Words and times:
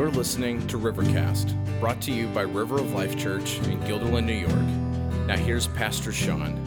You're 0.00 0.10
listening 0.10 0.66
to 0.68 0.78
Rivercast, 0.78 1.78
brought 1.78 2.00
to 2.00 2.10
you 2.10 2.26
by 2.28 2.40
River 2.40 2.76
of 2.76 2.94
Life 2.94 3.18
Church 3.18 3.58
in 3.58 3.78
Guilderland, 3.80 4.24
New 4.24 4.32
York. 4.32 5.26
Now, 5.26 5.36
here's 5.36 5.66
Pastor 5.66 6.10
Sean. 6.10 6.58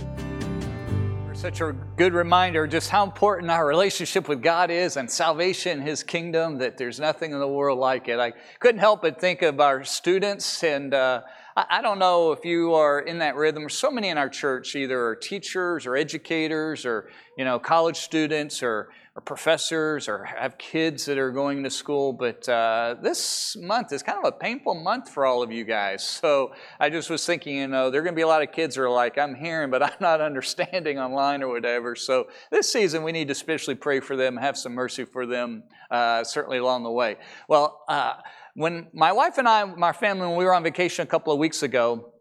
Such 1.34 1.60
a 1.60 1.76
good 1.98 2.14
reminder 2.14 2.68
just 2.68 2.92
how 2.92 3.04
important 3.04 3.50
our 3.50 3.66
relationship 3.66 4.30
with 4.30 4.44
God 4.44 4.70
is 4.70 4.98
and 4.98 5.10
salvation, 5.10 5.80
in 5.80 5.84
His 5.84 6.04
kingdom, 6.04 6.60
that 6.60 6.78
there's 6.78 7.00
nothing 7.00 7.32
in 7.32 7.40
the 7.40 7.48
world 7.48 7.80
like 7.80 8.08
it. 8.08 8.20
I 8.20 8.34
couldn't 8.60 8.82
help 8.82 9.02
but 9.02 9.20
think 9.20 9.42
of 9.42 9.60
our 9.60 9.84
students, 9.84 10.64
and 10.64 10.94
uh, 10.94 11.22
I, 11.58 11.82
don't 11.82 11.98
know 11.98 12.34
if 12.34 12.46
you 12.46 12.76
are 12.76 13.00
in 13.00 13.18
that 13.18 13.36
rhythm. 13.36 13.68
So 13.68 13.90
many 13.90 14.10
in 14.10 14.18
our 14.20 14.30
church 14.30 14.76
either 14.76 15.08
are 15.08 15.16
teachers 15.16 15.88
or 15.88 15.96
educators 15.96 16.86
or, 16.86 17.10
you 17.36 17.46
know, 17.46 17.58
college 17.58 17.98
students 17.98 18.62
or 18.62 18.90
or 19.16 19.22
professors 19.22 20.10
or 20.10 20.24
have 20.24 20.58
kids 20.58 21.06
that 21.06 21.20
are 21.20 21.30
going 21.30 21.64
to 21.64 21.70
school. 21.70 22.14
But 22.14 22.50
uh, 22.50 22.96
this 23.02 23.56
month 23.60 23.94
is 23.94 24.02
kind 24.02 24.18
of 24.18 24.26
a 24.26 24.32
painful 24.32 24.74
month 24.74 25.10
for 25.10 25.26
all 25.26 25.44
of 25.44 25.52
you 25.52 25.66
guys. 25.66 26.04
So 26.04 26.54
I 26.80 26.90
just 26.90 27.12
was 27.12 27.24
thinking, 27.24 27.58
you 27.58 27.68
know, 27.68 27.92
there 27.92 28.02
are 28.02 28.04
going 28.04 28.16
to 28.16 28.20
be 28.20 28.24
a 28.24 28.28
lot 28.28 28.42
of 28.42 28.52
kids 28.52 28.76
that 28.76 28.82
are 28.82 28.90
like, 28.90 29.20
I'm 29.20 29.36
hearing, 29.36 29.70
but 29.70 29.84
I'm 29.88 29.98
not 30.00 30.20
understanding 30.20 30.98
online 30.98 31.44
or 31.44 31.50
whatever. 31.50 31.96
So 31.96 32.28
this 32.52 32.72
season, 32.72 33.04
we 33.04 33.12
need 33.12 33.28
to 33.28 33.34
especially 33.34 33.76
pray 33.76 34.00
for 34.00 34.16
them, 34.16 34.36
have 34.38 34.58
some 34.58 34.74
mercy 34.74 35.06
for 35.06 35.28
them, 35.28 35.64
uh, 35.92 36.24
certainly 36.24 36.58
along 36.58 36.84
the 36.84 36.92
way. 36.92 37.18
Well, 37.48 37.84
uh, 37.88 38.14
when 38.56 38.88
my 38.94 39.12
wife 39.12 39.38
and 39.38 39.48
I, 39.48 39.64
my 39.66 39.94
family, 39.94 40.28
when 40.28 40.38
we 40.38 40.46
were 40.46 40.54
on 40.56 40.64
vacation 40.64 41.04
a 41.04 41.08
couple 41.08 41.34
of 41.34 41.40
weeks 41.40 41.62
ago, 41.62 42.13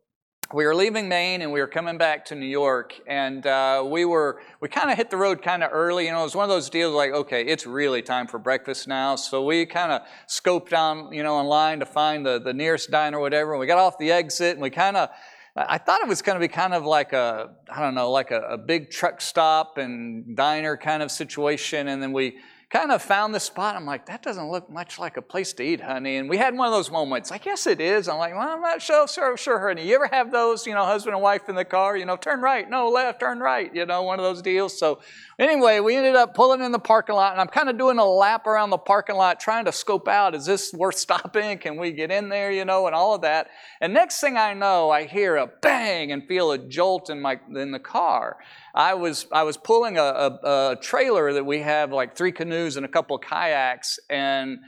we 0.53 0.67
were 0.67 0.75
leaving 0.75 1.09
Maine 1.09 1.41
and 1.41 1.51
we 1.51 1.61
were 1.61 1.67
coming 1.67 1.97
back 1.97 2.27
to 2.27 2.35
New 2.35 2.47
York, 2.47 2.95
and 3.07 3.47
uh, 3.47 3.83
we 3.87 4.05
were 4.05 4.41
we 4.61 4.69
kind 4.69 4.91
of 4.91 4.97
hit 4.97 5.11
the 5.11 5.17
road 5.17 5.43
kind 5.43 5.63
of 5.63 5.71
early. 5.73 6.07
You 6.07 6.13
know, 6.13 6.21
it 6.21 6.25
was 6.25 6.35
one 6.35 6.45
of 6.45 6.51
those 6.51 6.69
deals 6.69 6.95
like, 6.95 7.13
okay, 7.13 7.45
it's 7.45 7.67
really 7.67 8.03
time 8.03 8.27
for 8.27 8.39
breakfast 8.39 8.87
now. 8.87 9.17
So 9.17 9.45
we 9.45 9.65
kind 9.65 9.93
of 9.93 10.03
scoped 10.29 10.77
on 10.77 11.13
you 11.13 11.23
know 11.23 11.37
online 11.37 11.81
to 11.81 11.87
find 11.87 12.27
the 12.27 12.39
the 12.39 12.53
nearest 12.53 12.91
diner 12.91 13.19
or 13.19 13.21
whatever. 13.21 13.53
And 13.53 13.61
we 13.61 13.67
got 13.67 13.79
off 13.79 13.97
the 13.99 14.13
exit 14.13 14.53
and 14.53 14.63
we 14.63 14.71
kind 14.71 14.97
of. 14.97 15.09
I 15.55 15.77
thought 15.77 16.01
it 16.01 16.09
was 16.09 16.23
going 16.23 16.37
to 16.37 16.41
be 16.41 16.49
kind 16.49 16.73
of 16.73 16.87
like 16.87 17.13
a, 17.13 17.51
I 17.71 17.83
don't 17.83 17.95
know, 17.95 18.11
like 18.11 18.31
a, 18.31 18.41
a 18.41 18.57
big 18.57 18.89
truck 18.89 19.21
stop 19.21 19.77
and 19.77 20.35
diner 20.35 20.79
kind 20.79 21.03
of 21.03 21.11
situation. 21.11 21.89
And 21.89 22.03
then 22.03 22.15
we 22.15 22.39
kind 22.73 22.91
of 22.91 23.03
found 23.03 23.35
the 23.35 23.41
spot. 23.41 23.77
I'm 23.77 23.85
like, 23.85 24.07
that 24.07 24.23
doesn't 24.23 24.51
look 24.51 24.71
much 24.71 24.99
like 24.99 25.19
a 25.19 25.23
place 25.23 25.53
to 25.53 25.63
eat, 25.63 25.83
honey. 25.83 26.17
And 26.17 26.31
we 26.31 26.39
had 26.39 26.57
one 26.57 26.67
of 26.67 26.73
those 26.73 26.91
moments. 26.91 27.31
I 27.31 27.37
guess 27.37 27.67
it 27.67 27.83
is. 27.83 28.09
I'm 28.09 28.17
like, 28.17 28.33
well, 28.33 28.49
I'm 28.49 28.63
not 28.63 28.81
sure, 28.81 29.07
sure, 29.07 29.37
sure, 29.37 29.69
honey. 29.69 29.87
You 29.87 29.95
ever 29.97 30.09
have 30.11 30.33
those, 30.33 30.67
you 30.67 30.73
know, 30.73 30.83
husband 30.87 31.15
and 31.15 31.23
wife 31.23 31.51
in 31.51 31.55
the 31.55 31.67
car, 31.67 31.99
you 31.99 32.07
know, 32.07 32.17
turn 32.17 32.41
right, 32.41 32.69
no, 32.69 32.89
left, 32.89 33.21
turn 33.21 33.41
right, 33.41 33.73
you 33.75 33.85
know, 33.85 34.03
one 34.03 34.19
of 34.19 34.25
those 34.25 34.41
deals. 34.41 34.79
So 34.79 35.01
anyway, 35.39 35.81
we 35.81 35.97
ended 35.97 36.17
up 36.17 36.35
pulling 36.35 36.63
in 36.63 36.73
the 36.73 36.79
parking 36.79 37.15
lot, 37.15 37.33
and 37.33 37.43
I'm 37.43 37.49
kind 37.49 37.69
of 37.69 37.77
doing 37.77 37.99
a 37.99 38.07
lap 38.07 38.47
around 38.47 38.71
the 38.71 38.79
parking 38.79 39.17
lot, 39.17 39.39
trying 39.39 39.67
to 39.67 39.73
scope 39.73 40.09
out, 40.09 40.35
is 40.35 40.47
this 40.47 40.73
worth 40.73 40.97
stopping? 40.97 41.59
Can 41.59 41.77
we 41.77 41.93
get 41.93 42.11
in 42.11 42.31
there, 42.31 42.51
you 42.51 42.65
know, 42.65 42.87
and 42.87 42.97
all 42.97 43.15
of 43.15 43.21
that. 43.21 43.49
And 43.83 43.93
next 43.93 44.19
thing 44.19 44.39
I 44.39 44.55
know, 44.55 44.89
I 44.89 45.05
hear 45.05 45.37
a 45.37 45.47
bang 45.47 46.11
and 46.11 46.27
feel 46.27 46.53
a 46.53 46.59
jolt 46.59 47.11
in 47.11 47.21
my 47.21 47.39
in 47.55 47.71
the 47.71 47.79
car. 47.79 48.39
I 48.75 48.95
was, 48.95 49.27
I 49.31 49.43
was 49.43 49.57
pulling 49.57 49.99
a, 49.99 50.03
a, 50.03 50.73
a 50.73 50.77
trailer 50.81 51.33
that 51.35 51.45
we 51.45 51.61
have, 51.61 51.93
like 51.93 52.17
three 52.17 52.33
canoes 52.33 52.77
and 52.77 52.87
a 52.87 52.89
couple 52.89 53.17
of 53.17 53.23
kayaks, 53.23 53.99
and 54.09 54.59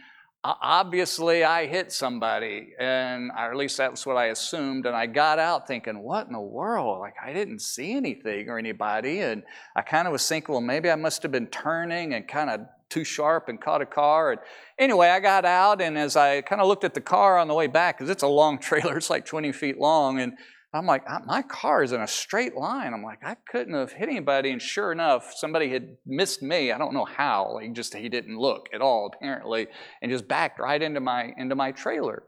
obviously 0.44 1.42
I 1.42 1.66
hit 1.66 1.91
somebody, 1.91 2.75
and 2.78 3.30
or 3.30 3.50
at 3.50 3.56
least 3.56 3.78
that's 3.78 4.05
what 4.05 4.16
I 4.16 4.27
assumed. 4.27 4.84
And 4.84 4.94
I 4.94 5.06
got 5.06 5.38
out 5.38 5.66
thinking, 5.66 6.00
what 6.00 6.27
in 6.27 6.34
the 6.34 6.41
world? 6.41 7.00
Like 7.00 7.14
I 7.25 7.32
didn't 7.32 7.60
see 7.60 7.94
anything 7.94 8.48
or 8.48 8.58
anybody, 8.58 9.20
and 9.20 9.42
I 9.75 9.82
kind 9.82 10.06
of 10.06 10.12
was 10.12 10.28
thinking, 10.28 10.52
well, 10.52 10.60
maybe 10.60 10.91
I 10.91 10.97
must 10.97 11.22
have 11.22 11.32
been 11.32 11.47
turning 11.47 12.12
and 12.12 12.28
kind 12.28 12.50
of 12.50 12.60
too 12.91 13.05
sharp 13.05 13.48
and 13.48 13.60
caught 13.60 13.80
a 13.80 13.86
car. 13.86 14.32
And 14.32 14.41
anyway, 14.78 15.08
I 15.08 15.20
got 15.20 15.47
out, 15.47 15.80
and 15.80 15.97
as 15.97 16.14
I 16.14 16.42
kind 16.42 16.60
of 16.60 16.69
looked 16.69 16.84
at 16.84 16.92
the 16.92 17.00
car 17.00 17.38
on 17.38 17.48
the 17.48 17.55
way 17.55 17.66
back, 17.66 17.97
because 17.97 18.10
it's 18.10 18.22
a 18.22 18.28
long 18.28 18.58
trailer, 18.60 18.98
it's 18.98 19.10
like 19.10 19.25
20 19.25 19.50
feet 19.52 19.78
long, 19.78 20.20
and 20.20 20.34
I'm 20.75 20.86
like, 20.86 21.04
my 21.26 21.43
car 21.43 21.82
is 21.82 21.93
in 21.93 22.00
a 22.00 22.06
straight 22.06 22.56
line. 22.56 22.93
I'm 22.93 23.03
like, 23.03 23.21
I 23.25 23.37
couldn't 23.50 23.75
have 23.75 23.93
hit 23.93 24.09
anybody. 24.09 24.50
And 24.50 24.60
sure 24.60 24.91
enough, 24.91 25.32
somebody 25.34 25.71
had 25.71 25.97
missed 26.04 26.43
me. 26.43 26.72
I 26.72 26.78
don't 26.78 26.93
know 26.93 27.04
how. 27.04 27.53
Like, 27.54 27.72
just 27.72 27.94
he 27.94 28.09
didn't 28.09 28.38
look 28.38 28.69
at 28.75 28.81
all, 28.81 29.10
apparently, 29.15 29.69
and 30.03 30.10
just 30.10 30.26
backed 30.26 30.59
right 30.59 30.82
into 30.82 31.00
my 31.00 31.32
into 31.37 31.54
my 31.54 31.72
trailer. 31.72 32.25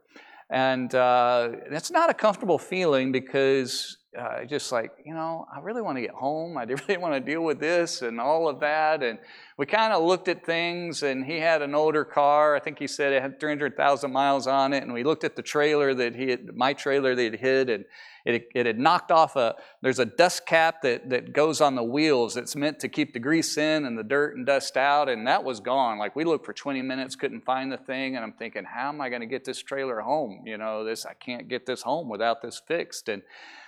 And 0.48 0.94
uh, 0.94 1.50
it's 1.70 1.90
not 1.90 2.08
a 2.08 2.14
comfortable 2.14 2.58
feeling 2.58 3.10
because 3.10 3.96
uh, 4.16 4.44
just 4.44 4.72
like, 4.72 4.92
you 5.04 5.12
know, 5.12 5.46
I 5.54 5.60
really 5.60 5.82
want 5.82 5.98
to 5.98 6.02
get 6.02 6.10
home. 6.10 6.56
I 6.56 6.62
really 6.88 6.96
want 6.96 7.14
to 7.14 7.20
deal 7.20 7.42
with 7.42 7.60
this 7.60 8.02
and 8.02 8.20
all 8.20 8.48
of 8.48 8.60
that. 8.60 9.02
And 9.02 9.18
we 9.58 9.64
kind 9.64 9.94
of 9.94 10.02
looked 10.02 10.28
at 10.28 10.44
things, 10.44 11.02
and 11.02 11.24
he 11.24 11.38
had 11.38 11.62
an 11.62 11.74
older 11.74 12.04
car. 12.04 12.54
I 12.54 12.60
think 12.60 12.78
he 12.78 12.86
said 12.86 13.14
it 13.14 13.22
had 13.22 13.40
300,000 13.40 14.12
miles 14.12 14.46
on 14.46 14.74
it. 14.74 14.82
And 14.82 14.92
we 14.92 15.02
looked 15.02 15.24
at 15.24 15.34
the 15.34 15.42
trailer 15.42 15.94
that 15.94 16.14
he 16.14 16.28
had, 16.28 16.54
my 16.54 16.74
trailer 16.74 17.14
that 17.14 17.32
he 17.32 17.38
hit, 17.38 17.70
and 17.70 17.86
it, 18.26 18.48
it 18.54 18.66
had 18.66 18.78
knocked 18.78 19.10
off 19.10 19.34
a, 19.34 19.54
there's 19.80 19.98
a 19.98 20.04
dust 20.04 20.44
cap 20.44 20.82
that, 20.82 21.08
that 21.08 21.32
goes 21.32 21.62
on 21.62 21.74
the 21.74 21.82
wheels 21.82 22.34
that's 22.34 22.54
meant 22.54 22.80
to 22.80 22.88
keep 22.88 23.14
the 23.14 23.18
grease 23.18 23.56
in 23.56 23.86
and 23.86 23.96
the 23.96 24.02
dirt 24.02 24.36
and 24.36 24.44
dust 24.44 24.76
out, 24.76 25.08
and 25.08 25.26
that 25.26 25.42
was 25.42 25.60
gone. 25.60 25.98
Like 25.98 26.14
we 26.14 26.24
looked 26.24 26.44
for 26.44 26.52
20 26.52 26.82
minutes, 26.82 27.16
couldn't 27.16 27.46
find 27.46 27.72
the 27.72 27.78
thing, 27.78 28.14
and 28.14 28.22
I'm 28.22 28.32
thinking, 28.32 28.64
how 28.64 28.90
am 28.90 29.00
I 29.00 29.08
going 29.08 29.22
to 29.22 29.26
get 29.26 29.46
this 29.46 29.62
trailer 29.62 30.00
home? 30.00 30.42
You 30.44 30.58
know, 30.58 30.84
this, 30.84 31.06
I 31.06 31.14
can't 31.14 31.48
get 31.48 31.64
this 31.64 31.80
home 31.80 32.10
without 32.10 32.42
this 32.42 32.60
fixed. 32.66 33.08
And 33.08 33.22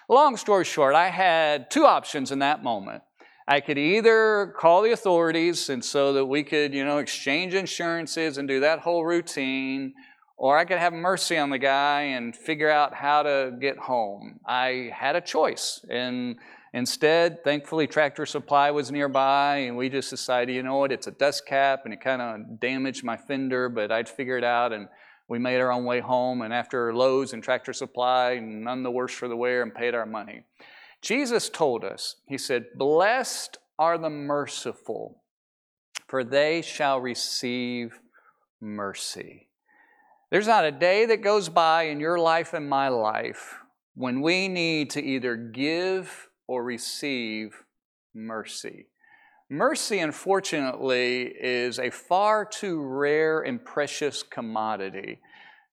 long 0.06 0.36
story 0.36 0.66
short, 0.66 0.94
I 0.94 1.08
had 1.08 1.70
two 1.70 1.86
options 1.86 2.30
in 2.30 2.40
that 2.40 2.62
moment. 2.62 3.04
I 3.50 3.60
could 3.60 3.78
either 3.78 4.52
call 4.58 4.82
the 4.82 4.92
authorities 4.92 5.70
and 5.70 5.82
so 5.82 6.12
that 6.12 6.26
we 6.26 6.42
could, 6.42 6.74
you 6.74 6.84
know, 6.84 6.98
exchange 6.98 7.54
insurances 7.54 8.36
and 8.36 8.46
do 8.46 8.60
that 8.60 8.80
whole 8.80 9.06
routine, 9.06 9.94
or 10.36 10.58
I 10.58 10.66
could 10.66 10.76
have 10.76 10.92
mercy 10.92 11.38
on 11.38 11.48
the 11.48 11.58
guy 11.58 12.02
and 12.02 12.36
figure 12.36 12.68
out 12.68 12.92
how 12.92 13.22
to 13.22 13.56
get 13.58 13.78
home. 13.78 14.38
I 14.46 14.90
had 14.92 15.16
a 15.16 15.22
choice. 15.22 15.82
And 15.88 16.36
instead, 16.74 17.42
thankfully, 17.42 17.86
Tractor 17.86 18.26
Supply 18.26 18.70
was 18.70 18.92
nearby, 18.92 19.56
and 19.60 19.78
we 19.78 19.88
just 19.88 20.10
decided, 20.10 20.54
you 20.54 20.62
know 20.62 20.76
what, 20.76 20.92
it's 20.92 21.06
a 21.06 21.12
dust 21.12 21.46
cap, 21.46 21.86
and 21.86 21.94
it 21.94 22.02
kind 22.02 22.20
of 22.20 22.60
damaged 22.60 23.02
my 23.02 23.16
fender, 23.16 23.70
but 23.70 23.90
I'd 23.90 24.10
figure 24.10 24.36
it 24.36 24.44
out. 24.44 24.74
And 24.74 24.88
we 25.26 25.38
made 25.38 25.58
our 25.58 25.72
own 25.72 25.86
way 25.86 26.00
home. 26.00 26.42
And 26.42 26.52
after 26.52 26.94
Lowe's 26.94 27.32
and 27.32 27.42
Tractor 27.42 27.72
Supply, 27.72 28.38
none 28.40 28.82
the 28.82 28.90
worse 28.90 29.14
for 29.14 29.26
the 29.26 29.36
wear, 29.36 29.62
and 29.62 29.74
paid 29.74 29.94
our 29.94 30.04
money. 30.04 30.42
Jesus 31.02 31.48
told 31.48 31.84
us, 31.84 32.16
He 32.26 32.38
said, 32.38 32.66
Blessed 32.74 33.58
are 33.78 33.98
the 33.98 34.10
merciful, 34.10 35.22
for 36.06 36.24
they 36.24 36.62
shall 36.62 37.00
receive 37.00 38.00
mercy. 38.60 39.48
There's 40.30 40.46
not 40.46 40.64
a 40.64 40.72
day 40.72 41.06
that 41.06 41.22
goes 41.22 41.48
by 41.48 41.84
in 41.84 42.00
your 42.00 42.18
life 42.18 42.52
and 42.52 42.68
my 42.68 42.88
life 42.88 43.58
when 43.94 44.20
we 44.20 44.48
need 44.48 44.90
to 44.90 45.02
either 45.02 45.36
give 45.36 46.28
or 46.46 46.62
receive 46.62 47.64
mercy. 48.14 48.86
Mercy, 49.50 50.00
unfortunately, 50.00 51.22
is 51.22 51.78
a 51.78 51.90
far 51.90 52.44
too 52.44 52.82
rare 52.82 53.40
and 53.40 53.64
precious 53.64 54.22
commodity. 54.22 55.20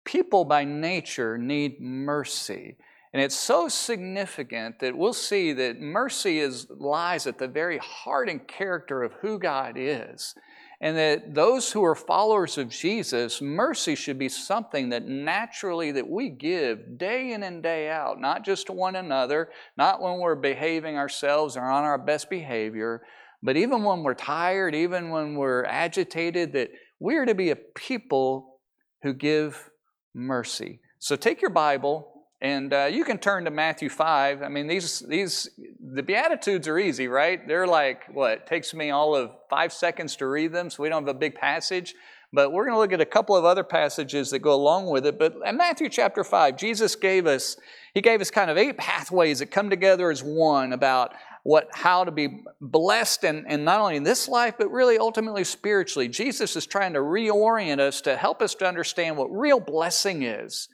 People 0.06 0.46
by 0.46 0.64
nature 0.64 1.38
need 1.38 1.82
mercy. 1.82 2.78
And 3.16 3.24
it's 3.24 3.38
so 3.38 3.70
significant 3.70 4.80
that 4.80 4.98
we'll 4.98 5.14
see 5.14 5.54
that 5.54 5.80
mercy 5.80 6.40
is, 6.40 6.68
lies 6.70 7.28
at 7.28 7.38
the 7.38 7.48
very 7.48 7.78
heart 7.78 8.28
and 8.28 8.46
character 8.46 9.04
of 9.04 9.14
who 9.22 9.40
God 9.40 9.76
is. 9.78 10.36
And 10.82 10.98
that 10.98 11.34
those 11.34 11.72
who 11.72 11.82
are 11.86 11.96
followers 11.96 12.58
of 12.58 12.68
jesus 12.68 13.42
mercy 13.42 13.96
should 13.96 14.20
be 14.20 14.28
something 14.28 14.90
that 14.90 15.08
naturally 15.08 15.94
that 15.94 16.10
we 16.10 16.30
give 16.30 16.98
day 16.98 17.32
in 17.32 17.44
and 17.44 17.64
day 17.64 17.90
out 17.90 18.20
not 18.20 18.44
just 18.44 18.68
to 18.68 18.74
one 18.74 18.98
another 18.98 19.50
not 19.78 20.02
when 20.02 20.20
we're 20.20 20.36
behaving 20.36 20.98
ourselves 20.98 21.56
or 21.56 21.64
on 21.64 21.86
our 21.86 21.98
best 21.98 22.30
behavior 22.30 23.02
but 23.42 23.56
even 23.56 23.86
when 23.86 24.04
we're 24.04 24.14
tired 24.14 24.76
even 24.76 25.10
when 25.10 25.36
we're 25.36 25.64
agitated 25.64 26.52
that 26.52 26.70
we're 27.00 27.26
to 27.26 27.34
be 27.34 27.52
a 27.52 27.56
people 27.56 28.60
who 29.02 29.14
give 29.14 29.70
mercy. 30.14 30.82
So 31.00 31.16
take 31.16 31.42
your 31.42 31.52
bible 31.52 32.15
and 32.46 32.74
uh, 32.74 32.86
you 32.92 33.04
can 33.04 33.18
turn 33.18 33.46
to 33.46 33.50
Matthew 33.50 33.90
5. 33.90 34.44
I 34.44 34.50
mean, 34.50 34.68
these, 34.68 35.00
these, 35.00 35.50
the 35.82 36.04
Beatitudes 36.04 36.68
are 36.68 36.78
easy, 36.78 37.08
right? 37.08 37.46
They're 37.48 37.66
like, 37.66 38.04
what, 38.14 38.34
it 38.34 38.46
takes 38.46 38.72
me 38.72 38.92
all 38.92 39.16
of 39.16 39.32
five 39.50 39.74
seconds 39.74 40.16
to 40.18 40.28
read 40.28 40.54
them, 40.54 40.70
so 40.70 40.84
we 40.84 40.90
don't 40.90 41.08
have 41.08 41.16
a 41.16 41.18
big 41.18 41.34
passage. 41.34 41.96
But 42.32 42.52
we're 42.52 42.66
going 42.66 42.76
to 42.76 42.80
look 42.80 42.94
at 42.94 43.02
a 43.02 43.06
couple 43.06 43.36
of 43.36 43.46
other 43.46 43.64
passages 43.64 44.30
that 44.30 44.40
go 44.40 44.54
along 44.54 44.92
with 44.92 45.08
it. 45.08 45.18
But 45.18 45.38
in 45.44 45.58
Matthew 45.58 45.90
chapter 45.90 46.24
5, 46.24 46.56
Jesus 46.56 46.96
gave 46.96 47.26
us, 47.26 47.58
he 47.96 48.02
gave 48.02 48.22
us 48.22 48.30
kind 48.30 48.52
of 48.52 48.58
eight 48.58 48.78
pathways 48.78 49.40
that 49.40 49.48
come 49.48 49.72
together 49.72 50.12
as 50.12 50.22
one 50.22 50.72
about 50.72 51.14
what, 51.42 51.70
how 51.74 52.04
to 52.04 52.12
be 52.12 52.44
blessed 52.62 53.24
and, 53.24 53.46
and 53.48 53.66
not 53.66 53.80
only 53.80 53.96
in 53.96 54.04
this 54.04 54.28
life, 54.28 54.54
but 54.60 54.70
really 54.70 55.00
ultimately 55.00 55.46
spiritually. 55.46 56.08
Jesus 56.08 56.56
is 56.56 56.68
trying 56.68 56.94
to 56.94 57.00
reorient 57.00 57.80
us 57.80 58.02
to 58.02 58.16
help 58.16 58.44
us 58.44 58.54
to 58.56 58.68
understand 58.68 59.18
what 59.18 59.32
real 59.32 59.60
blessing 59.60 60.22
is 60.22 60.70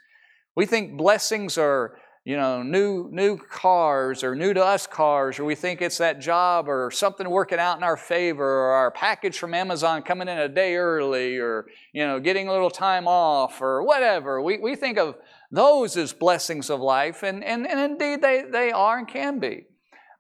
we 0.56 0.66
think 0.66 0.98
blessings 0.98 1.58
are 1.58 1.98
you 2.24 2.38
know, 2.38 2.62
new 2.62 3.10
new 3.12 3.36
cars 3.36 4.24
or 4.24 4.36
new 4.36 4.54
to 4.54 4.64
us 4.64 4.86
cars, 4.86 5.40
or 5.40 5.46
we 5.46 5.56
think 5.56 5.82
it's 5.82 5.98
that 5.98 6.22
job 6.22 6.70
or 6.70 6.92
something 6.92 7.28
working 7.28 7.58
out 7.58 7.78
in 7.78 7.84
our 7.84 7.98
favor, 7.98 8.46
or 8.46 8.72
our 8.74 8.92
package 8.92 9.40
from 9.40 9.56
Amazon 9.56 10.04
coming 10.04 10.28
in 10.28 10.38
a 10.38 10.48
day 10.48 10.76
early, 10.76 11.38
or 11.38 11.66
you 11.94 12.06
know, 12.06 12.20
getting 12.20 12.48
a 12.48 12.52
little 12.52 12.70
time 12.70 13.08
off, 13.08 13.60
or 13.60 13.82
whatever. 13.84 14.40
We 14.40 14.60
we 14.60 14.76
think 14.76 15.00
of 15.00 15.16
those 15.50 15.98
as 15.98 16.14
blessings 16.14 16.70
of 16.70 16.80
life, 16.80 17.24
and 17.24 17.44
and, 17.44 17.66
and 17.66 17.80
indeed 17.80 18.22
they, 18.22 18.44
they 18.44 18.72
are 18.72 19.00
and 19.00 19.08
can 19.08 19.40
be. 19.40 19.66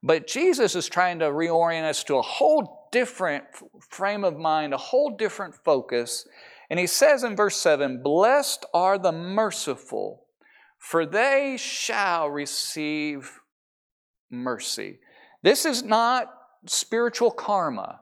But 0.01 0.25
Jesus 0.25 0.75
is 0.75 0.89
trying 0.89 1.19
to 1.19 1.25
reorient 1.25 1.87
us 1.87 2.03
to 2.05 2.15
a 2.15 2.23
whole 2.23 2.89
different 2.91 3.43
frame 3.89 4.23
of 4.23 4.37
mind, 4.37 4.73
a 4.73 4.77
whole 4.77 5.15
different 5.15 5.53
focus. 5.53 6.27
And 6.71 6.79
he 6.79 6.87
says 6.87 7.23
in 7.23 7.35
verse 7.35 7.57
7 7.57 8.01
Blessed 8.01 8.65
are 8.73 8.97
the 8.97 9.11
merciful 9.11 10.20
for 10.81 11.05
they 11.05 11.57
shall 11.57 12.27
receive 12.27 13.39
mercy. 14.31 14.99
This 15.43 15.63
is 15.63 15.83
not 15.83 16.27
spiritual 16.65 17.29
karma. 17.29 18.00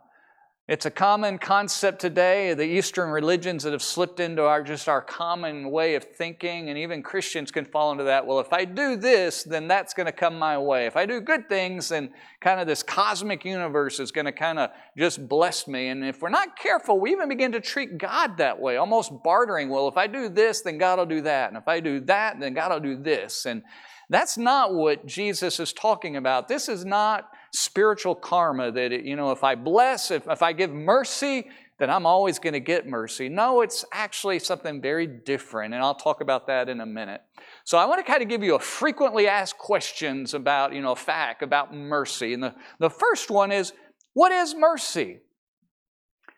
It's 0.69 0.85
a 0.85 0.91
common 0.91 1.39
concept 1.39 1.99
today, 1.99 2.53
the 2.53 2.63
Eastern 2.63 3.09
religions 3.09 3.63
that 3.63 3.73
have 3.73 3.81
slipped 3.81 4.19
into 4.19 4.43
our 4.43 4.61
just 4.61 4.87
our 4.87 5.01
common 5.01 5.71
way 5.71 5.95
of 5.95 6.03
thinking, 6.03 6.69
and 6.69 6.77
even 6.77 7.01
Christians 7.01 7.49
can 7.49 7.65
fall 7.65 7.91
into 7.91 8.03
that. 8.03 8.27
Well, 8.27 8.39
if 8.39 8.53
I 8.53 8.65
do 8.65 8.95
this, 8.95 9.41
then 9.41 9.67
that's 9.67 9.95
going 9.95 10.05
to 10.05 10.11
come 10.11 10.37
my 10.37 10.59
way. 10.59 10.85
If 10.85 10.95
I 10.95 11.07
do 11.07 11.21
good 11.21 11.49
things, 11.49 11.89
then 11.89 12.11
kind 12.39 12.61
of 12.61 12.67
this 12.67 12.83
cosmic 12.83 13.45
universe 13.45 13.99
is 13.99 14.11
going 14.11 14.25
to 14.25 14.31
kind 14.31 14.59
of 14.59 14.69
just 14.95 15.27
bless 15.27 15.67
me. 15.67 15.87
And 15.87 16.05
if 16.05 16.21
we're 16.21 16.29
not 16.29 16.55
careful, 16.55 16.99
we 16.99 17.13
even 17.13 17.29
begin 17.29 17.51
to 17.53 17.61
treat 17.61 17.97
God 17.97 18.37
that 18.37 18.61
way, 18.61 18.77
almost 18.77 19.11
bartering. 19.23 19.69
Well, 19.69 19.87
if 19.87 19.97
I 19.97 20.05
do 20.05 20.29
this, 20.29 20.61
then 20.61 20.77
God 20.77 20.99
will 20.99 21.07
do 21.07 21.21
that. 21.21 21.49
And 21.49 21.57
if 21.57 21.67
I 21.67 21.79
do 21.79 21.99
that, 22.01 22.39
then 22.39 22.53
God 22.53 22.71
will 22.71 22.79
do 22.79 22.95
this. 22.95 23.47
And 23.47 23.63
that's 24.09 24.37
not 24.37 24.73
what 24.73 25.05
Jesus 25.05 25.59
is 25.59 25.71
talking 25.71 26.15
about. 26.15 26.47
This 26.47 26.67
is 26.67 26.83
not 26.83 27.29
spiritual 27.53 28.15
karma 28.15 28.71
that, 28.71 28.91
you 29.03 29.15
know, 29.15 29.31
if 29.31 29.43
I 29.43 29.55
bless, 29.55 30.11
if, 30.11 30.27
if 30.27 30.41
I 30.41 30.53
give 30.53 30.71
mercy, 30.71 31.49
then 31.77 31.89
I'm 31.89 32.05
always 32.05 32.39
going 32.39 32.53
to 32.53 32.59
get 32.59 32.87
mercy. 32.87 33.29
No, 33.29 33.61
it's 33.61 33.85
actually 33.93 34.39
something 34.39 34.81
very 34.81 35.07
different, 35.07 35.73
and 35.73 35.81
I'll 35.81 35.95
talk 35.95 36.21
about 36.21 36.47
that 36.47 36.67
in 36.67 36.81
a 36.81 36.85
minute. 36.85 37.21
So 37.63 37.77
I 37.77 37.85
want 37.85 38.05
to 38.05 38.11
kind 38.11 38.21
of 38.21 38.27
give 38.27 38.43
you 38.43 38.55
a 38.55 38.59
frequently 38.59 39.27
asked 39.27 39.57
questions 39.57 40.33
about, 40.33 40.73
you 40.73 40.81
know, 40.81 40.93
fact 40.95 41.41
about 41.41 41.73
mercy. 41.73 42.33
And 42.33 42.43
the, 42.43 42.53
the 42.79 42.89
first 42.89 43.31
one 43.31 43.51
is, 43.51 43.73
what 44.13 44.31
is 44.31 44.53
mercy? 44.55 45.19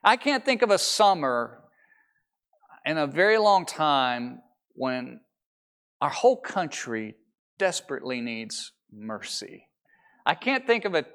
I 0.03 0.17
can't 0.17 0.45
think 0.45 0.62
of 0.62 0.69
a 0.69 0.77
summer 0.77 1.62
in 2.85 2.97
a 2.97 3.07
very 3.07 3.38
long 3.38 3.65
time 3.65 4.41
when 4.75 5.21
our 6.01 6.09
whole 6.09 6.38
country 6.38 7.15
desperately 7.62 8.22
needs 8.22 8.72
mercy. 8.92 9.68
I 10.25 10.34
can't 10.34 10.66
think 10.66 10.84
of 10.84 10.96
a 10.96 11.06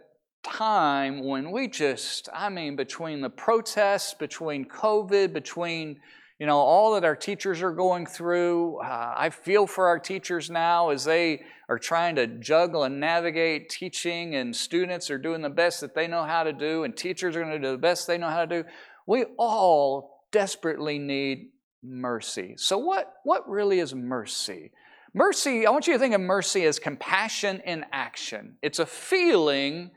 time 0.44 1.24
when 1.24 1.50
we 1.50 1.66
just, 1.66 2.28
I 2.32 2.50
mean, 2.50 2.76
between 2.76 3.20
the 3.20 3.28
protests, 3.28 4.14
between 4.14 4.64
COVID, 4.64 5.32
between 5.32 5.98
you 6.38 6.46
know 6.46 6.58
all 6.58 6.94
that 6.94 7.04
our 7.04 7.16
teachers 7.16 7.62
are 7.62 7.72
going 7.72 8.04
through 8.04 8.78
uh, 8.80 9.14
i 9.16 9.30
feel 9.30 9.66
for 9.66 9.88
our 9.88 9.98
teachers 9.98 10.50
now 10.50 10.90
as 10.90 11.02
they 11.02 11.40
are 11.70 11.78
trying 11.78 12.14
to 12.14 12.26
juggle 12.26 12.84
and 12.84 13.00
navigate 13.00 13.70
teaching 13.70 14.34
and 14.34 14.54
students 14.54 15.10
are 15.10 15.16
doing 15.16 15.40
the 15.40 15.48
best 15.48 15.80
that 15.80 15.94
they 15.94 16.06
know 16.06 16.24
how 16.24 16.42
to 16.42 16.52
do 16.52 16.84
and 16.84 16.94
teachers 16.94 17.34
are 17.34 17.40
going 17.40 17.52
to 17.52 17.58
do 17.58 17.72
the 17.72 17.78
best 17.78 18.06
they 18.06 18.18
know 18.18 18.28
how 18.28 18.44
to 18.44 18.62
do. 18.62 18.68
We 19.06 19.24
all 19.38 20.26
desperately 20.30 20.98
need 20.98 21.52
mercy. 21.82 22.54
So 22.58 22.76
what 22.76 23.14
what 23.24 23.48
really 23.48 23.80
is 23.80 23.94
mercy 23.94 24.72
Mercy, 25.16 25.66
I 25.66 25.70
want 25.70 25.86
you 25.86 25.94
to 25.94 25.98
think 25.98 26.14
of 26.14 26.20
mercy 26.20 26.64
as 26.64 26.78
compassion 26.78 27.62
in 27.64 27.86
action. 27.90 28.56
It's 28.60 28.80
a 28.80 28.84
feeling 28.84 29.92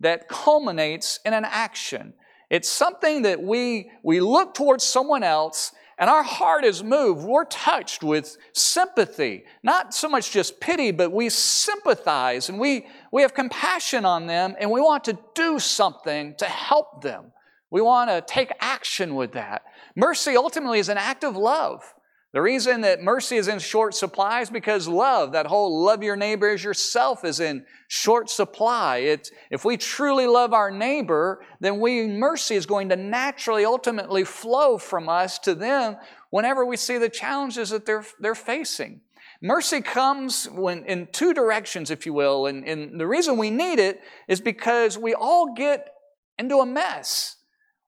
that 0.00 0.28
culminates 0.28 1.20
in 1.24 1.32
an 1.32 1.46
action. 1.46 2.12
It's 2.50 2.68
something 2.68 3.22
that 3.22 3.42
we, 3.42 3.90
we 4.02 4.20
look 4.20 4.52
towards 4.52 4.84
someone 4.84 5.22
else 5.22 5.72
and 5.98 6.10
our 6.10 6.22
heart 6.22 6.66
is 6.66 6.84
moved. 6.84 7.24
We're 7.24 7.46
touched 7.46 8.02
with 8.02 8.36
sympathy. 8.52 9.44
Not 9.62 9.94
so 9.94 10.06
much 10.06 10.32
just 10.32 10.60
pity, 10.60 10.90
but 10.90 11.12
we 11.12 11.30
sympathize 11.30 12.50
and 12.50 12.60
we, 12.60 12.88
we 13.10 13.22
have 13.22 13.32
compassion 13.32 14.04
on 14.04 14.26
them 14.26 14.54
and 14.60 14.70
we 14.70 14.82
want 14.82 15.02
to 15.04 15.18
do 15.34 15.58
something 15.58 16.34
to 16.36 16.44
help 16.44 17.00
them. 17.00 17.32
We 17.70 17.80
want 17.80 18.10
to 18.10 18.20
take 18.20 18.52
action 18.60 19.14
with 19.14 19.32
that. 19.32 19.62
Mercy 19.96 20.36
ultimately 20.36 20.78
is 20.78 20.90
an 20.90 20.98
act 20.98 21.24
of 21.24 21.38
love. 21.38 21.94
The 22.38 22.42
reason 22.42 22.82
that 22.82 23.02
mercy 23.02 23.36
is 23.36 23.48
in 23.48 23.58
short 23.58 23.96
supply 23.96 24.42
is 24.42 24.48
because 24.48 24.86
love, 24.86 25.32
that 25.32 25.46
whole 25.46 25.82
love 25.84 26.04
your 26.04 26.14
neighbor 26.14 26.50
as 26.50 26.62
yourself, 26.62 27.24
is 27.24 27.40
in 27.40 27.66
short 27.88 28.30
supply. 28.30 29.18
If 29.50 29.64
we 29.64 29.76
truly 29.76 30.28
love 30.28 30.52
our 30.52 30.70
neighbor, 30.70 31.44
then 31.58 31.80
we, 31.80 32.06
mercy 32.06 32.54
is 32.54 32.64
going 32.64 32.90
to 32.90 32.96
naturally, 32.96 33.64
ultimately 33.64 34.22
flow 34.22 34.78
from 34.78 35.08
us 35.08 35.40
to 35.40 35.54
them 35.56 35.96
whenever 36.30 36.64
we 36.64 36.76
see 36.76 36.96
the 36.96 37.08
challenges 37.08 37.70
that 37.70 37.84
they're, 37.84 38.06
they're 38.20 38.36
facing. 38.36 39.00
Mercy 39.42 39.80
comes 39.80 40.48
when, 40.48 40.84
in 40.84 41.08
two 41.10 41.34
directions, 41.34 41.90
if 41.90 42.06
you 42.06 42.12
will, 42.12 42.46
and, 42.46 42.64
and 42.68 43.00
the 43.00 43.06
reason 43.08 43.36
we 43.36 43.50
need 43.50 43.80
it 43.80 44.00
is 44.28 44.40
because 44.40 44.96
we 44.96 45.12
all 45.12 45.54
get 45.54 45.92
into 46.38 46.58
a 46.58 46.66
mess. 46.66 47.34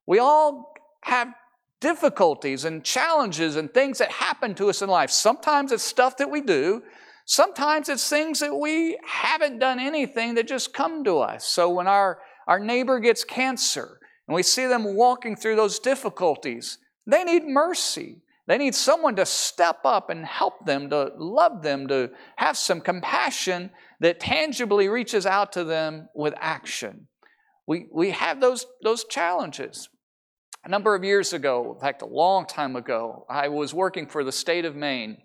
We 0.06 0.18
all 0.18 0.74
have 1.02 1.32
difficulties 1.80 2.64
and 2.64 2.84
challenges 2.84 3.56
and 3.56 3.72
things 3.72 3.98
that 3.98 4.12
happen 4.12 4.54
to 4.54 4.68
us 4.68 4.82
in 4.82 4.88
life. 4.88 5.10
Sometimes 5.10 5.72
it's 5.72 5.82
stuff 5.82 6.16
that 6.18 6.30
we 6.30 6.40
do, 6.40 6.82
sometimes 7.24 7.88
it's 7.88 8.08
things 8.08 8.40
that 8.40 8.54
we 8.54 8.98
haven't 9.06 9.58
done 9.58 9.80
anything 9.80 10.34
that 10.34 10.46
just 10.46 10.74
come 10.74 11.04
to 11.04 11.18
us. 11.18 11.46
So 11.46 11.70
when 11.70 11.86
our, 11.86 12.18
our 12.46 12.60
neighbor 12.60 13.00
gets 13.00 13.24
cancer 13.24 13.98
and 14.28 14.34
we 14.34 14.42
see 14.42 14.66
them 14.66 14.94
walking 14.94 15.36
through 15.36 15.56
those 15.56 15.78
difficulties, 15.78 16.78
they 17.06 17.24
need 17.24 17.44
mercy. 17.46 18.22
They 18.46 18.58
need 18.58 18.74
someone 18.74 19.16
to 19.16 19.26
step 19.26 19.78
up 19.84 20.10
and 20.10 20.26
help 20.26 20.66
them, 20.66 20.90
to 20.90 21.12
love 21.16 21.62
them, 21.62 21.86
to 21.88 22.10
have 22.36 22.56
some 22.56 22.80
compassion 22.80 23.70
that 24.00 24.18
tangibly 24.18 24.88
reaches 24.88 25.24
out 25.24 25.52
to 25.52 25.62
them 25.62 26.08
with 26.14 26.34
action. 26.38 27.06
We, 27.66 27.86
we 27.92 28.10
have 28.10 28.40
those, 28.40 28.66
those 28.82 29.04
challenges. 29.04 29.88
A 30.62 30.68
number 30.68 30.94
of 30.94 31.02
years 31.02 31.32
ago, 31.32 31.72
in 31.72 31.80
fact, 31.80 32.02
a 32.02 32.06
long 32.06 32.44
time 32.44 32.76
ago, 32.76 33.24
I 33.30 33.48
was 33.48 33.72
working 33.72 34.06
for 34.06 34.24
the 34.24 34.32
state 34.32 34.66
of 34.66 34.76
Maine. 34.76 35.16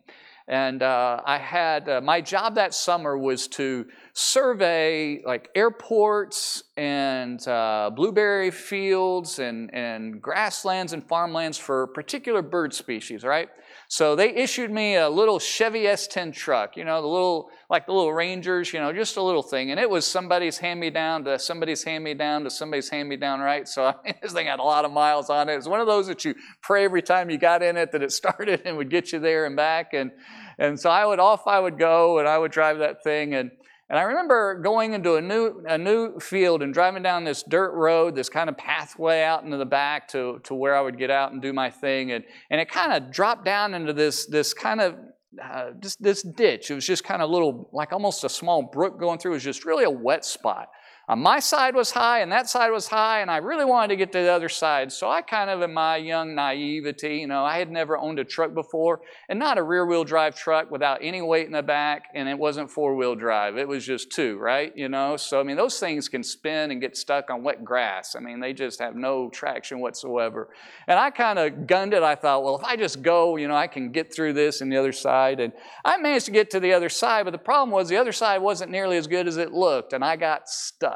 And 0.47 0.81
uh, 0.81 1.19
I 1.25 1.39
had 1.39 1.89
uh, 1.89 1.99
my 1.99 2.21
job 2.21 2.55
that 2.55 2.73
summer 2.73 3.17
was 3.17 3.49
to 3.49 3.85
survey 4.13 5.21
like 5.25 5.49
airports 5.53 6.63
and 6.77 7.47
uh, 7.47 7.89
blueberry 7.95 8.51
fields 8.51 9.39
and, 9.39 9.73
and 9.73 10.21
grasslands 10.21 10.91
and 10.91 11.07
farmlands 11.07 11.57
for 11.57 11.87
particular 11.87 12.41
bird 12.41 12.73
species, 12.73 13.23
right? 13.23 13.47
So 13.87 14.15
they 14.15 14.35
issued 14.35 14.71
me 14.71 14.95
a 14.95 15.07
little 15.07 15.39
Chevy 15.39 15.83
S10 15.83 16.33
truck, 16.33 16.75
you 16.75 16.83
know, 16.83 17.01
the 17.01 17.07
little, 17.07 17.49
like 17.69 17.85
the 17.85 17.93
little 17.93 18.13
Rangers, 18.13 18.73
you 18.73 18.79
know, 18.79 18.91
just 18.91 19.15
a 19.15 19.21
little 19.21 19.43
thing. 19.43 19.71
And 19.71 19.79
it 19.79 19.89
was 19.89 20.05
somebody's 20.05 20.57
hand 20.57 20.79
me 20.79 20.89
down 20.89 21.23
to 21.25 21.39
somebody's 21.39 21.83
hand 21.83 22.03
me 22.03 22.13
down 22.13 22.43
to 22.43 22.49
somebody's 22.49 22.89
hand 22.89 23.07
me 23.07 23.15
down, 23.15 23.39
right? 23.39 23.67
So 23.67 23.85
I 23.85 23.95
mean, 24.03 24.15
this 24.21 24.33
thing 24.33 24.47
had 24.47 24.59
a 24.59 24.63
lot 24.63 24.83
of 24.83 24.91
miles 24.91 25.29
on 25.29 25.47
it. 25.47 25.53
It 25.53 25.57
was 25.57 25.69
one 25.69 25.79
of 25.79 25.87
those 25.87 26.07
that 26.07 26.25
you 26.25 26.35
pray 26.61 26.83
every 26.83 27.01
time 27.01 27.29
you 27.29 27.37
got 27.37 27.63
in 27.63 27.77
it 27.77 27.93
that 27.93 28.03
it 28.03 28.11
started 28.11 28.63
and 28.65 28.75
would 28.75 28.89
get 28.89 29.13
you 29.13 29.19
there 29.19 29.45
and 29.45 29.55
back. 29.55 29.93
And, 29.93 30.11
and 30.57 30.77
so 30.77 30.89
I 30.89 31.05
would, 31.05 31.19
off 31.19 31.47
I 31.47 31.59
would 31.59 31.77
go 31.77 32.19
and 32.19 32.27
I 32.27 32.37
would 32.37 32.51
drive 32.51 32.79
that 32.79 33.01
thing. 33.01 33.33
And, 33.33 33.51
and 33.89 33.99
I 33.99 34.03
remember 34.03 34.61
going 34.63 34.93
into 34.93 35.15
a 35.15 35.21
new, 35.21 35.63
a 35.67 35.77
new 35.77 36.19
field 36.19 36.63
and 36.63 36.73
driving 36.73 37.03
down 37.03 37.23
this 37.23 37.43
dirt 37.43 37.71
road, 37.73 38.15
this 38.15 38.29
kind 38.29 38.49
of 38.49 38.57
pathway 38.57 39.21
out 39.21 39.43
into 39.43 39.57
the 39.57 39.65
back 39.65 40.07
to, 40.09 40.39
to 40.45 40.55
where 40.55 40.75
I 40.75 40.81
would 40.81 40.97
get 40.97 41.11
out 41.11 41.33
and 41.33 41.41
do 41.41 41.53
my 41.53 41.69
thing. 41.69 42.11
And, 42.11 42.23
and 42.49 42.59
it 42.59 42.69
kind 42.69 42.93
of 42.93 43.11
dropped 43.11 43.45
down 43.45 43.75
into 43.75 43.93
this, 43.93 44.25
this 44.25 44.55
kind 44.55 44.81
of 44.81 44.95
uh, 45.43 45.71
just 45.79 46.01
this 46.01 46.23
ditch. 46.23 46.71
It 46.71 46.75
was 46.75 46.85
just 46.85 47.03
kind 47.03 47.21
of 47.21 47.29
little, 47.29 47.69
like 47.73 47.93
almost 47.93 48.23
a 48.23 48.29
small 48.29 48.63
brook 48.63 48.99
going 48.99 49.19
through. 49.19 49.33
It 49.33 49.35
was 49.35 49.43
just 49.43 49.65
really 49.65 49.83
a 49.83 49.89
wet 49.89 50.25
spot. 50.25 50.69
Uh, 51.07 51.15
my 51.15 51.39
side 51.39 51.75
was 51.75 51.91
high 51.91 52.21
and 52.21 52.31
that 52.31 52.49
side 52.49 52.71
was 52.71 52.87
high, 52.87 53.21
and 53.21 53.29
I 53.29 53.37
really 53.37 53.65
wanted 53.65 53.89
to 53.89 53.95
get 53.95 54.11
to 54.13 54.19
the 54.19 54.31
other 54.31 54.49
side. 54.49 54.91
So 54.91 55.09
I 55.09 55.21
kind 55.21 55.49
of, 55.49 55.61
in 55.61 55.73
my 55.73 55.97
young 55.97 56.33
naivety, 56.33 57.17
you 57.17 57.27
know, 57.27 57.43
I 57.43 57.59
had 57.59 57.69
never 57.69 57.97
owned 57.97 58.17
a 58.17 58.23
truck 58.23 58.53
before, 58.53 59.01
and 59.29 59.37
not 59.37 59.57
a 59.57 59.63
rear 59.63 59.85
wheel 59.85 60.03
drive 60.03 60.35
truck 60.35 60.71
without 60.71 60.99
any 61.01 61.21
weight 61.21 61.45
in 61.45 61.51
the 61.51 61.61
back, 61.61 62.05
and 62.15 62.27
it 62.27 62.37
wasn't 62.37 62.71
four 62.71 62.95
wheel 62.95 63.13
drive. 63.13 63.57
It 63.57 63.67
was 63.67 63.85
just 63.85 64.11
two, 64.11 64.37
right? 64.39 64.75
You 64.75 64.89
know, 64.89 65.15
so 65.17 65.39
I 65.39 65.43
mean, 65.43 65.57
those 65.57 65.79
things 65.79 66.09
can 66.09 66.23
spin 66.23 66.71
and 66.71 66.81
get 66.81 66.97
stuck 66.97 67.29
on 67.29 67.43
wet 67.43 67.63
grass. 67.63 68.15
I 68.15 68.19
mean, 68.19 68.39
they 68.39 68.53
just 68.53 68.79
have 68.79 68.95
no 68.95 69.29
traction 69.29 69.79
whatsoever. 69.79 70.49
And 70.87 70.97
I 70.97 71.11
kind 71.11 71.37
of 71.37 71.67
gunned 71.67 71.93
it. 71.93 72.01
I 72.01 72.15
thought, 72.15 72.43
well, 72.43 72.55
if 72.57 72.63
I 72.63 72.75
just 72.75 73.01
go, 73.01 73.35
you 73.35 73.47
know, 73.47 73.55
I 73.55 73.67
can 73.67 73.91
get 73.91 74.13
through 74.13 74.33
this 74.33 74.61
and 74.61 74.71
the 74.71 74.77
other 74.77 74.91
side. 74.91 75.39
And 75.39 75.53
I 75.83 75.97
managed 75.97 76.25
to 76.25 76.31
get 76.31 76.49
to 76.51 76.59
the 76.59 76.73
other 76.73 76.89
side, 76.89 77.25
but 77.25 77.31
the 77.31 77.37
problem 77.37 77.71
was 77.71 77.89
the 77.89 77.97
other 77.97 78.11
side 78.11 78.39
wasn't 78.39 78.71
nearly 78.71 78.97
as 78.97 79.07
good 79.07 79.27
as 79.27 79.37
it 79.37 79.51
looked, 79.51 79.93
and 79.93 80.03
I 80.03 80.15
got 80.15 80.49
stuck. 80.49 80.94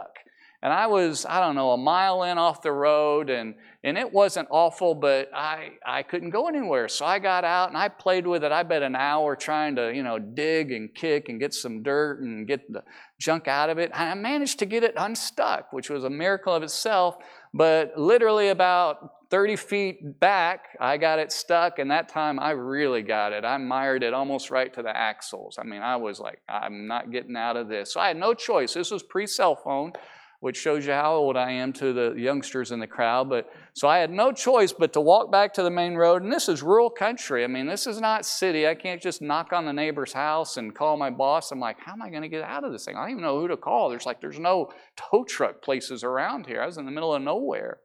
And 0.61 0.73
I 0.73 0.87
was, 0.87 1.25
I 1.25 1.39
don't 1.39 1.55
know, 1.55 1.71
a 1.71 1.77
mile 1.77 2.23
in 2.23 2.37
off 2.37 2.61
the 2.61 2.71
road, 2.71 3.29
and, 3.29 3.55
and 3.81 3.97
it 3.97 4.11
wasn't 4.11 4.49
awful, 4.51 4.93
but 4.93 5.29
I, 5.33 5.71
I 5.85 6.03
couldn't 6.03 6.31
go 6.31 6.49
anywhere. 6.49 6.89
So 6.89 7.05
I 7.05 7.19
got 7.19 7.45
out 7.45 7.69
and 7.69 7.77
I 7.77 7.87
played 7.87 8.27
with 8.27 8.43
it, 8.43 8.51
I 8.51 8.63
bet 8.63 8.83
an 8.83 8.93
hour 8.93 9.37
trying 9.37 9.77
to, 9.77 9.95
you 9.95 10.03
know, 10.03 10.19
dig 10.19 10.73
and 10.73 10.93
kick 10.93 11.29
and 11.29 11.39
get 11.39 11.53
some 11.53 11.81
dirt 11.81 12.19
and 12.21 12.45
get 12.45 12.71
the 12.71 12.83
junk 13.19 13.47
out 13.47 13.69
of 13.69 13.77
it. 13.77 13.91
And 13.93 14.09
I 14.09 14.13
managed 14.15 14.59
to 14.59 14.65
get 14.65 14.83
it 14.83 14.95
unstuck, 14.97 15.71
which 15.71 15.89
was 15.89 16.03
a 16.03 16.09
miracle 16.09 16.53
of 16.53 16.61
itself. 16.61 17.15
But 17.53 17.93
literally 17.97 18.49
about 18.49 19.11
30 19.29 19.55
feet 19.55 20.19
back, 20.19 20.77
I 20.81 20.97
got 20.97 21.19
it 21.19 21.31
stuck, 21.31 21.79
and 21.79 21.89
that 21.89 22.09
time 22.09 22.37
I 22.37 22.51
really 22.51 23.01
got 23.01 23.31
it. 23.31 23.45
I 23.45 23.57
mired 23.57 24.03
it 24.03 24.13
almost 24.13 24.51
right 24.51 24.73
to 24.73 24.81
the 24.81 24.95
axles. 24.95 25.57
I 25.57 25.63
mean, 25.63 25.81
I 25.81 25.95
was 25.95 26.19
like, 26.19 26.41
I'm 26.49 26.85
not 26.85 27.11
getting 27.11 27.37
out 27.37 27.55
of 27.55 27.69
this. 27.69 27.93
So 27.93 28.01
I 28.01 28.09
had 28.09 28.17
no 28.17 28.33
choice. 28.33 28.73
This 28.73 28.91
was 28.91 29.03
pre 29.03 29.25
cell 29.25 29.55
phone 29.55 29.93
which 30.41 30.55
shows 30.55 30.85
you 30.85 30.93
how 30.93 31.15
old 31.15 31.35
I 31.35 31.51
am 31.51 31.73
to 31.73 31.91
the 31.91 32.13
youngsters 32.15 32.71
in 32.71 32.79
the 32.79 32.87
crowd. 32.87 33.29
But 33.29 33.51
so 33.73 33.89
I 33.89 33.97
had 33.97 34.09
no 34.09 34.31
choice 34.31 34.71
but 34.71 34.93
to 34.93 35.01
walk 35.01 35.31
back 35.31 35.53
to 35.55 35.63
the 35.63 35.69
main 35.69 35.95
road. 35.95 36.23
And 36.23 36.31
this 36.31 36.47
is 36.47 36.63
rural 36.63 36.89
country. 36.89 37.43
I 37.43 37.47
mean, 37.47 37.67
this 37.67 37.85
is 37.85 37.99
not 37.99 38.25
city. 38.25 38.65
I 38.65 38.75
can't 38.75 39.01
just 39.01 39.21
knock 39.21 39.51
on 39.51 39.65
the 39.65 39.73
neighbor's 39.73 40.13
house 40.13 40.55
and 40.55 40.73
call 40.73 40.95
my 40.95 41.09
boss. 41.09 41.51
I'm 41.51 41.59
like, 41.59 41.77
how 41.79 41.91
am 41.91 42.01
I 42.01 42.09
going 42.09 42.21
to 42.21 42.29
get 42.29 42.43
out 42.43 42.63
of 42.63 42.71
this 42.71 42.85
thing? 42.85 42.95
I 42.95 43.01
don't 43.01 43.11
even 43.11 43.23
know 43.23 43.39
who 43.39 43.49
to 43.49 43.57
call. 43.57 43.89
There's 43.89 44.05
like, 44.05 44.21
there's 44.21 44.39
no 44.39 44.71
tow 44.95 45.25
truck 45.25 45.61
places 45.61 46.03
around 46.03 46.47
here. 46.47 46.61
I 46.61 46.65
was 46.65 46.77
in 46.77 46.85
the 46.85 46.91
middle 46.91 47.13
of 47.13 47.21
nowhere. 47.21 47.79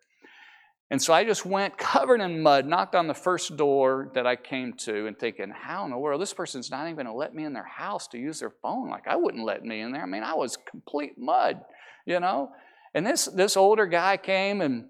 And 0.90 1.02
so 1.02 1.12
I 1.12 1.24
just 1.24 1.44
went 1.44 1.76
covered 1.78 2.20
in 2.20 2.40
mud, 2.40 2.66
knocked 2.66 2.94
on 2.94 3.08
the 3.08 3.14
first 3.14 3.56
door 3.56 4.12
that 4.14 4.28
I 4.28 4.36
came 4.36 4.74
to, 4.84 5.08
and 5.08 5.18
thinking, 5.18 5.50
how 5.50 5.84
in 5.86 5.90
the 5.90 5.98
world? 5.98 6.20
This 6.20 6.34
person's 6.34 6.70
not 6.70 6.84
even 6.84 6.94
going 6.94 7.06
to 7.06 7.12
let 7.12 7.34
me 7.34 7.44
in 7.44 7.52
their 7.52 7.66
house 7.66 8.06
to 8.08 8.18
use 8.18 8.38
their 8.38 8.52
phone. 8.62 8.90
Like, 8.90 9.08
I 9.08 9.16
wouldn't 9.16 9.44
let 9.44 9.64
me 9.64 9.80
in 9.80 9.90
there. 9.90 10.04
I 10.04 10.06
mean, 10.06 10.22
I 10.22 10.34
was 10.34 10.56
complete 10.56 11.18
mud 11.18 11.60
you 12.04 12.20
know? 12.20 12.50
And 12.94 13.06
this, 13.06 13.26
this 13.26 13.56
older 13.56 13.86
guy 13.86 14.16
came 14.16 14.60
and 14.60 14.86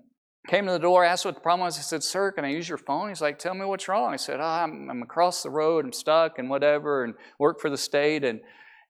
came 0.46 0.66
to 0.66 0.72
the 0.72 0.78
door, 0.78 1.04
asked 1.04 1.24
what 1.24 1.34
the 1.34 1.40
problem 1.40 1.64
was. 1.64 1.78
I 1.78 1.82
said, 1.82 2.02
Sir, 2.02 2.32
can 2.32 2.44
I 2.44 2.50
use 2.50 2.68
your 2.68 2.78
phone? 2.78 3.08
He's 3.08 3.20
like, 3.20 3.38
Tell 3.38 3.54
me 3.54 3.64
what's 3.64 3.88
wrong. 3.88 4.12
I 4.12 4.16
said, 4.16 4.40
oh, 4.40 4.44
I'm, 4.44 4.90
I'm 4.90 5.02
across 5.02 5.42
the 5.42 5.50
road, 5.50 5.84
I'm 5.84 5.92
stuck 5.92 6.38
and 6.38 6.50
whatever, 6.50 7.04
and 7.04 7.14
work 7.38 7.60
for 7.60 7.70
the 7.70 7.78
state. 7.78 8.24
And, 8.24 8.40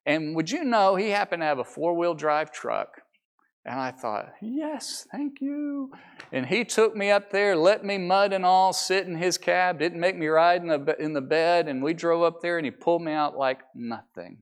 and 0.04 0.34
would 0.36 0.50
you 0.50 0.64
know, 0.64 0.96
he 0.96 1.10
happened 1.10 1.42
to 1.42 1.46
have 1.46 1.58
a 1.58 1.64
four 1.64 1.94
wheel 1.96 2.14
drive 2.14 2.50
truck. 2.52 2.88
And 3.64 3.80
I 3.80 3.92
thought, 3.92 4.32
Yes, 4.42 5.06
thank 5.12 5.40
you. 5.40 5.92
And 6.32 6.46
he 6.46 6.64
took 6.64 6.96
me 6.96 7.10
up 7.10 7.30
there, 7.30 7.56
let 7.56 7.84
me 7.84 7.98
mud 7.98 8.32
and 8.32 8.44
all 8.44 8.72
sit 8.72 9.06
in 9.06 9.16
his 9.16 9.38
cab, 9.38 9.78
didn't 9.78 10.00
make 10.00 10.16
me 10.16 10.26
ride 10.26 10.60
in 10.60 10.68
the, 10.68 10.96
in 10.98 11.12
the 11.12 11.20
bed. 11.20 11.68
And 11.68 11.82
we 11.82 11.94
drove 11.94 12.22
up 12.22 12.42
there 12.42 12.58
and 12.58 12.64
he 12.64 12.70
pulled 12.72 13.02
me 13.02 13.12
out 13.12 13.38
like 13.38 13.60
nothing. 13.74 14.38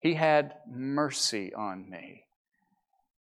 He 0.00 0.14
had 0.14 0.54
mercy 0.68 1.52
on 1.54 1.88
me. 1.88 2.24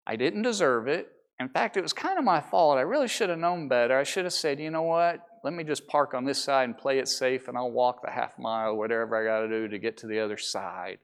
I 0.07 0.15
didn't 0.15 0.43
deserve 0.43 0.87
it. 0.87 1.09
In 1.39 1.49
fact, 1.49 1.75
it 1.75 1.81
was 1.81 1.93
kind 1.93 2.17
of 2.17 2.23
my 2.23 2.39
fault. 2.39 2.77
I 2.77 2.81
really 2.81 3.07
should 3.07 3.29
have 3.29 3.39
known 3.39 3.67
better. 3.67 3.97
I 3.97 4.03
should 4.03 4.23
have 4.23 4.33
said, 4.33 4.59
you 4.59 4.71
know 4.71 4.83
what? 4.83 5.19
Let 5.43 5.53
me 5.53 5.63
just 5.63 5.87
park 5.87 6.13
on 6.13 6.25
this 6.25 6.41
side 6.41 6.63
and 6.63 6.77
play 6.77 6.97
it 6.97 7.07
safe, 7.07 7.47
and 7.47 7.57
I'll 7.57 7.71
walk 7.71 8.01
the 8.01 8.11
half 8.11 8.39
mile, 8.39 8.75
whatever 8.75 9.15
I 9.15 9.25
got 9.25 9.41
to 9.41 9.49
do 9.49 9.67
to 9.67 9.77
get 9.77 9.97
to 9.97 10.07
the 10.07 10.19
other 10.19 10.37
side. 10.37 10.99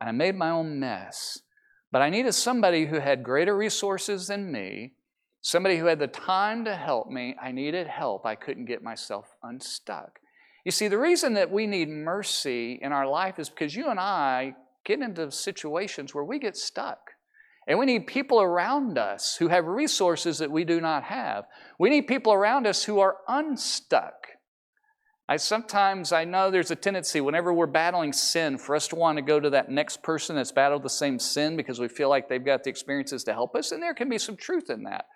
And 0.00 0.08
I 0.08 0.12
made 0.12 0.36
my 0.36 0.50
own 0.50 0.78
mess. 0.78 1.40
But 1.90 2.02
I 2.02 2.10
needed 2.10 2.32
somebody 2.32 2.86
who 2.86 2.98
had 2.98 3.22
greater 3.22 3.56
resources 3.56 4.26
than 4.26 4.52
me, 4.52 4.92
somebody 5.40 5.78
who 5.78 5.86
had 5.86 5.98
the 5.98 6.06
time 6.06 6.64
to 6.64 6.76
help 6.76 7.08
me. 7.08 7.34
I 7.40 7.52
needed 7.52 7.86
help. 7.86 8.26
I 8.26 8.34
couldn't 8.34 8.66
get 8.66 8.82
myself 8.82 9.34
unstuck. 9.42 10.18
You 10.64 10.72
see, 10.72 10.88
the 10.88 10.98
reason 10.98 11.34
that 11.34 11.50
we 11.50 11.66
need 11.66 11.88
mercy 11.88 12.78
in 12.82 12.92
our 12.92 13.06
life 13.06 13.38
is 13.38 13.48
because 13.48 13.74
you 13.74 13.88
and 13.88 14.00
I 14.00 14.56
get 14.84 15.00
into 15.00 15.30
situations 15.30 16.14
where 16.14 16.24
we 16.24 16.38
get 16.38 16.56
stuck. 16.56 17.05
And 17.66 17.78
we 17.78 17.86
need 17.86 18.06
people 18.06 18.40
around 18.40 18.96
us 18.96 19.36
who 19.36 19.48
have 19.48 19.66
resources 19.66 20.38
that 20.38 20.50
we 20.50 20.64
do 20.64 20.80
not 20.80 21.04
have. 21.04 21.46
We 21.78 21.90
need 21.90 22.02
people 22.02 22.32
around 22.32 22.66
us 22.66 22.84
who 22.84 23.00
are 23.00 23.16
unstuck. 23.26 24.28
I 25.28 25.38
sometimes 25.38 26.12
I 26.12 26.24
know 26.24 26.50
there's 26.52 26.70
a 26.70 26.76
tendency 26.76 27.20
whenever 27.20 27.52
we're 27.52 27.66
battling 27.66 28.12
sin 28.12 28.58
for 28.58 28.76
us 28.76 28.86
to 28.88 28.96
want 28.96 29.18
to 29.18 29.22
go 29.22 29.40
to 29.40 29.50
that 29.50 29.68
next 29.68 30.04
person 30.04 30.36
that's 30.36 30.52
battled 30.52 30.84
the 30.84 30.88
same 30.88 31.18
sin 31.18 31.56
because 31.56 31.80
we 31.80 31.88
feel 31.88 32.08
like 32.08 32.28
they've 32.28 32.44
got 32.44 32.62
the 32.62 32.70
experiences 32.70 33.24
to 33.24 33.32
help 33.32 33.56
us, 33.56 33.72
and 33.72 33.82
there 33.82 33.94
can 33.94 34.08
be 34.08 34.18
some 34.18 34.36
truth 34.36 34.70
in 34.70 34.84
that. 34.84 35.06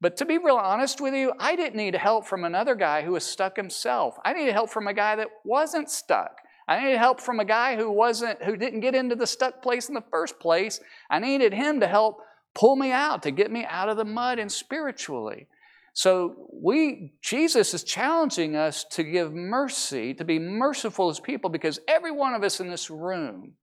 But 0.00 0.16
to 0.18 0.24
be 0.24 0.38
real 0.38 0.56
honest 0.56 1.00
with 1.00 1.12
you, 1.12 1.32
I 1.40 1.56
didn't 1.56 1.74
need 1.74 1.96
help 1.96 2.24
from 2.24 2.44
another 2.44 2.76
guy 2.76 3.02
who 3.02 3.12
was 3.12 3.24
stuck 3.24 3.56
himself. 3.56 4.14
I 4.24 4.32
needed 4.32 4.52
help 4.52 4.70
from 4.70 4.86
a 4.86 4.94
guy 4.94 5.16
that 5.16 5.28
wasn't 5.44 5.90
stuck. 5.90 6.36
I 6.68 6.84
needed 6.84 6.98
help 6.98 7.20
from 7.20 7.40
a 7.40 7.46
guy 7.46 7.76
who 7.76 7.90
wasn't, 7.90 8.42
who 8.42 8.56
didn't 8.56 8.80
get 8.80 8.94
into 8.94 9.16
the 9.16 9.26
stuck 9.26 9.62
place 9.62 9.88
in 9.88 9.94
the 9.94 10.04
first 10.10 10.38
place. 10.38 10.80
I 11.10 11.18
needed 11.18 11.54
him 11.54 11.80
to 11.80 11.88
help 11.88 12.18
pull 12.54 12.76
me 12.76 12.92
out, 12.92 13.22
to 13.22 13.30
get 13.30 13.50
me 13.50 13.64
out 13.64 13.88
of 13.88 13.96
the 13.96 14.04
mud 14.04 14.38
and 14.38 14.52
spiritually. 14.52 15.48
So 15.94 16.48
we, 16.52 17.14
Jesus 17.22 17.72
is 17.72 17.82
challenging 17.82 18.54
us 18.54 18.84
to 18.92 19.02
give 19.02 19.32
mercy, 19.32 20.12
to 20.14 20.24
be 20.24 20.38
merciful 20.38 21.08
as 21.08 21.18
people, 21.18 21.48
because 21.48 21.80
every 21.88 22.12
one 22.12 22.34
of 22.34 22.44
us 22.44 22.60
in 22.60 22.70
this 22.70 22.90
room 22.90 23.54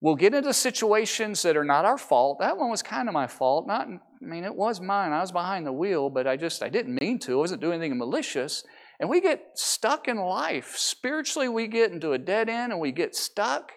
will 0.00 0.16
get 0.16 0.34
into 0.34 0.52
situations 0.52 1.42
that 1.42 1.56
are 1.56 1.64
not 1.64 1.84
our 1.84 1.98
fault. 1.98 2.38
That 2.40 2.56
one 2.56 2.70
was 2.70 2.82
kind 2.82 3.08
of 3.08 3.14
my 3.14 3.26
fault. 3.26 3.66
Not, 3.66 3.86
I 3.86 3.98
mean, 4.20 4.44
it 4.44 4.54
was 4.54 4.80
mine. 4.80 5.12
I 5.12 5.20
was 5.20 5.32
behind 5.32 5.66
the 5.66 5.72
wheel, 5.72 6.10
but 6.10 6.26
I 6.26 6.36
just, 6.36 6.62
I 6.62 6.70
didn't 6.70 6.98
mean 7.00 7.18
to. 7.20 7.32
I 7.32 7.36
wasn't 7.36 7.60
doing 7.60 7.80
anything 7.80 7.98
malicious. 7.98 8.64
And 9.00 9.08
we 9.10 9.20
get 9.20 9.42
stuck 9.54 10.08
in 10.08 10.16
life. 10.16 10.76
Spiritually, 10.76 11.48
we 11.48 11.66
get 11.66 11.92
into 11.92 12.12
a 12.12 12.18
dead 12.18 12.48
end 12.48 12.72
and 12.72 12.80
we 12.80 12.92
get 12.92 13.16
stuck. 13.16 13.72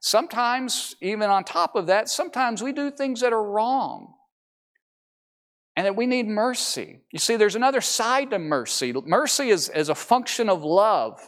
Sometimes, 0.00 0.96
even 1.00 1.30
on 1.30 1.44
top 1.44 1.76
of 1.76 1.86
that, 1.86 2.08
sometimes 2.08 2.62
we 2.62 2.72
do 2.72 2.90
things 2.90 3.20
that 3.20 3.32
are 3.32 3.42
wrong 3.42 4.14
and 5.76 5.86
that 5.86 5.96
we 5.96 6.06
need 6.06 6.26
mercy. 6.26 7.00
You 7.10 7.18
see, 7.18 7.36
there's 7.36 7.56
another 7.56 7.80
side 7.80 8.30
to 8.30 8.38
mercy. 8.38 8.92
Mercy 8.92 9.50
is, 9.50 9.68
is 9.70 9.88
a 9.88 9.94
function 9.94 10.48
of 10.48 10.62
love. 10.62 11.20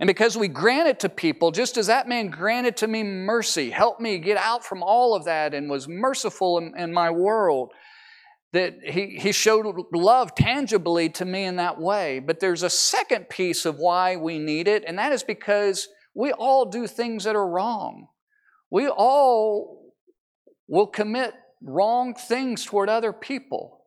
And 0.00 0.06
because 0.06 0.36
we 0.36 0.48
grant 0.48 0.88
it 0.88 1.00
to 1.00 1.08
people, 1.08 1.50
just 1.50 1.76
as 1.76 1.86
that 1.86 2.08
man 2.08 2.28
granted 2.28 2.76
to 2.78 2.88
me 2.88 3.02
mercy, 3.02 3.70
helped 3.70 4.00
me 4.00 4.18
get 4.18 4.36
out 4.36 4.64
from 4.64 4.82
all 4.82 5.14
of 5.14 5.24
that 5.24 5.54
and 5.54 5.70
was 5.70 5.88
merciful 5.88 6.58
in, 6.58 6.76
in 6.76 6.92
my 6.92 7.10
world, 7.10 7.72
that 8.52 8.78
he, 8.84 9.16
he 9.18 9.32
showed 9.32 9.66
love 9.92 10.34
tangibly 10.34 11.08
to 11.08 11.24
me 11.24 11.44
in 11.44 11.56
that 11.56 11.80
way. 11.80 12.18
But 12.18 12.40
there's 12.40 12.62
a 12.62 12.70
second 12.70 13.28
piece 13.28 13.64
of 13.64 13.78
why 13.78 14.16
we 14.16 14.38
need 14.38 14.68
it, 14.68 14.84
and 14.86 14.98
that 14.98 15.12
is 15.12 15.22
because 15.22 15.88
we 16.14 16.32
all 16.32 16.66
do 16.66 16.86
things 16.86 17.24
that 17.24 17.36
are 17.36 17.48
wrong. 17.48 18.08
We 18.70 18.88
all 18.88 19.94
will 20.68 20.86
commit 20.86 21.34
wrong 21.62 22.14
things 22.14 22.64
toward 22.64 22.88
other 22.88 23.12
people. 23.12 23.80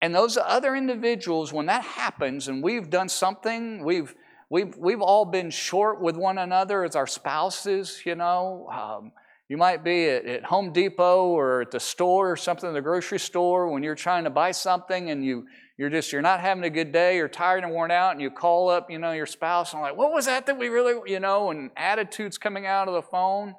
And 0.00 0.12
those 0.12 0.36
other 0.36 0.74
individuals, 0.74 1.52
when 1.52 1.66
that 1.66 1.84
happens 1.84 2.48
and 2.48 2.62
we've 2.62 2.90
done 2.90 3.08
something, 3.08 3.84
we've, 3.84 4.14
we've, 4.50 4.76
we've 4.76 5.00
all 5.00 5.24
been 5.24 5.50
short 5.50 6.00
with 6.00 6.16
one 6.16 6.38
another 6.38 6.84
as 6.84 6.96
our 6.96 7.06
spouses, 7.06 8.02
you 8.04 8.16
know. 8.16 8.68
Um, 8.72 9.12
you 9.52 9.58
might 9.58 9.84
be 9.84 10.08
at, 10.08 10.24
at, 10.24 10.44
Home 10.44 10.72
Depot 10.72 11.26
or 11.26 11.60
at 11.60 11.70
the 11.70 11.78
store 11.78 12.32
or 12.32 12.36
something, 12.36 12.72
the 12.72 12.80
grocery 12.80 13.18
store, 13.18 13.68
when 13.68 13.82
you're 13.82 13.94
trying 13.94 14.24
to 14.24 14.30
buy 14.30 14.50
something 14.50 15.10
and 15.10 15.22
you, 15.22 15.44
you're 15.76 15.90
just, 15.90 16.10
you're 16.10 16.22
not 16.22 16.40
having 16.40 16.64
a 16.64 16.70
good 16.70 16.90
day, 16.90 17.16
you're 17.16 17.28
tired 17.28 17.62
and 17.62 17.70
worn 17.70 17.90
out, 17.90 18.12
and 18.12 18.22
you 18.22 18.30
call 18.30 18.70
up, 18.70 18.90
you 18.90 18.98
know, 18.98 19.12
your 19.12 19.26
spouse 19.26 19.74
and 19.74 19.82
like, 19.82 19.94
what 19.94 20.10
was 20.10 20.24
that 20.24 20.46
that 20.46 20.58
we 20.58 20.68
really, 20.68 20.94
you 21.04 21.20
know, 21.20 21.50
and 21.50 21.70
attitudes 21.76 22.38
coming 22.38 22.64
out 22.64 22.88
of 22.88 22.94
the 22.94 23.02
phone. 23.02 23.54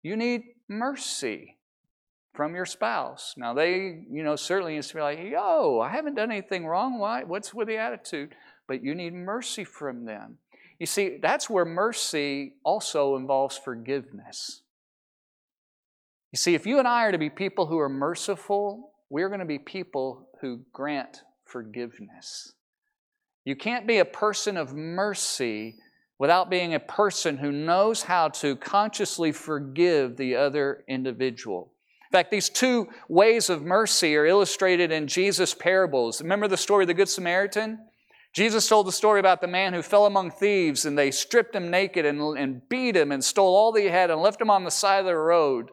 You 0.00 0.16
need 0.16 0.42
mercy 0.68 1.56
from 2.32 2.54
your 2.54 2.64
spouse. 2.64 3.34
Now 3.36 3.52
they, 3.52 4.04
you 4.08 4.22
know, 4.22 4.36
certainly 4.36 4.76
used 4.76 4.90
to 4.90 4.94
be 4.94 5.00
like, 5.00 5.18
yo, 5.18 5.80
I 5.80 5.88
haven't 5.88 6.14
done 6.14 6.30
anything 6.30 6.66
wrong. 6.66 7.00
Why? 7.00 7.24
What's 7.24 7.52
with 7.52 7.66
the 7.66 7.78
attitude? 7.78 8.36
But 8.68 8.84
you 8.84 8.94
need 8.94 9.12
mercy 9.12 9.64
from 9.64 10.04
them. 10.04 10.38
You 10.78 10.86
see, 10.86 11.18
that's 11.20 11.50
where 11.50 11.64
mercy 11.64 12.52
also 12.62 13.16
involves 13.16 13.58
forgiveness. 13.58 14.62
You 16.32 16.36
see, 16.36 16.54
if 16.54 16.66
you 16.66 16.78
and 16.78 16.88
I 16.88 17.04
are 17.04 17.12
to 17.12 17.18
be 17.18 17.30
people 17.30 17.66
who 17.66 17.78
are 17.78 17.88
merciful, 17.88 18.92
we're 19.08 19.28
going 19.28 19.40
to 19.40 19.46
be 19.46 19.58
people 19.58 20.28
who 20.40 20.62
grant 20.72 21.22
forgiveness. 21.44 22.52
You 23.44 23.54
can't 23.54 23.86
be 23.86 23.98
a 23.98 24.04
person 24.04 24.56
of 24.56 24.74
mercy 24.74 25.76
without 26.18 26.50
being 26.50 26.74
a 26.74 26.80
person 26.80 27.36
who 27.38 27.52
knows 27.52 28.02
how 28.02 28.28
to 28.28 28.56
consciously 28.56 29.32
forgive 29.32 30.16
the 30.16 30.34
other 30.34 30.84
individual. 30.88 31.72
In 32.10 32.12
fact, 32.12 32.30
these 32.30 32.48
two 32.48 32.88
ways 33.08 33.50
of 33.50 33.62
mercy 33.62 34.16
are 34.16 34.26
illustrated 34.26 34.90
in 34.90 35.06
Jesus' 35.06 35.54
parables. 35.54 36.22
Remember 36.22 36.48
the 36.48 36.56
story 36.56 36.84
of 36.84 36.88
the 36.88 36.94
Good 36.94 37.08
Samaritan? 37.08 37.78
Jesus 38.32 38.68
told 38.68 38.86
the 38.86 38.92
story 38.92 39.20
about 39.20 39.40
the 39.40 39.46
man 39.46 39.72
who 39.72 39.82
fell 39.82 40.06
among 40.06 40.30
thieves 40.30 40.84
and 40.84 40.96
they 40.96 41.10
stripped 41.10 41.54
him 41.54 41.70
naked 41.70 42.04
and, 42.04 42.20
and 42.36 42.68
beat 42.68 42.96
him 42.96 43.10
and 43.10 43.24
stole 43.24 43.54
all 43.56 43.72
that 43.72 43.80
he 43.80 43.88
had 43.88 44.10
and 44.10 44.20
left 44.20 44.40
him 44.40 44.50
on 44.50 44.64
the 44.64 44.70
side 44.70 45.00
of 45.00 45.06
the 45.06 45.16
road. 45.16 45.70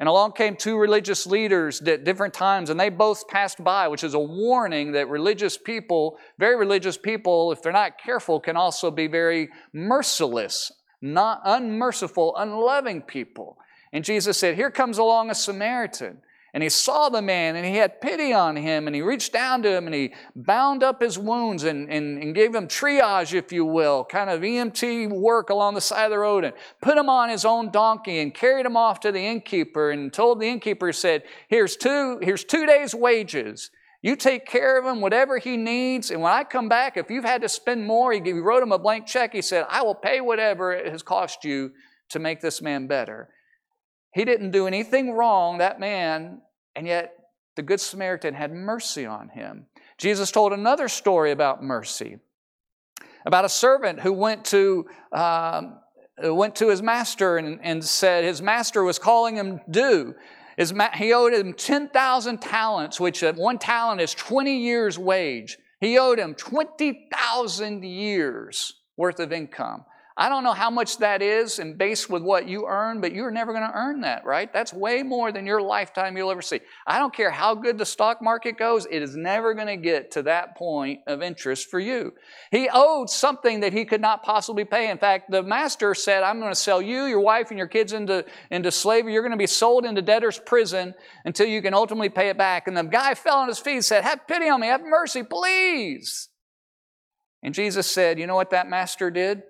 And 0.00 0.08
along 0.08 0.32
came 0.32 0.56
two 0.56 0.76
religious 0.76 1.24
leaders 1.26 1.80
at 1.82 2.04
different 2.04 2.34
times, 2.34 2.68
and 2.68 2.78
they 2.78 2.88
both 2.88 3.28
passed 3.28 3.62
by, 3.62 3.86
which 3.86 4.02
is 4.02 4.14
a 4.14 4.18
warning 4.18 4.92
that 4.92 5.08
religious 5.08 5.56
people, 5.56 6.18
very 6.38 6.56
religious 6.56 6.98
people, 6.98 7.52
if 7.52 7.62
they're 7.62 7.72
not 7.72 7.98
careful, 7.98 8.40
can 8.40 8.56
also 8.56 8.90
be 8.90 9.06
very 9.06 9.50
merciless, 9.72 10.72
not 11.00 11.40
unmerciful, 11.44 12.34
unloving 12.36 13.02
people. 13.02 13.56
And 13.92 14.04
Jesus 14.04 14.36
said, 14.36 14.56
Here 14.56 14.72
comes 14.72 14.98
along 14.98 15.30
a 15.30 15.34
Samaritan. 15.34 16.18
And 16.54 16.62
he 16.62 16.68
saw 16.68 17.08
the 17.08 17.20
man 17.20 17.56
and 17.56 17.66
he 17.66 17.74
had 17.74 18.00
pity 18.00 18.32
on 18.32 18.54
him 18.54 18.86
and 18.86 18.94
he 18.94 19.02
reached 19.02 19.32
down 19.32 19.60
to 19.64 19.70
him 19.76 19.86
and 19.86 19.94
he 19.94 20.14
bound 20.36 20.84
up 20.84 21.02
his 21.02 21.18
wounds 21.18 21.64
and, 21.64 21.90
and, 21.90 22.22
and, 22.22 22.32
gave 22.32 22.54
him 22.54 22.68
triage, 22.68 23.34
if 23.34 23.52
you 23.52 23.64
will, 23.64 24.04
kind 24.04 24.30
of 24.30 24.40
EMT 24.40 25.10
work 25.10 25.50
along 25.50 25.74
the 25.74 25.80
side 25.80 26.04
of 26.04 26.10
the 26.12 26.18
road 26.18 26.44
and 26.44 26.54
put 26.80 26.96
him 26.96 27.08
on 27.08 27.28
his 27.28 27.44
own 27.44 27.72
donkey 27.72 28.20
and 28.20 28.32
carried 28.32 28.64
him 28.64 28.76
off 28.76 29.00
to 29.00 29.10
the 29.10 29.18
innkeeper 29.18 29.90
and 29.90 30.12
told 30.12 30.38
the 30.38 30.46
innkeeper, 30.46 30.92
said, 30.92 31.24
Here's 31.48 31.76
two, 31.76 32.20
here's 32.22 32.44
two 32.44 32.66
days' 32.66 32.94
wages. 32.94 33.72
You 34.00 34.14
take 34.14 34.46
care 34.46 34.78
of 34.78 34.84
him, 34.84 35.00
whatever 35.00 35.38
he 35.38 35.56
needs. 35.56 36.12
And 36.12 36.22
when 36.22 36.32
I 36.32 36.44
come 36.44 36.68
back, 36.68 36.96
if 36.96 37.10
you've 37.10 37.24
had 37.24 37.42
to 37.42 37.48
spend 37.48 37.84
more, 37.84 38.12
he 38.12 38.32
wrote 38.32 38.62
him 38.62 38.70
a 38.70 38.78
blank 38.78 39.06
check. 39.06 39.32
He 39.32 39.42
said, 39.42 39.66
I 39.68 39.82
will 39.82 39.94
pay 39.96 40.20
whatever 40.20 40.72
it 40.72 40.86
has 40.92 41.02
cost 41.02 41.44
you 41.44 41.72
to 42.10 42.20
make 42.20 42.40
this 42.40 42.62
man 42.62 42.86
better. 42.86 43.28
He 44.14 44.24
didn't 44.24 44.52
do 44.52 44.68
anything 44.68 45.12
wrong, 45.12 45.58
that 45.58 45.80
man, 45.80 46.40
and 46.76 46.86
yet 46.86 47.16
the 47.56 47.62
Good 47.62 47.80
Samaritan 47.80 48.34
had 48.34 48.52
mercy 48.52 49.04
on 49.04 49.28
him. 49.28 49.66
Jesus 49.98 50.30
told 50.30 50.52
another 50.52 50.88
story 50.88 51.32
about 51.32 51.64
mercy, 51.64 52.18
about 53.26 53.44
a 53.44 53.48
servant 53.48 54.00
who 54.00 54.12
went 54.12 54.44
to, 54.46 54.86
um, 55.12 55.80
went 56.22 56.54
to 56.56 56.68
his 56.68 56.80
master 56.80 57.38
and, 57.38 57.58
and 57.62 57.84
said 57.84 58.22
his 58.22 58.40
master 58.40 58.84
was 58.84 59.00
calling 59.00 59.34
him 59.34 59.60
due. 59.68 60.14
His 60.56 60.72
ma- 60.72 60.94
he 60.94 61.12
owed 61.12 61.32
him 61.32 61.52
10,000 61.52 62.38
talents, 62.38 63.00
which 63.00 63.22
one 63.22 63.58
talent 63.58 64.00
is 64.00 64.14
20 64.14 64.58
years' 64.58 64.96
wage. 64.96 65.58
He 65.80 65.98
owed 65.98 66.20
him 66.20 66.34
20,000 66.34 67.84
years 67.84 68.74
worth 68.96 69.18
of 69.18 69.32
income. 69.32 69.84
I 70.16 70.28
don't 70.28 70.44
know 70.44 70.52
how 70.52 70.70
much 70.70 70.98
that 70.98 71.22
is 71.22 71.58
and 71.58 71.76
based 71.76 72.08
with 72.08 72.22
what 72.22 72.46
you 72.46 72.66
earn, 72.68 73.00
but 73.00 73.12
you're 73.12 73.32
never 73.32 73.52
going 73.52 73.68
to 73.68 73.76
earn 73.76 74.02
that, 74.02 74.24
right? 74.24 74.52
That's 74.52 74.72
way 74.72 75.02
more 75.02 75.32
than 75.32 75.44
your 75.44 75.60
lifetime 75.60 76.16
you'll 76.16 76.30
ever 76.30 76.40
see. 76.40 76.60
I 76.86 77.00
don't 77.00 77.12
care 77.12 77.32
how 77.32 77.56
good 77.56 77.78
the 77.78 77.84
stock 77.84 78.22
market 78.22 78.56
goes, 78.56 78.86
it 78.88 79.02
is 79.02 79.16
never 79.16 79.54
going 79.54 79.66
to 79.66 79.76
get 79.76 80.12
to 80.12 80.22
that 80.22 80.56
point 80.56 81.00
of 81.08 81.20
interest 81.20 81.68
for 81.68 81.80
you. 81.80 82.12
He 82.52 82.68
owed 82.72 83.10
something 83.10 83.58
that 83.60 83.72
he 83.72 83.84
could 83.84 84.00
not 84.00 84.22
possibly 84.22 84.64
pay. 84.64 84.88
In 84.88 84.98
fact, 84.98 85.32
the 85.32 85.42
master 85.42 85.94
said, 85.96 86.22
I'm 86.22 86.38
going 86.38 86.52
to 86.52 86.60
sell 86.60 86.80
you, 86.80 87.06
your 87.06 87.20
wife, 87.20 87.50
and 87.50 87.58
your 87.58 87.66
kids 87.66 87.92
into, 87.92 88.24
into 88.52 88.70
slavery. 88.70 89.12
You're 89.14 89.22
going 89.22 89.32
to 89.32 89.36
be 89.36 89.48
sold 89.48 89.84
into 89.84 90.00
debtor's 90.00 90.38
prison 90.38 90.94
until 91.24 91.48
you 91.48 91.60
can 91.60 91.74
ultimately 91.74 92.08
pay 92.08 92.28
it 92.28 92.38
back. 92.38 92.68
And 92.68 92.76
the 92.76 92.84
guy 92.84 93.14
fell 93.14 93.38
on 93.38 93.48
his 93.48 93.58
feet 93.58 93.74
and 93.74 93.84
said, 93.84 94.04
Have 94.04 94.28
pity 94.28 94.48
on 94.48 94.60
me, 94.60 94.68
have 94.68 94.84
mercy, 94.84 95.24
please. 95.24 96.28
And 97.42 97.52
Jesus 97.52 97.88
said, 97.90 98.20
You 98.20 98.28
know 98.28 98.36
what 98.36 98.50
that 98.50 98.68
master 98.68 99.10
did? 99.10 99.42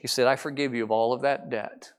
He 0.00 0.08
said, 0.08 0.26
I 0.26 0.36
forgive 0.36 0.74
you 0.74 0.82
of 0.82 0.90
all 0.90 1.12
of 1.12 1.20
that 1.22 1.50
debt. 1.50 1.92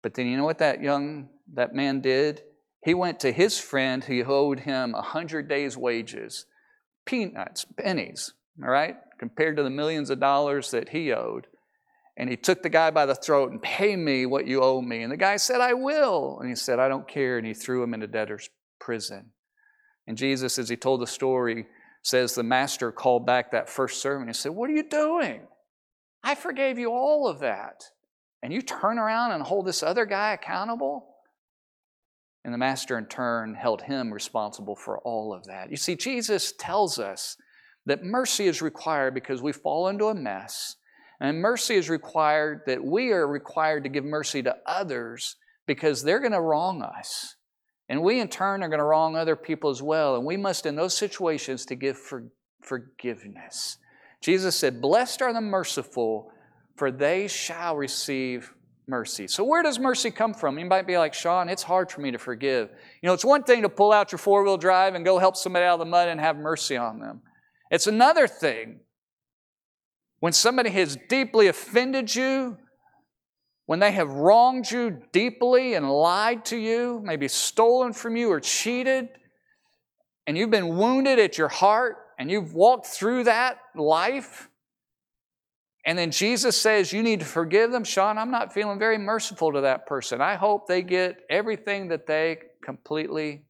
But 0.00 0.14
then 0.14 0.26
you 0.26 0.36
know 0.36 0.44
what 0.44 0.58
that 0.58 0.80
young, 0.80 1.28
that 1.54 1.74
man 1.74 2.00
did? 2.00 2.42
He 2.84 2.94
went 2.94 3.20
to 3.20 3.32
his 3.32 3.58
friend 3.58 4.04
who 4.04 4.22
owed 4.24 4.60
him 4.60 4.94
a 4.94 5.02
hundred 5.02 5.48
days' 5.48 5.76
wages, 5.76 6.46
peanuts, 7.04 7.66
pennies, 7.76 8.32
all 8.62 8.70
right, 8.70 8.96
compared 9.18 9.56
to 9.56 9.64
the 9.64 9.70
millions 9.70 10.08
of 10.08 10.20
dollars 10.20 10.70
that 10.70 10.90
he 10.90 11.12
owed. 11.12 11.48
And 12.16 12.30
he 12.30 12.36
took 12.36 12.62
the 12.62 12.68
guy 12.68 12.90
by 12.90 13.06
the 13.06 13.14
throat 13.14 13.50
and 13.50 13.60
pay 13.60 13.96
me 13.96 14.26
what 14.26 14.46
you 14.46 14.60
owe 14.60 14.82
me. 14.82 15.02
And 15.02 15.10
the 15.10 15.16
guy 15.16 15.36
said, 15.36 15.60
I 15.60 15.74
will. 15.74 16.38
And 16.40 16.48
he 16.48 16.54
said, 16.54 16.78
I 16.78 16.88
don't 16.88 17.08
care. 17.08 17.38
And 17.38 17.46
he 17.46 17.54
threw 17.54 17.82
him 17.82 17.94
into 17.94 18.06
debtor's 18.06 18.50
prison. 18.78 19.30
And 20.06 20.16
Jesus, 20.16 20.58
as 20.58 20.68
he 20.68 20.76
told 20.76 21.00
the 21.00 21.06
story, 21.06 21.66
says 22.02 22.34
the 22.34 22.42
master 22.42 22.92
called 22.92 23.26
back 23.26 23.50
that 23.50 23.68
first 23.68 24.00
servant 24.02 24.28
and 24.28 24.36
said, 24.36 24.52
What 24.52 24.68
are 24.68 24.74
you 24.74 24.88
doing? 24.88 25.40
I 26.22 26.34
forgave 26.34 26.78
you 26.78 26.90
all 26.90 27.28
of 27.28 27.40
that. 27.40 27.84
And 28.42 28.52
you 28.52 28.62
turn 28.62 28.98
around 28.98 29.32
and 29.32 29.42
hold 29.42 29.66
this 29.66 29.82
other 29.82 30.04
guy 30.04 30.32
accountable? 30.32 31.08
And 32.44 32.52
the 32.52 32.58
master, 32.58 32.98
in 32.98 33.06
turn, 33.06 33.54
held 33.54 33.82
him 33.82 34.12
responsible 34.12 34.74
for 34.74 34.98
all 34.98 35.32
of 35.32 35.44
that. 35.44 35.70
You 35.70 35.76
see, 35.76 35.94
Jesus 35.94 36.52
tells 36.58 36.98
us 36.98 37.36
that 37.86 38.02
mercy 38.02 38.46
is 38.46 38.60
required 38.60 39.14
because 39.14 39.40
we 39.40 39.52
fall 39.52 39.88
into 39.88 40.06
a 40.06 40.14
mess. 40.14 40.76
And 41.20 41.40
mercy 41.40 41.76
is 41.76 41.88
required 41.88 42.62
that 42.66 42.84
we 42.84 43.12
are 43.12 43.26
required 43.28 43.84
to 43.84 43.88
give 43.88 44.04
mercy 44.04 44.42
to 44.42 44.56
others 44.66 45.36
because 45.66 46.02
they're 46.02 46.18
going 46.18 46.32
to 46.32 46.40
wrong 46.40 46.82
us. 46.82 47.36
And 47.88 48.02
we, 48.02 48.20
in 48.20 48.28
turn, 48.28 48.62
are 48.62 48.68
going 48.68 48.78
to 48.78 48.84
wrong 48.84 49.14
other 49.14 49.36
people 49.36 49.70
as 49.70 49.82
well. 49.82 50.16
And 50.16 50.24
we 50.24 50.36
must, 50.36 50.66
in 50.66 50.74
those 50.74 50.96
situations, 50.96 51.64
to 51.66 51.76
give 51.76 51.96
for, 51.96 52.24
forgiveness. 52.60 53.78
Jesus 54.22 54.56
said, 54.56 54.80
Blessed 54.80 55.20
are 55.20 55.32
the 55.32 55.40
merciful, 55.40 56.30
for 56.76 56.90
they 56.90 57.28
shall 57.28 57.76
receive 57.76 58.54
mercy. 58.86 59.26
So, 59.26 59.44
where 59.44 59.62
does 59.62 59.78
mercy 59.78 60.10
come 60.10 60.32
from? 60.32 60.58
You 60.58 60.66
might 60.66 60.86
be 60.86 60.96
like, 60.96 61.12
Sean, 61.12 61.48
it's 61.48 61.62
hard 61.62 61.90
for 61.90 62.00
me 62.00 62.12
to 62.12 62.18
forgive. 62.18 62.70
You 63.02 63.08
know, 63.08 63.14
it's 63.14 63.24
one 63.24 63.42
thing 63.42 63.62
to 63.62 63.68
pull 63.68 63.92
out 63.92 64.12
your 64.12 64.18
four 64.18 64.44
wheel 64.44 64.56
drive 64.56 64.94
and 64.94 65.04
go 65.04 65.18
help 65.18 65.36
somebody 65.36 65.64
out 65.64 65.74
of 65.74 65.78
the 65.80 65.90
mud 65.90 66.08
and 66.08 66.20
have 66.20 66.36
mercy 66.36 66.76
on 66.76 67.00
them. 67.00 67.22
It's 67.70 67.86
another 67.86 68.28
thing 68.28 68.80
when 70.20 70.32
somebody 70.32 70.70
has 70.70 70.96
deeply 71.08 71.48
offended 71.48 72.14
you, 72.14 72.56
when 73.66 73.80
they 73.80 73.90
have 73.90 74.08
wronged 74.08 74.70
you 74.70 75.02
deeply 75.12 75.74
and 75.74 75.90
lied 75.90 76.44
to 76.44 76.56
you, 76.56 77.00
maybe 77.02 77.26
stolen 77.26 77.92
from 77.92 78.14
you 78.14 78.30
or 78.30 78.38
cheated, 78.38 79.08
and 80.26 80.38
you've 80.38 80.50
been 80.50 80.76
wounded 80.76 81.18
at 81.18 81.38
your 81.38 81.48
heart, 81.48 81.96
and 82.22 82.30
you've 82.30 82.54
walked 82.54 82.86
through 82.86 83.24
that 83.24 83.58
life, 83.74 84.48
and 85.84 85.98
then 85.98 86.12
Jesus 86.12 86.56
says 86.56 86.92
you 86.92 87.02
need 87.02 87.18
to 87.18 87.26
forgive 87.26 87.72
them, 87.72 87.82
Sean, 87.82 88.16
I'm 88.16 88.30
not 88.30 88.54
feeling 88.54 88.78
very 88.78 88.96
merciful 88.96 89.52
to 89.54 89.62
that 89.62 89.86
person. 89.86 90.20
I 90.20 90.36
hope 90.36 90.68
they 90.68 90.82
get 90.82 91.24
everything 91.28 91.88
that 91.88 92.06
they 92.06 92.38
completely 92.62 93.42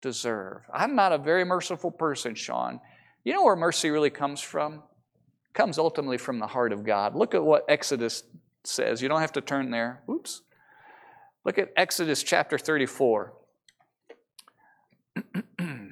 deserve. 0.00 0.62
I'm 0.72 0.96
not 0.96 1.12
a 1.12 1.18
very 1.18 1.44
merciful 1.44 1.90
person, 1.90 2.34
Sean. 2.34 2.80
You 3.24 3.34
know 3.34 3.42
where 3.42 3.56
mercy 3.56 3.90
really 3.90 4.08
comes 4.08 4.40
from? 4.40 4.76
It 4.76 5.52
comes 5.52 5.76
ultimately 5.76 6.16
from 6.16 6.38
the 6.38 6.46
heart 6.46 6.72
of 6.72 6.82
God. 6.82 7.14
Look 7.14 7.34
at 7.34 7.44
what 7.44 7.66
Exodus 7.68 8.22
says. 8.64 9.02
You 9.02 9.08
don't 9.10 9.20
have 9.20 9.32
to 9.32 9.42
turn 9.42 9.70
there. 9.70 10.02
Oops. 10.08 10.40
Look 11.44 11.58
at 11.58 11.74
Exodus 11.76 12.22
chapter 12.22 12.56
34. 12.56 13.34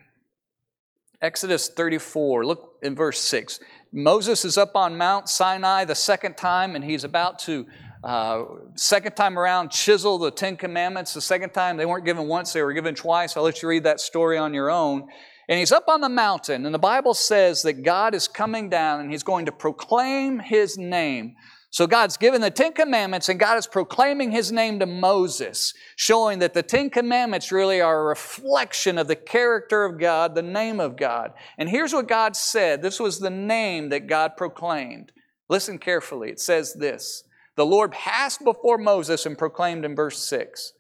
Exodus 1.23 1.69
34, 1.69 2.45
look 2.45 2.75
in 2.83 2.97
verse 2.97 3.21
6. 3.21 3.61
Moses 3.93 4.45
is 4.45 4.59
up 4.59 4.75
on 4.75 4.99
Mount 4.99 5.29
Sinai 5.29 5.85
the 5.85 5.95
second 5.95 6.37
time, 6.37 6.75
and 6.75 6.85
he's 6.85 7.05
about 7.05 7.39
to, 7.41 7.65
uh, 8.03 8.43
second 8.75 9.15
time 9.15 9.39
around, 9.39 9.71
chisel 9.71 10.19
the 10.19 10.33
Ten 10.33 10.57
Commandments. 10.57 11.15
The 11.15 11.21
second 11.21 11.51
time, 11.51 11.77
they 11.77 11.87
weren't 11.87 12.05
given 12.05 12.27
once, 12.27 12.53
they 12.53 12.63
were 12.63 12.73
given 12.73 12.97
twice. 12.97 13.37
I'll 13.37 13.45
let 13.45 13.63
you 13.63 13.69
read 13.69 13.85
that 13.85 14.01
story 14.01 14.37
on 14.37 14.53
your 14.53 14.69
own. 14.69 15.07
And 15.49 15.61
he's 15.61 15.71
up 15.71 15.85
on 15.87 16.01
the 16.01 16.09
mountain, 16.09 16.67
and 16.67 16.75
the 16.75 16.81
Bible 16.81 17.15
says 17.15 17.63
that 17.63 17.85
God 17.85 18.17
is 18.17 18.27
coming 18.27 18.69
down 18.69 19.01
and 19.01 19.11
he's 19.11 19.23
going 19.23 19.47
to 19.47 19.53
proclaim 19.53 20.41
his 20.41 20.77
name. 20.77 21.37
So 21.73 21.87
God's 21.87 22.19
given 22.19 22.43
the 22.43 22.51
Ten 22.51 22.75
Commandments 22.75 23.31
and 23.31 23.41
God 23.41 23.57
is 23.57 23.67
proclaiming 23.67 24.31
His 24.31 24.53
name 24.53 24.79
to 24.81 24.87
Moses, 24.87 25.73
showing 25.97 26.39
that 26.41 26.53
the 26.53 26.63
Ten 26.63 26.91
Commandments 26.91 27.51
really 27.51 27.81
are 27.81 28.03
a 28.03 28.05
reflection 28.05 28.99
of 28.99 29.09
the 29.09 29.17
character 29.17 29.87
of 29.87 29.99
God, 29.99 30.35
the 30.35 30.43
name 30.43 30.81
of 30.81 30.99
God. 30.99 31.33
And 31.57 31.71
here's 31.71 31.95
what 31.95 32.09
God 32.09 32.37
said. 32.37 32.83
This 32.83 33.01
was 33.01 33.19
the 33.19 33.31
name 33.31 33.89
that 33.89 34.07
God 34.07 34.37
proclaimed. 34.37 35.13
Listen 35.49 35.79
carefully. 35.79 36.29
It 36.29 36.41
says 36.41 36.75
this. 36.75 37.25
The 37.57 37.65
Lord 37.65 37.93
passed 37.93 38.45
before 38.45 38.77
Moses 38.77 39.25
and 39.25 39.39
proclaimed 39.39 39.87
in 39.87 39.97
verse 39.97 40.19
6 40.29 40.75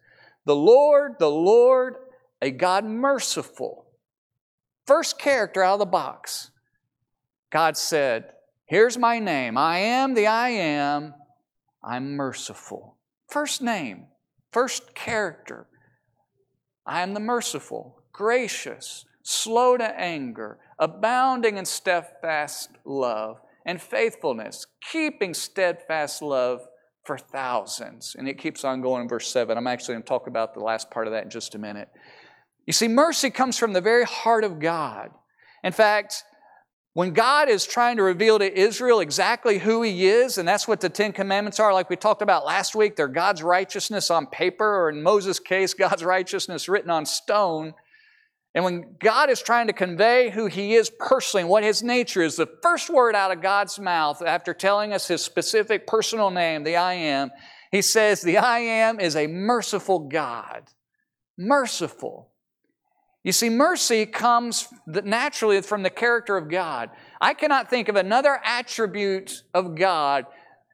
The 0.44 0.54
Lord, 0.56 1.12
the 1.18 1.30
Lord, 1.30 1.94
a 2.42 2.50
God 2.50 2.84
merciful. 2.84 3.86
First 4.86 5.18
character 5.18 5.62
out 5.62 5.74
of 5.74 5.78
the 5.78 5.86
box. 5.86 6.50
God 7.50 7.78
said, 7.78 8.32
Here's 8.72 8.96
my 8.96 9.18
name 9.18 9.58
I 9.58 9.80
am 9.80 10.14
the 10.14 10.26
I 10.26 10.48
am. 10.48 11.12
I'm 11.84 12.16
merciful. 12.16 12.96
First 13.28 13.60
name, 13.60 14.06
first 14.50 14.94
character. 14.94 15.66
I 16.86 17.02
am 17.02 17.12
the 17.12 17.20
merciful, 17.20 18.02
gracious, 18.14 19.04
slow 19.22 19.76
to 19.76 19.84
anger, 19.84 20.58
abounding 20.78 21.58
in 21.58 21.66
steadfast 21.66 22.70
love 22.86 23.42
and 23.66 23.78
faithfulness, 23.78 24.64
keeping 24.90 25.34
steadfast 25.34 26.22
love 26.22 26.62
for 27.04 27.18
thousands. 27.18 28.16
And 28.18 28.26
it 28.26 28.38
keeps 28.38 28.64
on 28.64 28.80
going 28.80 29.02
in 29.02 29.08
verse 29.08 29.30
7. 29.30 29.54
I'm 29.54 29.66
actually 29.66 29.96
going 29.96 30.04
to 30.04 30.08
talk 30.08 30.28
about 30.28 30.54
the 30.54 30.60
last 30.60 30.90
part 30.90 31.06
of 31.06 31.12
that 31.12 31.24
in 31.24 31.30
just 31.30 31.54
a 31.54 31.58
minute. 31.58 31.90
You 32.66 32.72
see, 32.72 32.88
mercy 32.88 33.28
comes 33.28 33.58
from 33.58 33.74
the 33.74 33.82
very 33.82 34.04
heart 34.04 34.44
of 34.44 34.60
God. 34.60 35.10
In 35.62 35.72
fact, 35.72 36.24
when 36.94 37.14
God 37.14 37.48
is 37.48 37.66
trying 37.66 37.96
to 37.96 38.02
reveal 38.02 38.38
to 38.38 38.58
Israel 38.58 39.00
exactly 39.00 39.58
who 39.58 39.82
He 39.82 40.06
is, 40.06 40.36
and 40.36 40.46
that's 40.46 40.68
what 40.68 40.80
the 40.80 40.90
Ten 40.90 41.12
Commandments 41.12 41.58
are, 41.58 41.72
like 41.72 41.88
we 41.88 41.96
talked 41.96 42.20
about 42.20 42.44
last 42.44 42.74
week, 42.74 42.96
they're 42.96 43.08
God's 43.08 43.42
righteousness 43.42 44.10
on 44.10 44.26
paper, 44.26 44.66
or 44.66 44.90
in 44.90 45.02
Moses' 45.02 45.38
case, 45.38 45.72
God's 45.78 46.04
righteousness 46.04 46.68
written 46.68 46.90
on 46.90 47.06
stone. 47.06 47.72
And 48.54 48.64
when 48.64 48.96
God 49.00 49.30
is 49.30 49.40
trying 49.40 49.68
to 49.68 49.72
convey 49.72 50.28
who 50.28 50.46
He 50.46 50.74
is 50.74 50.90
personally 50.98 51.42
and 51.42 51.50
what 51.50 51.64
His 51.64 51.82
nature 51.82 52.22
is, 52.22 52.36
the 52.36 52.48
first 52.62 52.90
word 52.90 53.14
out 53.14 53.32
of 53.32 53.40
God's 53.40 53.78
mouth 53.78 54.20
after 54.20 54.52
telling 54.52 54.92
us 54.92 55.08
His 55.08 55.24
specific 55.24 55.86
personal 55.86 56.30
name, 56.30 56.62
the 56.62 56.76
I 56.76 56.92
am, 56.92 57.30
He 57.70 57.80
says, 57.80 58.20
The 58.20 58.36
I 58.36 58.58
am 58.58 59.00
is 59.00 59.16
a 59.16 59.26
merciful 59.26 60.00
God. 60.00 60.64
Merciful. 61.38 62.31
You 63.24 63.32
see, 63.32 63.50
mercy 63.50 64.04
comes 64.04 64.68
naturally 64.86 65.60
from 65.62 65.82
the 65.82 65.90
character 65.90 66.36
of 66.36 66.48
God. 66.48 66.90
I 67.20 67.34
cannot 67.34 67.70
think 67.70 67.88
of 67.88 67.96
another 67.96 68.40
attribute 68.44 69.42
of 69.54 69.76
God 69.76 70.26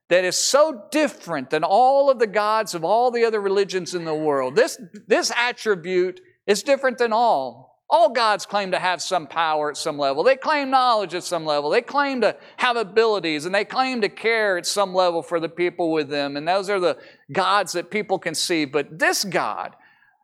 that 0.09 0.25
is 0.25 0.37
so 0.37 0.85
different 0.91 1.51
than 1.51 1.63
all 1.63 2.11
of 2.11 2.19
the 2.19 2.27
gods 2.27 2.75
of 2.75 2.85
all 2.85 3.11
the 3.11 3.25
other 3.25 3.41
religions 3.41 3.95
in 3.95 4.07
the 4.07 4.15
world. 4.15 4.57
This, 4.57 4.81
this 5.07 5.31
attribute 5.37 6.21
is 6.47 6.63
different 6.63 6.97
than 6.97 7.13
all. 7.13 7.69
All 7.91 8.11
gods 8.11 8.45
claim 8.45 8.73
to 8.73 8.79
have 8.79 9.01
some 9.01 9.27
power 9.27 9.71
at 9.71 9.77
some 9.77 9.99
level. 9.99 10.23
They 10.23 10.37
claim 10.37 10.71
knowledge 10.71 11.15
at 11.15 11.25
some 11.25 11.47
level. 11.47 11.71
They 11.71 11.81
claim 11.81 12.21
to 12.21 12.37
have 12.59 12.77
abilities 12.77 13.47
and 13.47 13.55
they 13.55 13.65
claim 13.65 14.03
to 14.03 14.11
care 14.11 14.59
at 14.59 14.67
some 14.67 14.95
level 14.95 15.23
for 15.23 15.41
the 15.41 15.49
people 15.49 15.91
with 15.91 16.09
them. 16.11 16.37
And 16.37 16.47
those 16.47 16.69
are 16.69 16.81
the 16.81 16.99
gods 17.33 17.73
that 17.73 17.91
people 17.91 18.19
can 18.19 18.35
see. 18.35 18.67
But 18.67 18.99
this 18.99 19.25
God, 19.25 19.75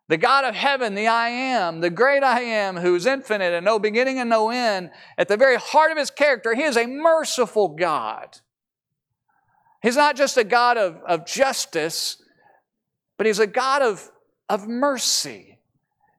the 0.08 0.16
God 0.18 0.44
of 0.44 0.54
heaven, 0.54 0.94
the 0.94 1.06
I 1.06 1.28
am, 1.28 1.80
the 1.80 1.90
great 1.90 2.22
I 2.22 2.40
am, 2.40 2.76
who 2.76 2.94
is 2.94 3.06
infinite 3.06 3.54
and 3.54 3.64
no 3.64 3.78
beginning 3.78 4.18
and 4.18 4.28
no 4.28 4.50
end, 4.50 4.90
at 5.16 5.28
the 5.28 5.36
very 5.36 5.56
heart 5.56 5.90
of 5.90 5.96
his 5.96 6.10
character, 6.10 6.54
he 6.54 6.62
is 6.62 6.76
a 6.76 6.86
merciful 6.86 7.68
God. 7.68 8.40
He's 9.82 9.96
not 9.96 10.16
just 10.16 10.36
a 10.36 10.44
God 10.44 10.76
of, 10.76 10.96
of 11.06 11.26
justice, 11.26 12.22
but 13.16 13.26
he's 13.26 13.38
a 13.38 13.46
God 13.46 13.80
of, 13.80 14.10
of 14.48 14.68
mercy. 14.68 15.58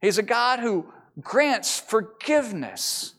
He's 0.01 0.17
a 0.17 0.23
God 0.23 0.59
who 0.59 0.91
grants 1.21 1.79
forgiveness, 1.79 3.13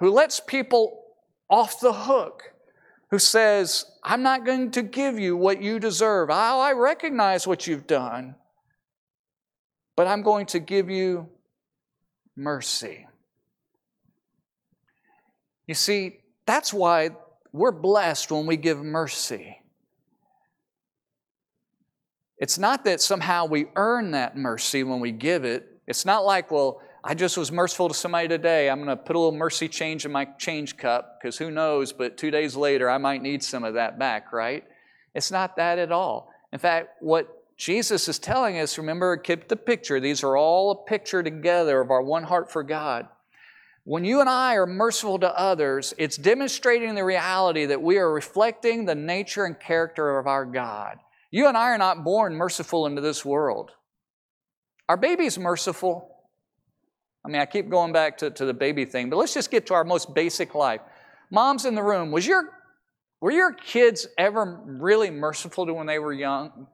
who 0.00 0.10
lets 0.10 0.40
people 0.40 1.04
off 1.48 1.78
the 1.78 1.92
hook, 1.92 2.52
who 3.10 3.20
says, 3.20 3.84
I'm 4.02 4.22
not 4.22 4.44
going 4.44 4.72
to 4.72 4.82
give 4.82 5.20
you 5.20 5.36
what 5.36 5.62
you 5.62 5.78
deserve. 5.78 6.30
Oh, 6.30 6.60
I 6.60 6.72
recognize 6.72 7.46
what 7.46 7.68
you've 7.68 7.86
done 7.86 8.34
but 9.96 10.06
I'm 10.06 10.22
going 10.22 10.46
to 10.46 10.60
give 10.60 10.90
you 10.90 11.28
mercy. 12.36 13.06
You 15.66 15.74
see, 15.74 16.20
that's 16.46 16.72
why 16.72 17.10
we're 17.52 17.72
blessed 17.72 18.30
when 18.30 18.46
we 18.46 18.56
give 18.56 18.78
mercy. 18.82 19.58
It's 22.38 22.58
not 22.58 22.84
that 22.84 23.00
somehow 23.00 23.46
we 23.46 23.66
earn 23.76 24.10
that 24.10 24.36
mercy 24.36 24.84
when 24.84 25.00
we 25.00 25.10
give 25.10 25.44
it. 25.44 25.66
It's 25.86 26.04
not 26.04 26.24
like, 26.24 26.50
well, 26.50 26.82
I 27.02 27.14
just 27.14 27.38
was 27.38 27.50
merciful 27.50 27.88
to 27.88 27.94
somebody 27.94 28.28
today. 28.28 28.68
I'm 28.68 28.82
going 28.82 28.88
to 28.88 28.96
put 28.96 29.16
a 29.16 29.18
little 29.18 29.32
mercy 29.32 29.68
change 29.68 30.04
in 30.04 30.12
my 30.12 30.26
change 30.38 30.76
cup 30.76 31.18
because 31.18 31.38
who 31.38 31.50
knows, 31.50 31.92
but 31.92 32.18
two 32.18 32.30
days 32.30 32.54
later 32.54 32.90
I 32.90 32.98
might 32.98 33.22
need 33.22 33.42
some 33.42 33.64
of 33.64 33.74
that 33.74 33.98
back, 33.98 34.32
right? 34.32 34.64
It's 35.14 35.30
not 35.30 35.56
that 35.56 35.78
at 35.78 35.92
all. 35.92 36.30
In 36.52 36.58
fact, 36.58 36.88
what 37.00 37.35
Jesus 37.56 38.08
is 38.08 38.18
telling 38.18 38.58
us, 38.58 38.76
remember, 38.76 39.16
keep 39.16 39.48
the 39.48 39.56
picture. 39.56 39.98
These 39.98 40.22
are 40.22 40.36
all 40.36 40.70
a 40.70 40.84
picture 40.84 41.22
together 41.22 41.80
of 41.80 41.90
our 41.90 42.02
one 42.02 42.24
heart 42.24 42.52
for 42.52 42.62
God. 42.62 43.08
When 43.84 44.04
you 44.04 44.20
and 44.20 44.28
I 44.28 44.56
are 44.56 44.66
merciful 44.66 45.18
to 45.20 45.38
others, 45.38 45.94
it's 45.96 46.16
demonstrating 46.16 46.94
the 46.94 47.04
reality 47.04 47.66
that 47.66 47.80
we 47.80 47.98
are 47.98 48.12
reflecting 48.12 48.84
the 48.84 48.94
nature 48.94 49.44
and 49.44 49.58
character 49.58 50.18
of 50.18 50.26
our 50.26 50.44
God. 50.44 50.98
You 51.30 51.46
and 51.46 51.56
I 51.56 51.70
are 51.70 51.78
not 51.78 52.04
born 52.04 52.34
merciful 52.34 52.86
into 52.86 53.00
this 53.00 53.24
world. 53.24 53.70
Our 54.88 54.96
baby's 54.96 55.38
merciful. 55.38 56.16
I 57.24 57.28
mean, 57.28 57.40
I 57.40 57.46
keep 57.46 57.70
going 57.70 57.92
back 57.92 58.18
to, 58.18 58.30
to 58.30 58.44
the 58.44 58.54
baby 58.54 58.84
thing, 58.84 59.08
but 59.08 59.16
let's 59.16 59.34
just 59.34 59.50
get 59.50 59.66
to 59.66 59.74
our 59.74 59.84
most 59.84 60.14
basic 60.14 60.54
life. 60.54 60.80
Moms 61.30 61.64
in 61.64 61.74
the 61.74 61.82
room, 61.82 62.10
was 62.10 62.26
your, 62.26 62.50
were 63.20 63.32
your 63.32 63.52
kids 63.52 64.06
ever 64.18 64.60
really 64.64 65.10
merciful 65.10 65.66
to 65.66 65.72
when 65.72 65.86
they 65.86 65.98
were 65.98 66.12
young? 66.12 66.66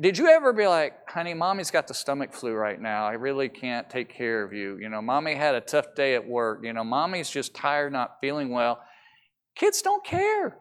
Did 0.00 0.18
you 0.18 0.28
ever 0.28 0.52
be 0.52 0.66
like, 0.66 0.94
honey, 1.08 1.34
mommy's 1.34 1.70
got 1.70 1.86
the 1.86 1.94
stomach 1.94 2.32
flu 2.32 2.52
right 2.52 2.80
now. 2.80 3.06
I 3.06 3.12
really 3.12 3.48
can't 3.48 3.88
take 3.88 4.08
care 4.08 4.42
of 4.42 4.52
you. 4.52 4.76
You 4.78 4.88
know, 4.88 5.02
mommy 5.02 5.34
had 5.34 5.54
a 5.54 5.60
tough 5.60 5.94
day 5.94 6.14
at 6.14 6.26
work. 6.26 6.60
You 6.62 6.72
know, 6.72 6.84
mommy's 6.84 7.30
just 7.30 7.54
tired, 7.54 7.92
not 7.92 8.18
feeling 8.20 8.50
well. 8.50 8.80
Kids 9.54 9.82
don't 9.82 10.04
care. 10.04 10.56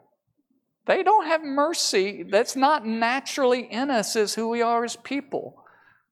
They 0.86 1.04
don't 1.04 1.28
have 1.28 1.44
mercy. 1.44 2.24
That's 2.24 2.56
not 2.56 2.86
naturally 2.86 3.72
in 3.72 3.90
us 3.92 4.16
as 4.16 4.34
who 4.34 4.50
we 4.50 4.62
are 4.62 4.84
as 4.84 4.96
people. 4.96 5.61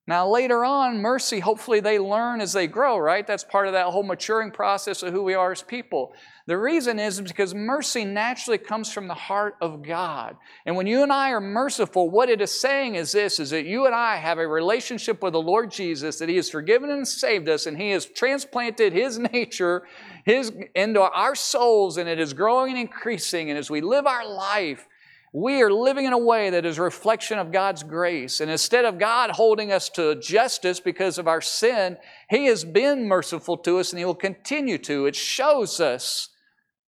Now, 0.09 0.27
later 0.27 0.65
on, 0.65 1.03
mercy, 1.03 1.39
hopefully 1.39 1.81
they 1.81 1.99
learn 1.99 2.41
as 2.41 2.51
they 2.51 2.65
grow, 2.65 2.97
right? 2.97 3.27
That's 3.27 3.43
part 3.43 3.67
of 3.67 3.73
that 3.73 3.85
whole 3.85 4.01
maturing 4.01 4.49
process 4.49 5.03
of 5.03 5.13
who 5.13 5.21
we 5.21 5.35
are 5.35 5.51
as 5.51 5.61
people. 5.61 6.13
The 6.47 6.57
reason 6.57 6.97
is 6.97 7.21
because 7.21 7.53
mercy 7.53 8.05
naturally 8.05 8.57
comes 8.57 8.91
from 8.91 9.07
the 9.07 9.13
heart 9.13 9.53
of 9.61 9.83
God. 9.83 10.35
And 10.65 10.75
when 10.75 10.87
you 10.87 11.03
and 11.03 11.13
I 11.13 11.29
are 11.29 11.39
merciful, 11.39 12.09
what 12.09 12.27
it 12.27 12.41
is 12.41 12.59
saying 12.59 12.95
is 12.95 13.11
this 13.11 13.39
is 13.39 13.51
that 13.51 13.67
you 13.67 13.85
and 13.85 13.93
I 13.93 14.15
have 14.15 14.39
a 14.39 14.47
relationship 14.47 15.21
with 15.21 15.33
the 15.33 15.41
Lord 15.43 15.69
Jesus, 15.69 16.17
that 16.17 16.27
He 16.27 16.37
has 16.37 16.49
forgiven 16.49 16.89
and 16.89 17.07
saved 17.07 17.47
us, 17.47 17.67
and 17.67 17.77
He 17.77 17.91
has 17.91 18.07
transplanted 18.07 18.93
His 18.93 19.19
nature 19.19 19.83
his, 20.25 20.51
into 20.75 21.01
our 21.01 21.35
souls, 21.35 21.97
and 21.97 22.09
it 22.09 22.19
is 22.19 22.33
growing 22.33 22.71
and 22.71 22.79
increasing. 22.79 23.49
And 23.49 23.59
as 23.59 23.69
we 23.69 23.81
live 23.81 24.07
our 24.07 24.27
life, 24.27 24.87
we 25.33 25.61
are 25.61 25.71
living 25.71 26.05
in 26.05 26.13
a 26.13 26.17
way 26.17 26.49
that 26.49 26.65
is 26.65 26.77
a 26.77 26.83
reflection 26.83 27.37
of 27.37 27.51
God's 27.51 27.83
grace. 27.83 28.39
And 28.39 28.49
instead 28.49 28.85
of 28.85 28.97
God 28.97 29.31
holding 29.31 29.71
us 29.71 29.89
to 29.89 30.15
justice 30.15 30.79
because 30.79 31.17
of 31.17 31.27
our 31.27 31.41
sin, 31.41 31.97
He 32.29 32.45
has 32.45 32.65
been 32.65 33.07
merciful 33.07 33.57
to 33.59 33.79
us 33.79 33.91
and 33.91 33.99
He 33.99 34.05
will 34.05 34.15
continue 34.15 34.77
to. 34.79 35.05
It 35.05 35.15
shows 35.15 35.79
us 35.79 36.29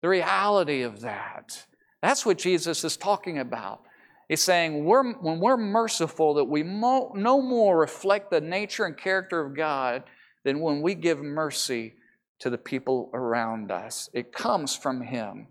the 0.01 0.09
reality 0.09 0.81
of 0.81 1.01
that. 1.01 1.65
That's 2.01 2.25
what 2.25 2.39
Jesus 2.39 2.83
is 2.83 2.97
talking 2.97 3.37
about. 3.37 3.81
He's 4.27 4.41
saying 4.41 4.85
we're, 4.85 5.13
when 5.13 5.39
we're 5.39 5.57
merciful, 5.57 6.35
that 6.35 6.45
we 6.45 6.63
mo- 6.63 7.11
no 7.15 7.41
more 7.41 7.77
reflect 7.77 8.31
the 8.31 8.41
nature 8.41 8.85
and 8.85 8.97
character 8.97 9.45
of 9.45 9.55
God 9.55 10.03
than 10.43 10.61
when 10.61 10.81
we 10.81 10.95
give 10.95 11.21
mercy 11.21 11.93
to 12.39 12.49
the 12.49 12.57
people 12.57 13.11
around 13.13 13.71
us. 13.71 14.09
It 14.13 14.33
comes 14.33 14.75
from 14.75 15.01
Him. 15.01 15.47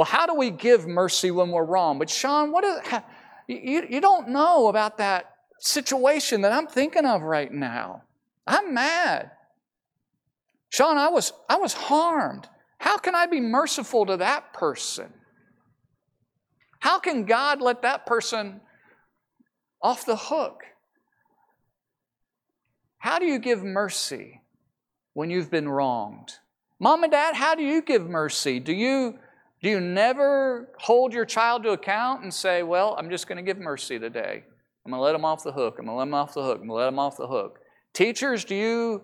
Well, 0.00 0.06
how 0.06 0.24
do 0.24 0.34
we 0.34 0.50
give 0.50 0.86
mercy 0.86 1.30
when 1.30 1.50
we're 1.50 1.66
wrong? 1.66 1.98
But 1.98 2.08
Sean, 2.08 2.52
what 2.52 2.64
is, 2.64 2.80
you, 3.48 3.86
you 3.86 4.00
don't 4.00 4.30
know 4.30 4.68
about 4.68 4.96
that 4.96 5.30
situation 5.58 6.40
that 6.40 6.52
I'm 6.52 6.66
thinking 6.66 7.04
of 7.04 7.20
right 7.20 7.52
now. 7.52 8.04
I'm 8.46 8.72
mad. 8.72 9.30
Sean, 10.70 10.96
I 10.96 11.10
was, 11.10 11.34
I 11.50 11.58
was 11.58 11.74
harmed. 11.74 12.48
How 12.78 12.96
can 12.96 13.14
I 13.14 13.26
be 13.26 13.40
merciful 13.40 14.06
to 14.06 14.16
that 14.16 14.54
person? 14.54 15.12
How 16.78 16.98
can 16.98 17.26
God 17.26 17.60
let 17.60 17.82
that 17.82 18.06
person 18.06 18.62
off 19.82 20.06
the 20.06 20.16
hook? 20.16 20.62
How 22.96 23.18
do 23.18 23.26
you 23.26 23.38
give 23.38 23.62
mercy 23.62 24.40
when 25.12 25.28
you've 25.28 25.50
been 25.50 25.68
wronged? 25.68 26.38
Mom 26.78 27.02
and 27.02 27.12
dad, 27.12 27.34
how 27.34 27.54
do 27.54 27.62
you 27.62 27.82
give 27.82 28.08
mercy? 28.08 28.60
Do 28.60 28.72
you, 28.72 29.18
do 29.62 29.68
you 29.68 29.80
never 29.80 30.70
hold 30.78 31.12
your 31.12 31.24
child 31.24 31.62
to 31.64 31.70
account 31.70 32.22
and 32.22 32.32
say, 32.32 32.62
Well, 32.62 32.94
I'm 32.98 33.10
just 33.10 33.26
going 33.26 33.36
to 33.36 33.42
give 33.42 33.58
mercy 33.58 33.98
today? 33.98 34.44
I'm 34.84 34.92
going 34.92 34.98
to 34.98 35.04
let 35.04 35.12
them 35.12 35.24
off 35.24 35.42
the 35.42 35.52
hook. 35.52 35.76
I'm 35.78 35.86
going 35.86 35.94
to 35.94 35.98
let 35.98 36.04
them 36.06 36.14
off 36.14 36.34
the 36.34 36.42
hook. 36.42 36.58
I'm 36.60 36.66
going 36.66 36.68
to 36.68 36.74
let 36.74 36.86
them 36.86 36.98
off 36.98 37.16
the 37.18 37.26
hook. 37.26 37.60
Teachers, 37.92 38.44
do 38.44 38.54
you 38.54 39.02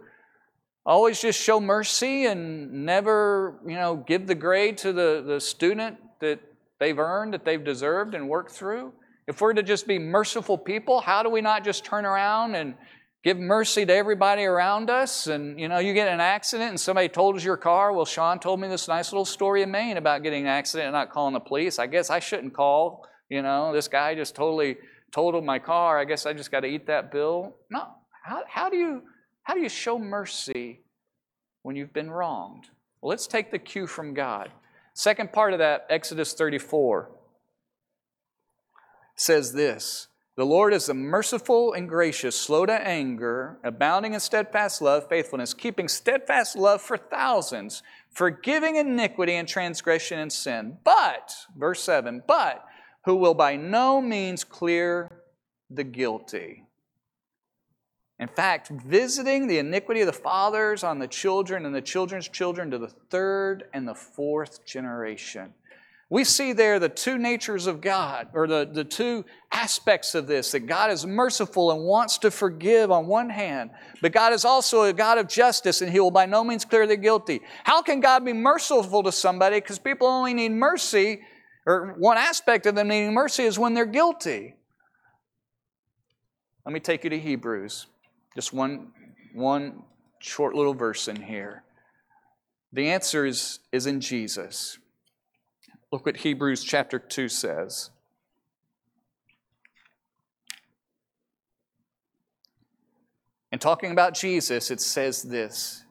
always 0.87 1.21
just 1.21 1.41
show 1.41 1.61
mercy 1.61 2.27
and 2.27 2.87
never, 2.87 3.61
you 3.67 3.75
know, 3.75 3.97
give 3.97 4.27
the 4.27 4.35
grade 4.35 4.79
to 4.79 4.93
the, 4.93 5.23
the 5.27 5.41
student 5.41 5.99
that 6.21 6.41
they've 6.81 6.99
earned, 6.99 7.35
that 7.35 7.45
they've 7.45 7.63
deserved 7.63 8.15
and 8.15 8.27
worked 8.29 8.53
through? 8.53 8.93
If 9.27 9.41
we're 9.41 9.53
to 9.53 9.63
just 9.63 9.87
be 9.87 9.99
merciful 9.99 10.57
people, 10.57 11.01
how 11.01 11.23
do 11.23 11.29
we 11.29 11.41
not 11.41 11.65
just 11.65 11.85
turn 11.85 12.07
around 12.07 12.55
and 12.55 12.75
give 13.27 13.41
mercy 13.41 13.85
to 13.85 13.93
everybody 13.93 14.45
around 14.45 14.89
us? 14.89 15.27
And, 15.27 15.59
you 15.59 15.67
know, 15.67 15.81
you 15.81 15.93
get 15.95 16.07
an 16.07 16.21
accident 16.21 16.71
and 16.71 16.79
somebody 16.79 17.09
told 17.09 17.35
us 17.35 17.43
your 17.43 17.57
car. 17.57 17.93
Well, 17.93 18.05
Sean 18.05 18.39
told 18.39 18.61
me 18.61 18.69
this 18.69 18.87
nice 18.87 19.11
little 19.11 19.25
story 19.25 19.63
in 19.63 19.71
Maine 19.73 19.97
about 19.97 20.23
getting 20.23 20.43
an 20.43 20.49
accident 20.49 20.87
and 20.87 20.95
not 20.95 21.11
calling 21.11 21.35
the 21.35 21.41
police. 21.41 21.81
I 21.81 21.89
guess 21.89 22.09
I 22.09 22.21
shouldn't 22.21 22.55
call. 22.55 23.05
You 23.29 23.43
know, 23.43 23.73
this 23.73 23.89
guy 23.89 24.15
just 24.15 24.37
totally 24.37 24.77
totaled 25.11 25.45
my 25.45 25.59
car. 25.59 25.99
I 25.99 26.05
guess 26.05 26.25
I 26.25 26.35
just 26.35 26.53
got 26.53 26.61
to 26.61 26.69
eat 26.69 26.87
that 26.87 27.11
bill. 27.11 27.57
No. 27.69 27.89
How, 28.23 28.45
how 28.47 28.71
do 28.71 28.77
you 28.77 29.03
how 29.43 29.55
do 29.55 29.61
you 29.61 29.69
show 29.69 29.99
mercy 29.99 30.83
when 31.63 31.75
you've 31.75 31.93
been 31.93 32.11
wronged? 32.11 32.67
Well, 33.01 33.11
let's 33.11 33.27
take 33.27 33.51
the 33.51 33.59
cue 33.59 33.89
from 33.89 34.15
God. 34.15 34.51
Second 34.95 35.33
part 35.33 35.53
of 35.53 35.59
that, 35.59 35.87
Exodus 35.91 36.33
34, 36.33 37.11
says 39.17 39.53
this 39.53 40.07
The 40.37 40.45
Lord 40.45 40.75
is 40.75 40.91
a 40.91 40.95
merciful 40.95 41.73
and 41.73 41.89
gracious, 41.89 42.39
slow 42.39 42.67
to 42.67 42.73
anger, 42.73 43.59
abounding 43.65 44.13
in 44.13 44.21
steadfast 44.21 44.83
love, 44.83 45.09
faithfulness, 45.09 45.55
keeping 45.55 45.89
steadfast 45.89 46.57
love 46.57 46.83
for 46.83 46.99
thousands, 46.99 47.83
forgiving 48.11 48.77
iniquity 48.77 49.33
and 49.33 49.49
transgression 49.49 50.19
and 50.19 50.31
sin. 50.31 50.77
But, 50.85 51.35
verse 51.57 51.83
7, 51.83 52.23
but 52.27 52.67
who 53.07 53.17
will 53.17 53.33
by 53.33 53.57
no 53.57 54.03
means 54.03 54.45
clear 54.45 55.23
the 55.71 55.85
guilty. 55.85 56.65
In 58.19 58.29
fact, 58.29 58.69
visiting 58.69 59.47
the 59.47 59.59
iniquity 59.59 60.03
of 60.03 60.07
the 60.07 60.13
fathers 60.13 60.85
on 60.85 60.99
the 60.99 61.09
children 61.09 61.65
and 61.65 61.75
the 61.75 61.81
children's 61.81 62.29
children 62.29 62.71
to 62.73 62.79
the 62.79 62.89
third 62.89 63.65
and 63.73 63.89
the 63.89 63.95
fourth 63.95 64.67
generation. 64.67 65.55
We 66.09 66.23
see 66.23 66.53
there 66.53 66.79
the 66.79 66.89
two 66.89 67.19
natures 67.19 67.67
of 67.67 67.81
God, 67.81 68.29
or 68.33 68.47
the, 68.47 68.69
the 68.73 68.85
two 68.85 69.25
aspects 69.51 70.15
of 70.15 70.29
this 70.29 70.53
that 70.53 70.61
God 70.61 70.93
is 70.93 71.05
merciful 71.05 71.73
and 71.73 71.83
wants 71.83 72.19
to 72.19 72.31
forgive 72.31 72.93
on 72.93 73.09
one 73.09 73.29
hand, 73.29 73.71
but 74.01 74.13
God 74.13 74.33
is 74.33 74.45
also 74.45 74.83
a 74.83 74.93
God 74.93 75.19
of 75.19 75.27
justice 75.27 75.83
and 75.83 75.91
He 75.91 75.99
will 75.99 76.13
by 76.13 76.27
no 76.27 76.45
means 76.45 76.65
clear 76.65 76.87
the 76.87 76.97
guilty. 76.97 77.41
How 77.65 77.83
can 77.83 77.99
God 77.99 78.25
be 78.25 78.33
merciful 78.33 79.03
to 79.03 79.11
somebody? 79.11 79.57
Because 79.57 79.81
people 79.81 80.07
only 80.07 80.33
need 80.33 80.53
mercy, 80.53 81.23
or 81.67 81.97
one 81.99 82.19
aspect 82.19 82.67
of 82.67 82.77
them 82.77 82.87
needing 82.87 83.13
mercy 83.13 83.43
is 83.43 83.59
when 83.59 83.75
they're 83.75 83.85
guilty. 83.85 84.55
Let 86.65 86.73
me 86.73 86.81
take 86.81 87.03
you 87.03 87.11
to 87.11 87.19
Hebrews. 87.19 87.87
Just 88.37 88.53
one, 88.53 88.93
one 89.35 89.83
short 90.21 90.55
little 90.55 90.75
verse 90.75 91.09
in 91.09 91.21
here. 91.21 91.65
The 92.73 92.91
answer 92.91 93.27
is, 93.27 93.59
is 93.73 93.87
in 93.87 94.01
Jesus. 94.01 94.79
Look 95.97 96.05
what 96.05 96.19
Hebrews 96.19 96.63
chapter 96.63 96.99
2 96.99 97.31
says. 97.31 97.89
And 103.51 103.59
talking 103.59 103.93
about 103.93 104.13
Jesus, 104.13 104.71
it 104.71 104.83
says 104.83 105.23
this 105.23 105.85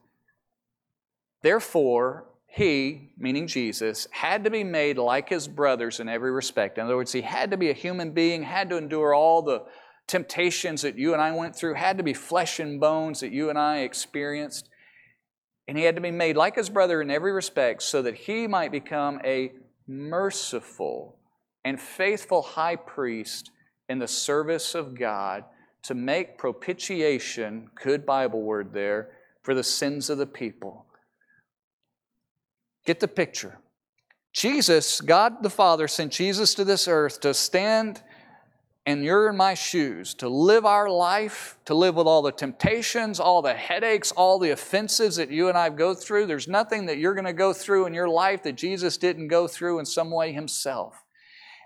Therefore, 1.42 2.28
he, 2.46 3.14
meaning 3.18 3.48
Jesus, 3.48 4.06
had 4.12 4.44
to 4.44 4.50
be 4.50 4.62
made 4.62 4.96
like 4.96 5.28
his 5.28 5.48
brothers 5.48 5.98
in 5.98 6.08
every 6.08 6.30
respect. 6.30 6.78
In 6.78 6.84
other 6.84 6.94
words, 6.94 7.10
he 7.10 7.22
had 7.22 7.50
to 7.50 7.56
be 7.56 7.70
a 7.70 7.74
human 7.74 8.12
being, 8.12 8.44
had 8.44 8.70
to 8.70 8.76
endure 8.76 9.12
all 9.12 9.42
the 9.42 9.64
temptations 10.06 10.82
that 10.82 10.96
you 10.96 11.14
and 11.14 11.20
I 11.20 11.32
went 11.32 11.56
through, 11.56 11.74
had 11.74 11.98
to 11.98 12.04
be 12.04 12.14
flesh 12.14 12.60
and 12.60 12.78
bones 12.78 13.18
that 13.18 13.32
you 13.32 13.50
and 13.50 13.58
I 13.58 13.78
experienced. 13.78 14.68
And 15.66 15.76
he 15.76 15.82
had 15.82 15.96
to 15.96 16.00
be 16.00 16.12
made 16.12 16.36
like 16.36 16.54
his 16.54 16.70
brother 16.70 17.02
in 17.02 17.10
every 17.10 17.32
respect 17.32 17.82
so 17.82 18.02
that 18.02 18.14
he 18.14 18.46
might 18.46 18.70
become 18.70 19.20
a 19.24 19.50
merciful 19.86 21.16
and 21.64 21.80
faithful 21.80 22.42
high 22.42 22.76
priest 22.76 23.50
in 23.88 23.98
the 23.98 24.08
service 24.08 24.74
of 24.74 24.98
God 24.98 25.44
to 25.82 25.94
make 25.94 26.38
propitiation, 26.38 27.70
good 27.74 28.04
Bible 28.04 28.42
word 28.42 28.72
there, 28.72 29.10
for 29.42 29.54
the 29.54 29.62
sins 29.62 30.10
of 30.10 30.18
the 30.18 30.26
people. 30.26 30.86
Get 32.84 33.00
the 33.00 33.08
picture. 33.08 33.58
Jesus, 34.32 35.00
God 35.00 35.42
the 35.42 35.50
Father, 35.50 35.88
sent 35.88 36.12
Jesus 36.12 36.54
to 36.54 36.64
this 36.64 36.88
earth 36.88 37.20
to 37.20 37.32
stand 37.32 38.02
and 38.86 39.02
you're 39.02 39.28
in 39.28 39.36
my 39.36 39.54
shoes 39.54 40.14
to 40.14 40.28
live 40.28 40.64
our 40.64 40.88
life, 40.88 41.58
to 41.64 41.74
live 41.74 41.96
with 41.96 42.06
all 42.06 42.22
the 42.22 42.30
temptations, 42.30 43.18
all 43.18 43.42
the 43.42 43.52
headaches, 43.52 44.12
all 44.12 44.38
the 44.38 44.50
offenses 44.50 45.16
that 45.16 45.28
you 45.28 45.48
and 45.48 45.58
I 45.58 45.70
go 45.70 45.92
through. 45.92 46.26
There's 46.26 46.46
nothing 46.46 46.86
that 46.86 46.98
you're 46.98 47.14
going 47.14 47.24
to 47.26 47.32
go 47.32 47.52
through 47.52 47.86
in 47.86 47.94
your 47.94 48.08
life 48.08 48.44
that 48.44 48.54
Jesus 48.54 48.96
didn't 48.96 49.26
go 49.26 49.48
through 49.48 49.80
in 49.80 49.86
some 49.86 50.12
way 50.12 50.32
himself. 50.32 51.02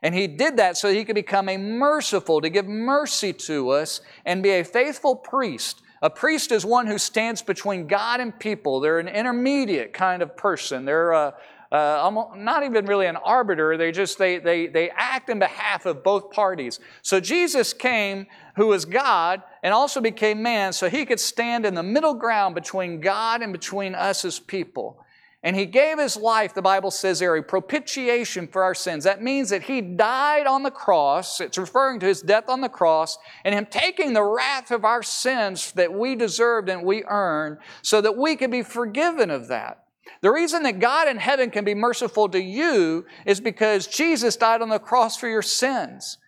And 0.02 0.14
he 0.14 0.26
did 0.26 0.56
that 0.56 0.78
so 0.78 0.90
he 0.90 1.04
could 1.04 1.14
become 1.14 1.50
a 1.50 1.58
merciful, 1.58 2.40
to 2.40 2.48
give 2.48 2.66
mercy 2.66 3.34
to 3.34 3.68
us 3.68 4.00
and 4.24 4.42
be 4.42 4.52
a 4.52 4.64
faithful 4.64 5.14
priest. 5.14 5.82
A 6.00 6.08
priest 6.08 6.50
is 6.50 6.64
one 6.64 6.86
who 6.86 6.96
stands 6.96 7.42
between 7.42 7.86
God 7.86 8.20
and 8.20 8.38
people. 8.38 8.80
They're 8.80 8.98
an 8.98 9.08
intermediate 9.08 9.92
kind 9.92 10.22
of 10.22 10.38
person. 10.38 10.86
They're 10.86 11.12
a, 11.12 11.34
uh, 11.72 12.10
not 12.36 12.64
even 12.64 12.84
really 12.86 13.06
an 13.06 13.16
arbiter. 13.16 13.76
They 13.76 13.92
just 13.92 14.18
they, 14.18 14.38
they 14.38 14.66
they 14.66 14.90
act 14.90 15.30
in 15.30 15.38
behalf 15.38 15.86
of 15.86 16.02
both 16.02 16.30
parties. 16.30 16.80
So 17.02 17.20
Jesus 17.20 17.72
came, 17.72 18.26
who 18.56 18.68
was 18.68 18.84
God, 18.84 19.42
and 19.62 19.72
also 19.72 20.00
became 20.00 20.42
man, 20.42 20.72
so 20.72 20.90
he 20.90 21.06
could 21.06 21.20
stand 21.20 21.64
in 21.64 21.74
the 21.74 21.82
middle 21.82 22.14
ground 22.14 22.56
between 22.56 23.00
God 23.00 23.42
and 23.42 23.52
between 23.52 23.94
us 23.94 24.24
as 24.24 24.40
people. 24.40 25.04
And 25.42 25.56
he 25.56 25.64
gave 25.64 25.98
his 25.98 26.18
life, 26.18 26.52
the 26.52 26.60
Bible 26.60 26.90
says 26.90 27.20
there, 27.20 27.34
a 27.34 27.42
propitiation 27.42 28.46
for 28.46 28.62
our 28.62 28.74
sins. 28.74 29.04
That 29.04 29.22
means 29.22 29.48
that 29.48 29.62
he 29.62 29.80
died 29.80 30.46
on 30.46 30.62
the 30.62 30.70
cross. 30.70 31.40
It's 31.40 31.56
referring 31.56 31.98
to 32.00 32.06
his 32.06 32.20
death 32.20 32.50
on 32.50 32.60
the 32.60 32.68
cross 32.68 33.16
and 33.42 33.54
him 33.54 33.66
taking 33.70 34.12
the 34.12 34.22
wrath 34.22 34.70
of 34.70 34.84
our 34.84 35.02
sins 35.02 35.72
that 35.72 35.94
we 35.94 36.14
deserved 36.14 36.68
and 36.68 36.84
we 36.84 37.04
earned 37.04 37.56
so 37.80 38.02
that 38.02 38.18
we 38.18 38.36
could 38.36 38.50
be 38.50 38.62
forgiven 38.62 39.30
of 39.30 39.48
that. 39.48 39.84
The 40.20 40.30
reason 40.30 40.62
that 40.64 40.80
God 40.80 41.08
in 41.08 41.16
heaven 41.16 41.50
can 41.50 41.64
be 41.64 41.74
merciful 41.74 42.28
to 42.28 42.40
you 42.40 43.06
is 43.26 43.40
because 43.40 43.86
Jesus 43.86 44.36
died 44.36 44.62
on 44.62 44.68
the 44.68 44.78
cross 44.78 45.16
for 45.16 45.28
your 45.28 45.42
sins. 45.42 46.18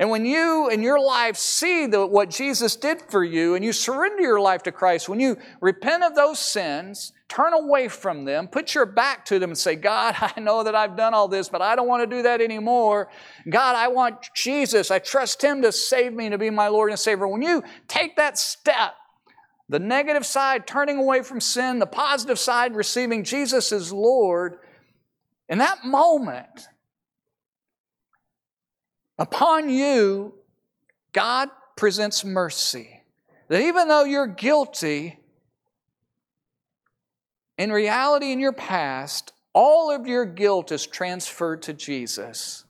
And 0.00 0.08
when 0.08 0.24
you 0.24 0.70
in 0.70 0.82
your 0.82 0.98
life 0.98 1.36
see 1.36 1.84
the, 1.84 2.06
what 2.06 2.30
Jesus 2.30 2.74
did 2.74 3.02
for 3.02 3.22
you 3.22 3.54
and 3.54 3.62
you 3.62 3.70
surrender 3.74 4.22
your 4.22 4.40
life 4.40 4.62
to 4.62 4.72
Christ, 4.72 5.10
when 5.10 5.20
you 5.20 5.36
repent 5.60 6.02
of 6.02 6.14
those 6.14 6.38
sins, 6.38 7.12
turn 7.28 7.52
away 7.52 7.86
from 7.86 8.24
them, 8.24 8.48
put 8.48 8.74
your 8.74 8.86
back 8.86 9.26
to 9.26 9.38
them 9.38 9.50
and 9.50 9.58
say, 9.58 9.76
God, 9.76 10.14
I 10.20 10.40
know 10.40 10.64
that 10.64 10.74
I've 10.74 10.96
done 10.96 11.12
all 11.12 11.28
this, 11.28 11.50
but 11.50 11.60
I 11.60 11.76
don't 11.76 11.86
want 11.86 12.02
to 12.08 12.16
do 12.16 12.22
that 12.22 12.40
anymore. 12.40 13.10
God, 13.50 13.76
I 13.76 13.88
want 13.88 14.30
Jesus. 14.34 14.90
I 14.90 15.00
trust 15.00 15.44
Him 15.44 15.60
to 15.60 15.70
save 15.70 16.14
me, 16.14 16.30
to 16.30 16.38
be 16.38 16.48
my 16.48 16.68
Lord 16.68 16.88
and 16.88 16.98
Savior. 16.98 17.28
When 17.28 17.42
you 17.42 17.62
take 17.86 18.16
that 18.16 18.38
step, 18.38 18.94
the 19.70 19.78
negative 19.78 20.26
side, 20.26 20.66
turning 20.66 20.98
away 20.98 21.22
from 21.22 21.40
sin, 21.40 21.78
the 21.78 21.86
positive 21.86 22.40
side, 22.40 22.74
receiving 22.74 23.22
Jesus 23.22 23.70
as 23.70 23.92
Lord. 23.92 24.58
In 25.48 25.58
that 25.58 25.84
moment, 25.84 26.66
upon 29.16 29.70
you, 29.70 30.34
God 31.12 31.50
presents 31.76 32.24
mercy. 32.24 33.04
That 33.46 33.62
even 33.62 33.86
though 33.86 34.02
you're 34.02 34.26
guilty, 34.26 35.20
in 37.56 37.70
reality, 37.70 38.32
in 38.32 38.40
your 38.40 38.52
past, 38.52 39.32
all 39.52 39.92
of 39.92 40.04
your 40.04 40.24
guilt 40.24 40.72
is 40.72 40.84
transferred 40.84 41.62
to 41.62 41.72
Jesus. 41.72 42.64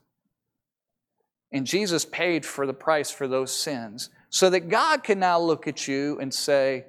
And 1.51 1.65
Jesus 1.65 2.05
paid 2.05 2.45
for 2.45 2.67
the 2.67 2.73
price 2.75 3.09
for 3.09 3.27
those 3.27 3.51
sins 3.51 4.11
so 4.29 4.49
that 4.49 4.69
God 4.69 5.03
can 5.03 5.19
now 5.19 5.39
look 5.39 5.67
at 5.67 5.87
you 5.87 6.17
and 6.19 6.33
say, 6.33 6.85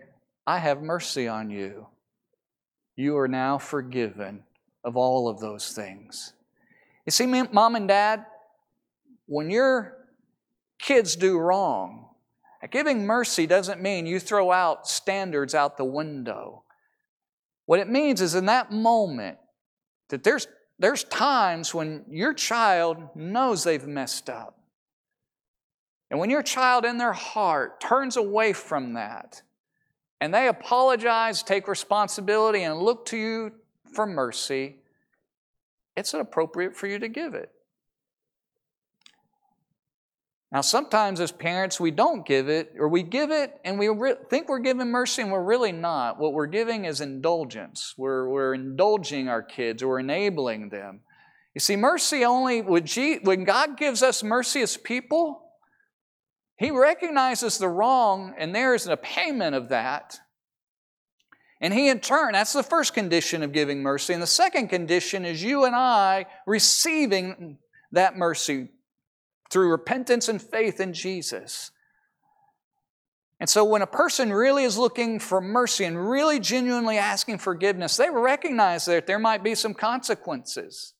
I 0.46 0.58
have 0.58 0.82
mercy 0.82 1.28
on 1.28 1.50
you. 1.50 1.86
You 2.96 3.16
are 3.18 3.28
now 3.28 3.58
forgiven 3.58 4.42
of 4.84 4.96
all 4.96 5.28
of 5.28 5.40
those 5.40 5.72
things. 5.72 6.32
You 7.06 7.12
see, 7.12 7.26
mom 7.26 7.76
and 7.76 7.88
dad, 7.88 8.26
when 9.26 9.50
your 9.50 9.96
kids 10.78 11.16
do 11.16 11.38
wrong, 11.38 12.08
giving 12.70 13.06
mercy 13.06 13.46
doesn't 13.46 13.80
mean 13.80 14.06
you 14.06 14.18
throw 14.18 14.52
out 14.52 14.86
standards 14.86 15.54
out 15.54 15.76
the 15.76 15.84
window. 15.84 16.64
What 17.66 17.80
it 17.80 17.88
means 17.88 18.20
is 18.20 18.34
in 18.34 18.46
that 18.46 18.72
moment 18.72 19.38
that 20.08 20.24
there's, 20.24 20.46
there's 20.78 21.04
times 21.04 21.72
when 21.72 22.04
your 22.08 22.34
child 22.34 22.98
knows 23.14 23.64
they've 23.64 23.86
messed 23.86 24.28
up. 24.28 24.58
And 26.10 26.20
when 26.20 26.30
your 26.30 26.42
child 26.42 26.84
in 26.84 26.98
their 26.98 27.14
heart 27.14 27.80
turns 27.80 28.16
away 28.16 28.52
from 28.52 28.94
that 28.94 29.42
and 30.22 30.32
they 30.32 30.46
apologize, 30.46 31.42
take 31.42 31.66
responsibility, 31.66 32.62
and 32.62 32.78
look 32.78 33.06
to 33.06 33.16
you 33.16 33.50
for 33.92 34.06
mercy, 34.06 34.76
it's 35.96 36.14
appropriate 36.14 36.76
for 36.76 36.86
you 36.86 37.00
to 37.00 37.08
give 37.08 37.34
it. 37.34 37.50
Now, 40.52 40.60
sometimes 40.60 41.18
as 41.18 41.32
parents, 41.32 41.80
we 41.80 41.90
don't 41.90 42.24
give 42.24 42.48
it, 42.48 42.72
or 42.78 42.86
we 42.86 43.02
give 43.02 43.32
it 43.32 43.58
and 43.64 43.80
we 43.80 43.88
re- 43.88 44.14
think 44.30 44.48
we're 44.48 44.60
giving 44.60 44.92
mercy 44.92 45.22
and 45.22 45.32
we're 45.32 45.42
really 45.42 45.72
not. 45.72 46.20
What 46.20 46.34
we're 46.34 46.46
giving 46.46 46.84
is 46.84 47.00
indulgence. 47.00 47.92
We're, 47.96 48.28
we're 48.28 48.54
indulging 48.54 49.26
our 49.26 49.42
kids 49.42 49.82
we're 49.82 49.98
enabling 49.98 50.68
them. 50.68 51.00
You 51.52 51.58
see, 51.58 51.74
mercy 51.74 52.24
only, 52.24 52.60
when 52.60 53.42
God 53.42 53.76
gives 53.76 54.04
us 54.04 54.22
mercy 54.22 54.60
as 54.60 54.76
people, 54.76 55.41
he 56.62 56.70
recognizes 56.70 57.58
the 57.58 57.68
wrong, 57.68 58.34
and 58.38 58.54
there 58.54 58.74
is 58.74 58.86
a 58.86 58.96
payment 58.96 59.54
of 59.54 59.70
that. 59.70 60.20
And 61.60 61.72
he, 61.72 61.88
in 61.88 62.00
turn, 62.00 62.32
that's 62.32 62.52
the 62.52 62.62
first 62.62 62.92
condition 62.92 63.42
of 63.42 63.52
giving 63.52 63.82
mercy. 63.82 64.12
And 64.12 64.22
the 64.22 64.26
second 64.26 64.68
condition 64.68 65.24
is 65.24 65.42
you 65.42 65.64
and 65.64 65.74
I 65.74 66.26
receiving 66.46 67.58
that 67.92 68.16
mercy 68.16 68.68
through 69.50 69.70
repentance 69.70 70.28
and 70.28 70.42
faith 70.42 70.80
in 70.80 70.92
Jesus. 70.92 71.70
And 73.38 73.48
so, 73.48 73.64
when 73.64 73.82
a 73.82 73.86
person 73.86 74.32
really 74.32 74.64
is 74.64 74.78
looking 74.78 75.18
for 75.18 75.40
mercy 75.40 75.84
and 75.84 76.10
really 76.10 76.38
genuinely 76.38 76.98
asking 76.98 77.38
forgiveness, 77.38 77.96
they 77.96 78.08
recognize 78.10 78.84
that 78.86 79.06
there 79.06 79.18
might 79.18 79.42
be 79.42 79.54
some 79.54 79.74
consequences. 79.74 80.94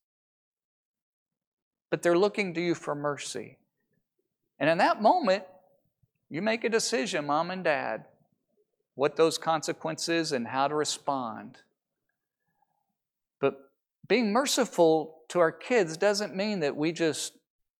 But 1.91 2.03
they're 2.03 2.19
looking 2.19 2.55
to 2.55 2.61
you 2.61 2.75
for 2.75 2.95
mercy. 2.95 3.59
And 4.59 4.71
in 4.71 4.79
that 4.79 5.03
moment, 5.03 5.45
you 6.33 6.41
make 6.41 6.65
a 6.65 6.71
decision, 6.71 7.27
mom 7.27 7.51
and 7.51 7.63
dad, 7.63 8.07
what 8.95 9.17
those 9.17 9.37
consequences 9.37 10.33
and 10.33 10.49
how 10.49 10.67
to 10.67 10.75
respond. 10.75 11.59
But 13.39 13.57
being 14.09 14.33
merciful 14.33 15.19
to 15.29 15.41
our 15.41 15.53
kids 15.53 15.99
doesn't 15.99 16.35
mean 16.35 16.61
that 16.61 16.75
we 16.75 16.91
just 16.91 17.35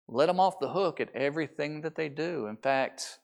let 0.07 0.27
them 0.27 0.39
off 0.39 0.61
the 0.61 0.69
hook 0.69 1.01
at 1.01 1.17
everything 1.17 1.81
that 1.81 1.95
they 1.95 2.11
do. 2.11 2.47
In 2.47 2.59
fact, 2.59 3.21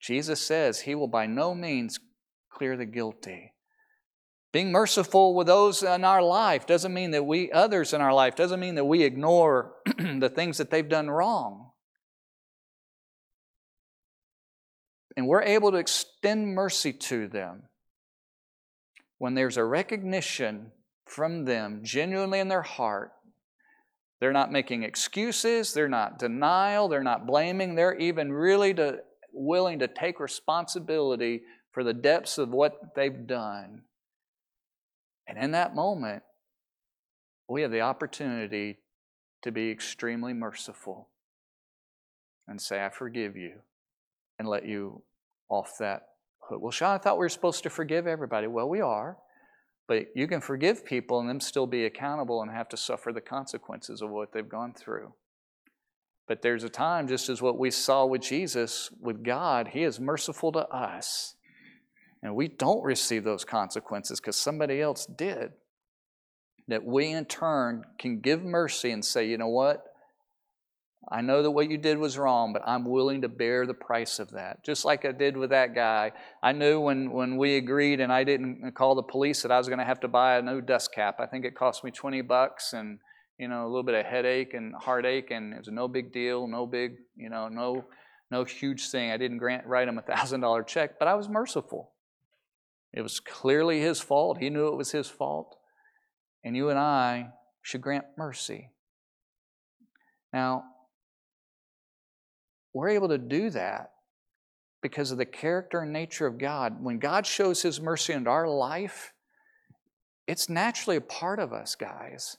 Jesus 0.00 0.40
says 0.40 0.80
he 0.80 0.94
will 0.94 1.06
by 1.06 1.26
no 1.26 1.54
means 1.54 2.00
clear 2.48 2.74
the 2.74 2.86
guilty. 2.86 3.52
Being 4.50 4.72
merciful 4.72 5.34
with 5.34 5.46
those 5.46 5.82
in 5.82 6.04
our 6.04 6.22
life 6.22 6.66
doesn't 6.66 6.94
mean 6.94 7.10
that 7.10 7.26
we, 7.26 7.52
others 7.52 7.92
in 7.92 8.00
our 8.00 8.14
life, 8.14 8.34
doesn't 8.34 8.60
mean 8.60 8.76
that 8.76 8.86
we 8.86 9.02
ignore 9.02 9.74
the 9.98 10.32
things 10.34 10.56
that 10.56 10.70
they've 10.70 10.88
done 10.88 11.10
wrong. 11.10 11.67
And 15.18 15.26
we're 15.26 15.42
able 15.42 15.72
to 15.72 15.78
extend 15.78 16.54
mercy 16.54 16.92
to 16.92 17.26
them 17.26 17.64
when 19.18 19.34
there's 19.34 19.56
a 19.56 19.64
recognition 19.64 20.70
from 21.06 21.44
them, 21.44 21.80
genuinely 21.82 22.38
in 22.38 22.46
their 22.46 22.62
heart. 22.62 23.10
They're 24.20 24.32
not 24.32 24.52
making 24.52 24.84
excuses, 24.84 25.72
they're 25.72 25.88
not 25.88 26.20
denial, 26.20 26.86
they're 26.86 27.02
not 27.02 27.26
blaming, 27.26 27.74
they're 27.74 27.96
even 27.96 28.32
really 28.32 28.72
to, 28.74 29.00
willing 29.32 29.80
to 29.80 29.88
take 29.88 30.20
responsibility 30.20 31.42
for 31.72 31.82
the 31.82 31.94
depths 31.94 32.38
of 32.38 32.50
what 32.50 32.94
they've 32.94 33.26
done. 33.26 33.82
And 35.26 35.36
in 35.36 35.50
that 35.50 35.74
moment, 35.74 36.22
we 37.48 37.62
have 37.62 37.72
the 37.72 37.80
opportunity 37.80 38.78
to 39.42 39.50
be 39.50 39.68
extremely 39.72 40.32
merciful 40.32 41.08
and 42.46 42.62
say, 42.62 42.84
I 42.84 42.88
forgive 42.88 43.36
you, 43.36 43.54
and 44.38 44.46
let 44.46 44.64
you 44.64 45.02
off 45.48 45.72
that 45.78 46.02
hook. 46.48 46.60
Well, 46.62 46.70
Sean, 46.70 46.94
I 46.94 46.98
thought 46.98 47.16
we 47.16 47.24
were 47.24 47.28
supposed 47.28 47.62
to 47.64 47.70
forgive 47.70 48.06
everybody. 48.06 48.46
Well, 48.46 48.68
we 48.68 48.80
are. 48.80 49.18
But 49.86 50.08
you 50.14 50.28
can 50.28 50.42
forgive 50.42 50.84
people 50.84 51.18
and 51.18 51.28
them 51.28 51.40
still 51.40 51.66
be 51.66 51.86
accountable 51.86 52.42
and 52.42 52.50
have 52.50 52.68
to 52.68 52.76
suffer 52.76 53.10
the 53.10 53.22
consequences 53.22 54.02
of 54.02 54.10
what 54.10 54.32
they've 54.32 54.48
gone 54.48 54.74
through. 54.74 55.14
But 56.28 56.42
there's 56.42 56.62
a 56.62 56.68
time, 56.68 57.08
just 57.08 57.30
as 57.30 57.40
what 57.40 57.58
we 57.58 57.70
saw 57.70 58.04
with 58.04 58.20
Jesus, 58.20 58.90
with 59.00 59.24
God, 59.24 59.68
He 59.68 59.82
is 59.82 59.98
merciful 59.98 60.52
to 60.52 60.68
us. 60.68 61.36
And 62.22 62.34
we 62.34 62.48
don't 62.48 62.84
receive 62.84 63.24
those 63.24 63.46
consequences 63.46 64.20
because 64.20 64.36
somebody 64.36 64.82
else 64.82 65.06
did. 65.06 65.52
That 66.66 66.84
we 66.84 67.12
in 67.12 67.24
turn 67.24 67.84
can 67.98 68.20
give 68.20 68.44
mercy 68.44 68.90
and 68.90 69.02
say, 69.02 69.26
you 69.26 69.38
know 69.38 69.48
what? 69.48 69.84
I 71.10 71.22
know 71.22 71.42
that 71.42 71.50
what 71.50 71.70
you 71.70 71.78
did 71.78 71.96
was 71.96 72.18
wrong, 72.18 72.52
but 72.52 72.62
I'm 72.66 72.84
willing 72.84 73.22
to 73.22 73.28
bear 73.28 73.66
the 73.66 73.74
price 73.74 74.18
of 74.18 74.32
that. 74.32 74.62
Just 74.62 74.84
like 74.84 75.06
I 75.06 75.12
did 75.12 75.36
with 75.36 75.50
that 75.50 75.74
guy. 75.74 76.12
I 76.42 76.52
knew 76.52 76.80
when, 76.80 77.10
when 77.10 77.38
we 77.38 77.56
agreed 77.56 78.00
and 78.00 78.12
I 78.12 78.24
didn't 78.24 78.72
call 78.74 78.94
the 78.94 79.02
police 79.02 79.42
that 79.42 79.50
I 79.50 79.56
was 79.56 79.68
going 79.68 79.78
to 79.78 79.86
have 79.86 80.00
to 80.00 80.08
buy 80.08 80.36
a 80.36 80.42
new 80.42 80.60
dust 80.60 80.92
cap. 80.94 81.16
I 81.18 81.26
think 81.26 81.46
it 81.46 81.54
cost 81.54 81.82
me 81.82 81.90
20 81.90 82.20
bucks 82.22 82.74
and, 82.74 82.98
you 83.38 83.48
know, 83.48 83.64
a 83.64 83.68
little 83.68 83.84
bit 83.84 83.94
of 83.94 84.04
headache 84.04 84.52
and 84.52 84.74
heartache, 84.74 85.30
and 85.30 85.54
it 85.54 85.58
was 85.58 85.68
no 85.68 85.88
big 85.88 86.12
deal, 86.12 86.46
no 86.46 86.66
big, 86.66 86.96
you 87.16 87.30
know, 87.30 87.48
no, 87.48 87.86
no 88.30 88.44
huge 88.44 88.90
thing. 88.90 89.10
I 89.10 89.16
didn't 89.16 89.38
grant, 89.38 89.66
write 89.66 89.88
him 89.88 89.96
a 89.96 90.02
$1,000 90.02 90.66
check, 90.66 90.98
but 90.98 91.08
I 91.08 91.14
was 91.14 91.28
merciful. 91.28 91.92
It 92.92 93.00
was 93.00 93.18
clearly 93.18 93.80
his 93.80 94.00
fault. 94.00 94.38
He 94.38 94.50
knew 94.50 94.68
it 94.68 94.76
was 94.76 94.92
his 94.92 95.08
fault. 95.08 95.56
And 96.44 96.54
you 96.54 96.68
and 96.68 96.78
I 96.78 97.30
should 97.62 97.80
grant 97.80 98.04
mercy. 98.16 98.70
Now, 100.32 100.64
we're 102.78 102.90
able 102.90 103.08
to 103.08 103.18
do 103.18 103.50
that 103.50 103.90
because 104.82 105.10
of 105.10 105.18
the 105.18 105.26
character 105.26 105.80
and 105.80 105.92
nature 105.92 106.28
of 106.28 106.38
God. 106.38 106.76
When 106.80 107.00
God 107.00 107.26
shows 107.26 107.60
His 107.60 107.80
mercy 107.80 108.12
into 108.12 108.30
our 108.30 108.48
life, 108.48 109.12
it's 110.28 110.48
naturally 110.48 110.96
a 110.96 111.00
part 111.00 111.40
of 111.40 111.52
us, 111.52 111.74
guys. 111.74 112.36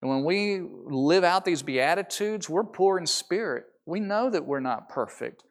And 0.00 0.10
when 0.10 0.24
we 0.24 0.62
live 0.86 1.22
out 1.22 1.44
these 1.44 1.62
Beatitudes, 1.62 2.48
we're 2.48 2.64
poor 2.64 2.96
in 2.96 3.06
spirit. 3.06 3.64
We 3.84 4.00
know 4.00 4.30
that 4.30 4.46
we're 4.46 4.60
not 4.60 4.88
perfect. 4.88 5.44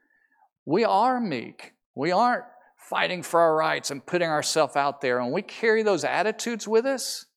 We 0.66 0.84
are 0.84 1.20
meek. 1.20 1.74
We 1.94 2.12
aren't 2.12 2.46
fighting 2.76 3.22
for 3.22 3.40
our 3.40 3.56
rights 3.56 3.92
and 3.92 4.04
putting 4.04 4.30
ourselves 4.30 4.76
out 4.76 5.00
there. 5.00 5.20
And 5.20 5.32
we 5.32 5.44
carry 5.44 5.84
those 5.84 6.04
attitudes 6.04 6.68
with 6.68 6.88
us 6.88 7.28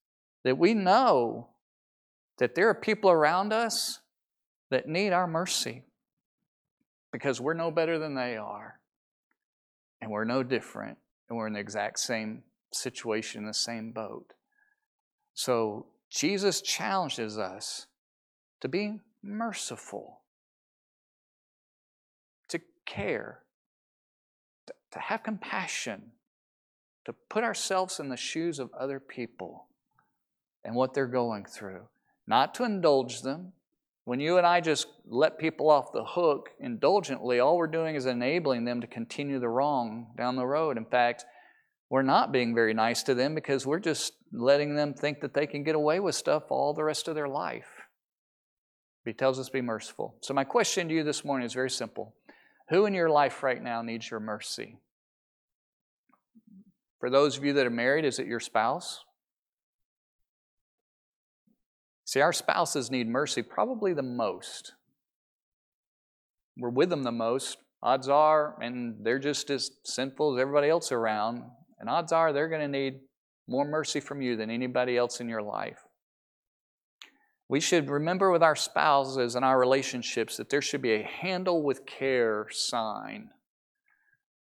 that 0.45 0.57
we 0.57 0.73
know 0.73 1.51
that 2.39 2.55
there 2.55 2.71
are 2.71 2.75
people 2.75 3.11
around 3.11 3.53
us 3.53 4.01
that 4.71 4.89
need 4.89 5.13
our 5.13 5.27
mercy 5.27 5.83
because 7.13 7.41
we're 7.41 7.55
no 7.55 7.71
better 7.71 7.99
than 7.99 8.15
they 8.15 8.37
are. 8.37 8.79
And 10.01 10.11
we're 10.11 10.25
no 10.25 10.43
different. 10.43 10.99
And 11.29 11.37
we're 11.37 11.47
in 11.47 11.53
the 11.53 11.61
exact 11.61 11.99
same 11.99 12.43
situation, 12.73 13.43
in 13.43 13.47
the 13.47 13.55
same 13.55 13.93
boat. 13.93 14.33
So 15.35 15.87
Jesus 16.11 16.61
challenges 16.61 17.39
us 17.39 17.87
to 18.61 18.69
be 18.69 19.01
merciful, 19.23 20.21
to 22.49 22.61
care, 22.87 23.41
to, 24.67 24.73
to 24.93 24.99
have 24.99 25.23
compassion, 25.23 26.13
to 27.05 27.15
put 27.29 27.45
ourselves 27.45 28.01
in 28.01 28.09
the 28.09 28.17
shoes 28.17 28.59
of 28.59 28.71
other 28.79 29.01
people 29.01 29.67
and 30.65 30.75
what 30.75 30.95
they're 30.95 31.07
going 31.07 31.45
through, 31.45 31.89
not 32.27 32.55
to 32.57 32.65
indulge 32.65 33.23
them, 33.23 33.53
when 34.11 34.19
you 34.19 34.39
and 34.39 34.45
I 34.45 34.61
just 34.61 34.89
let 35.07 35.39
people 35.39 35.71
off 35.71 35.93
the 35.93 36.03
hook 36.03 36.49
indulgently, 36.59 37.39
all 37.39 37.57
we're 37.57 37.69
doing 37.69 37.95
is 37.95 38.07
enabling 38.07 38.65
them 38.65 38.81
to 38.81 38.89
continue 38.89 39.39
the 39.39 39.49
wrong 39.49 40.09
down 40.19 40.35
the 40.35 40.45
road. 40.45 40.77
In 40.77 40.85
fact, 40.85 41.25
we're 41.91 42.03
not 42.03 42.33
being 42.33 42.53
very 42.53 42.75
nice 42.75 43.05
to 43.05 43.15
them 43.15 43.37
because 43.37 43.69
we're 43.69 43.79
just 43.79 44.15
letting 44.33 44.75
them 44.75 44.95
think 44.95 45.21
that 45.21 45.33
they 45.33 45.47
can 45.47 45.63
get 45.63 45.77
away 45.77 46.01
with 46.01 46.17
stuff 46.17 46.43
all 46.51 46.75
the 46.75 46.83
rest 46.83 47.07
of 47.07 47.15
their 47.15 47.29
life. 47.29 47.69
He 49.05 49.13
tells 49.13 49.39
us 49.39 49.47
to 49.47 49.53
be 49.53 49.61
merciful. 49.61 50.17
So, 50.23 50.35
my 50.35 50.43
question 50.43 50.89
to 50.89 50.95
you 50.95 51.05
this 51.05 51.25
morning 51.25 51.47
is 51.47 51.55
very 51.55 51.71
simple 51.71 52.17
Who 52.71 52.87
in 52.87 52.95
your 52.95 53.11
life 53.11 53.45
right 53.45 53.63
now 53.63 53.81
needs 53.81 54.11
your 54.11 54.19
mercy? 54.19 54.77
For 56.99 57.11
those 57.11 57.39
of 57.39 57.45
you 57.45 57.53
that 57.53 57.65
are 57.65 57.71
married, 57.71 58.05
is 58.05 58.19
it 58.19 58.27
your 58.27 58.41
spouse? 58.41 59.05
See, 62.11 62.21
our 62.21 62.33
spouses 62.33 62.91
need 62.91 63.07
mercy 63.07 63.41
probably 63.41 63.93
the 63.93 64.03
most. 64.03 64.73
We're 66.59 66.69
with 66.69 66.91
them 66.91 67.05
the 67.05 67.13
most. 67.13 67.59
Odds 67.85 68.09
are, 68.09 68.61
and 68.61 68.97
they're 69.05 69.21
just 69.21 69.49
as 69.49 69.71
sinful 69.85 70.35
as 70.35 70.41
everybody 70.41 70.69
else 70.69 70.91
around, 70.91 71.45
and 71.79 71.89
odds 71.89 72.11
are 72.11 72.33
they're 72.33 72.49
going 72.49 72.63
to 72.63 72.67
need 72.67 72.95
more 73.47 73.65
mercy 73.65 74.01
from 74.01 74.21
you 74.23 74.35
than 74.35 74.51
anybody 74.51 74.97
else 74.97 75.21
in 75.21 75.29
your 75.29 75.41
life. 75.41 75.79
We 77.49 77.61
should 77.61 77.89
remember 77.89 78.33
with 78.33 78.43
our 78.43 78.57
spouses 78.57 79.37
and 79.37 79.45
our 79.45 79.61
relationships 79.61 80.37
that 80.39 80.51
there 80.51 80.63
should 80.63 80.83
be 80.83 80.95
a 80.95 81.05
handle 81.05 81.63
with 81.63 81.87
care 81.87 82.49
sign. 82.51 83.31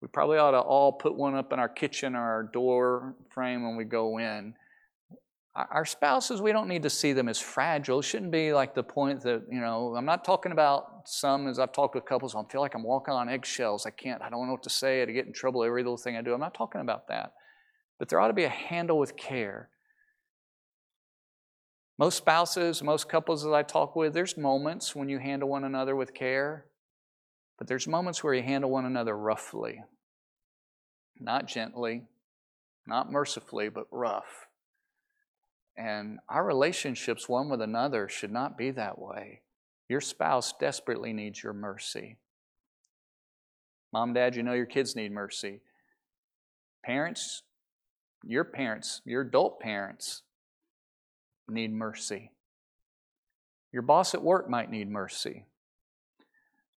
We 0.02 0.08
probably 0.08 0.38
ought 0.38 0.50
to 0.50 0.58
all 0.58 0.90
put 0.90 1.16
one 1.16 1.36
up 1.36 1.52
in 1.52 1.60
our 1.60 1.68
kitchen 1.68 2.16
or 2.16 2.20
our 2.20 2.50
door 2.52 3.14
frame 3.32 3.62
when 3.62 3.76
we 3.76 3.84
go 3.84 4.18
in. 4.18 4.54
Our 5.54 5.84
spouses, 5.84 6.40
we 6.40 6.52
don't 6.52 6.68
need 6.68 6.84
to 6.84 6.90
see 6.90 7.12
them 7.12 7.28
as 7.28 7.40
fragile. 7.40 7.98
It 7.98 8.04
shouldn't 8.04 8.30
be 8.30 8.52
like 8.52 8.72
the 8.72 8.84
point 8.84 9.22
that, 9.22 9.42
you 9.50 9.60
know, 9.60 9.96
I'm 9.96 10.04
not 10.04 10.24
talking 10.24 10.52
about 10.52 11.08
some, 11.08 11.48
as 11.48 11.58
I've 11.58 11.72
talked 11.72 11.96
with 11.96 12.04
couples, 12.04 12.36
I 12.36 12.42
feel 12.44 12.60
like 12.60 12.74
I'm 12.74 12.84
walking 12.84 13.14
on 13.14 13.28
eggshells. 13.28 13.84
I 13.84 13.90
can't, 13.90 14.22
I 14.22 14.30
don't 14.30 14.46
know 14.46 14.52
what 14.52 14.62
to 14.62 14.70
say. 14.70 15.02
I 15.02 15.06
get 15.06 15.26
in 15.26 15.32
trouble 15.32 15.64
every 15.64 15.82
little 15.82 15.96
thing 15.96 16.16
I 16.16 16.22
do. 16.22 16.32
I'm 16.32 16.40
not 16.40 16.54
talking 16.54 16.80
about 16.80 17.08
that. 17.08 17.32
But 17.98 18.08
there 18.08 18.20
ought 18.20 18.28
to 18.28 18.32
be 18.32 18.44
a 18.44 18.48
handle 18.48 18.96
with 18.96 19.16
care. 19.16 19.70
Most 21.98 22.18
spouses, 22.18 22.80
most 22.80 23.08
couples 23.08 23.42
that 23.42 23.52
I 23.52 23.64
talk 23.64 23.96
with, 23.96 24.14
there's 24.14 24.36
moments 24.36 24.94
when 24.94 25.08
you 25.08 25.18
handle 25.18 25.48
one 25.48 25.64
another 25.64 25.96
with 25.96 26.14
care, 26.14 26.66
but 27.58 27.66
there's 27.66 27.88
moments 27.88 28.22
where 28.22 28.34
you 28.34 28.42
handle 28.42 28.70
one 28.70 28.86
another 28.86 29.18
roughly. 29.18 29.82
Not 31.18 31.46
gently, 31.46 32.04
not 32.86 33.10
mercifully, 33.10 33.68
but 33.68 33.84
rough. 33.90 34.46
And 35.76 36.18
our 36.28 36.44
relationships 36.44 37.28
one 37.28 37.48
with 37.48 37.62
another 37.62 38.08
should 38.08 38.32
not 38.32 38.58
be 38.58 38.70
that 38.72 38.98
way. 38.98 39.40
Your 39.88 40.00
spouse 40.00 40.52
desperately 40.58 41.12
needs 41.12 41.42
your 41.42 41.52
mercy. 41.52 42.16
Mom, 43.92 44.12
dad, 44.12 44.36
you 44.36 44.42
know 44.42 44.52
your 44.52 44.66
kids 44.66 44.94
need 44.94 45.10
mercy. 45.10 45.60
Parents, 46.84 47.42
your 48.24 48.44
parents, 48.44 49.00
your 49.04 49.22
adult 49.22 49.58
parents 49.60 50.22
need 51.48 51.72
mercy. 51.72 52.30
Your 53.72 53.82
boss 53.82 54.14
at 54.14 54.22
work 54.22 54.48
might 54.48 54.70
need 54.70 54.90
mercy. 54.90 55.46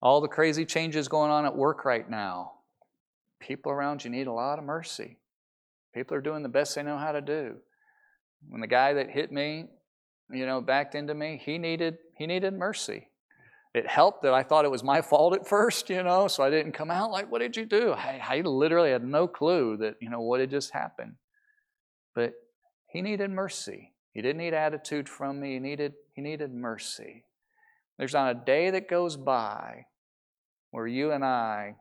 All 0.01 0.21
the 0.21 0.27
crazy 0.27 0.65
changes 0.65 1.07
going 1.07 1.31
on 1.31 1.45
at 1.45 1.55
work 1.55 1.85
right 1.85 2.09
now, 2.09 2.53
people 3.39 3.71
around 3.71 4.03
you 4.03 4.09
need 4.09 4.27
a 4.27 4.33
lot 4.33 4.59
of 4.59 4.65
mercy. 4.65 5.17
People 5.93 6.17
are 6.17 6.21
doing 6.21 6.43
the 6.43 6.49
best 6.49 6.75
they 6.75 6.83
know 6.83 6.97
how 6.97 7.11
to 7.11 7.21
do. 7.21 7.57
When 8.49 8.61
the 8.61 8.67
guy 8.67 8.93
that 8.93 9.09
hit 9.09 9.31
me, 9.31 9.65
you 10.31 10.45
know, 10.45 10.61
backed 10.61 10.95
into 10.95 11.13
me, 11.13 11.41
he 11.43 11.57
needed 11.57 11.97
he 12.17 12.27
needed 12.27 12.53
mercy. 12.53 13.09
It 13.73 13.87
helped 13.87 14.21
that 14.23 14.33
I 14.33 14.43
thought 14.43 14.65
it 14.65 14.71
was 14.71 14.83
my 14.83 15.01
fault 15.09 15.33
at 15.33 15.47
first, 15.47 15.89
you 15.89 16.03
know, 16.03 16.27
so 16.27 16.43
I 16.43 16.49
didn't 16.49 16.73
come 16.73 16.91
out 16.91 17.11
like, 17.11 17.31
"What 17.31 17.39
did 17.39 17.57
you 17.57 17.65
do?" 17.65 17.91
I, 17.91 18.21
I 18.27 18.41
literally 18.41 18.91
had 18.91 19.03
no 19.03 19.27
clue 19.27 19.77
that 19.77 19.95
you 19.99 20.09
know 20.09 20.21
what 20.21 20.39
had 20.39 20.49
just 20.49 20.71
happened. 20.71 21.15
But 22.15 22.33
he 22.87 23.01
needed 23.01 23.31
mercy. 23.31 23.93
He 24.13 24.21
didn't 24.21 24.37
need 24.37 24.53
attitude 24.53 25.09
from 25.09 25.39
me. 25.39 25.53
He 25.53 25.59
needed 25.59 25.93
he 26.13 26.21
needed 26.21 26.53
mercy. 26.53 27.25
There's 27.97 28.13
not 28.13 28.35
a 28.35 28.45
day 28.45 28.71
that 28.71 28.89
goes 28.89 29.17
by 29.17 29.85
where 30.71 30.87
you 30.87 31.11
and 31.11 31.23
I 31.23 31.75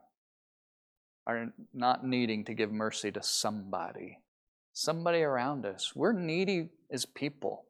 are 1.27 1.53
not 1.73 2.07
needing 2.07 2.45
to 2.47 2.55
give 2.55 2.73
mercy 2.73 3.11
to 3.13 3.23
somebody. 3.23 4.19
Somebody 4.73 5.23
around 5.23 5.67
us. 5.67 5.93
We're 5.95 6.13
needy 6.13 6.71
as 6.91 7.05
people. 7.05 7.65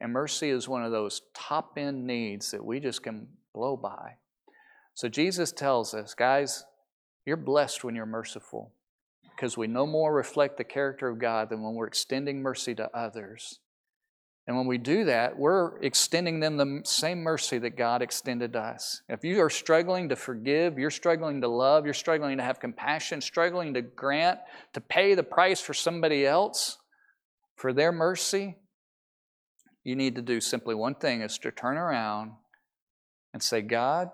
And 0.00 0.12
mercy 0.12 0.50
is 0.50 0.68
one 0.68 0.84
of 0.84 0.92
those 0.92 1.22
top 1.34 1.78
end 1.78 2.06
needs 2.06 2.50
that 2.50 2.64
we 2.64 2.80
just 2.80 3.02
can 3.02 3.28
blow 3.54 3.76
by. 3.76 4.16
So 4.94 5.08
Jesus 5.08 5.52
tells 5.52 5.94
us, 5.94 6.14
guys, 6.14 6.64
you're 7.26 7.36
blessed 7.36 7.84
when 7.84 7.94
you're 7.94 8.06
merciful 8.06 8.72
because 9.34 9.56
we 9.56 9.66
no 9.66 9.86
more 9.86 10.14
reflect 10.14 10.56
the 10.56 10.64
character 10.64 11.08
of 11.08 11.18
God 11.18 11.48
than 11.48 11.62
when 11.62 11.74
we're 11.74 11.86
extending 11.86 12.42
mercy 12.42 12.74
to 12.74 12.88
others. 12.96 13.60
And 14.46 14.56
when 14.58 14.66
we 14.66 14.76
do 14.76 15.04
that, 15.06 15.38
we're 15.38 15.78
extending 15.78 16.40
them 16.40 16.58
the 16.58 16.82
same 16.84 17.22
mercy 17.22 17.58
that 17.58 17.78
God 17.78 18.02
extended 18.02 18.52
to 18.52 18.60
us. 18.60 19.00
If 19.08 19.24
you 19.24 19.40
are 19.40 19.48
struggling 19.48 20.10
to 20.10 20.16
forgive, 20.16 20.78
you're 20.78 20.90
struggling 20.90 21.40
to 21.40 21.48
love, 21.48 21.86
you're 21.86 21.94
struggling 21.94 22.36
to 22.36 22.42
have 22.42 22.60
compassion, 22.60 23.22
struggling 23.22 23.72
to 23.72 23.80
grant, 23.80 24.40
to 24.74 24.82
pay 24.82 25.14
the 25.14 25.22
price 25.22 25.60
for 25.60 25.72
somebody 25.72 26.26
else, 26.26 26.76
for 27.56 27.72
their 27.72 27.90
mercy, 27.90 28.56
you 29.84 29.96
need 29.96 30.14
to 30.16 30.22
do 30.22 30.40
simply 30.40 30.74
one 30.74 30.94
thing 30.94 31.20
is 31.20 31.38
to 31.38 31.50
turn 31.50 31.76
around 31.76 32.32
and 33.32 33.42
say, 33.42 33.60
God, 33.60 34.10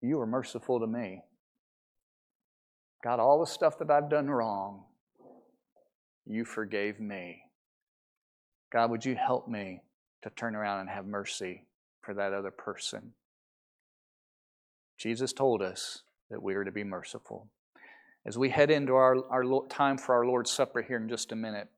you 0.00 0.20
are 0.20 0.26
merciful 0.26 0.78
to 0.80 0.86
me. 0.86 1.22
God, 3.02 3.18
all 3.18 3.40
the 3.40 3.46
stuff 3.46 3.78
that 3.78 3.90
I've 3.90 4.08
done 4.08 4.28
wrong, 4.28 4.84
you 6.24 6.44
forgave 6.44 7.00
me. 7.00 7.42
God, 8.72 8.90
would 8.90 9.04
you 9.04 9.14
help 9.14 9.48
me 9.48 9.82
to 10.22 10.30
turn 10.30 10.54
around 10.54 10.80
and 10.80 10.90
have 10.90 11.06
mercy 11.06 11.64
for 12.02 12.14
that 12.14 12.32
other 12.32 12.50
person? 12.50 13.12
Jesus 14.98 15.32
told 15.32 15.62
us 15.62 16.02
that 16.30 16.42
we 16.42 16.54
are 16.54 16.64
to 16.64 16.72
be 16.72 16.84
merciful. 16.84 17.48
As 18.24 18.36
we 18.36 18.50
head 18.50 18.70
into 18.70 18.94
our, 18.94 19.16
our 19.30 19.66
time 19.68 19.98
for 19.98 20.14
our 20.14 20.26
Lord's 20.26 20.50
Supper 20.50 20.82
here 20.82 20.96
in 20.96 21.08
just 21.08 21.32
a 21.32 21.36
minute, 21.36 21.68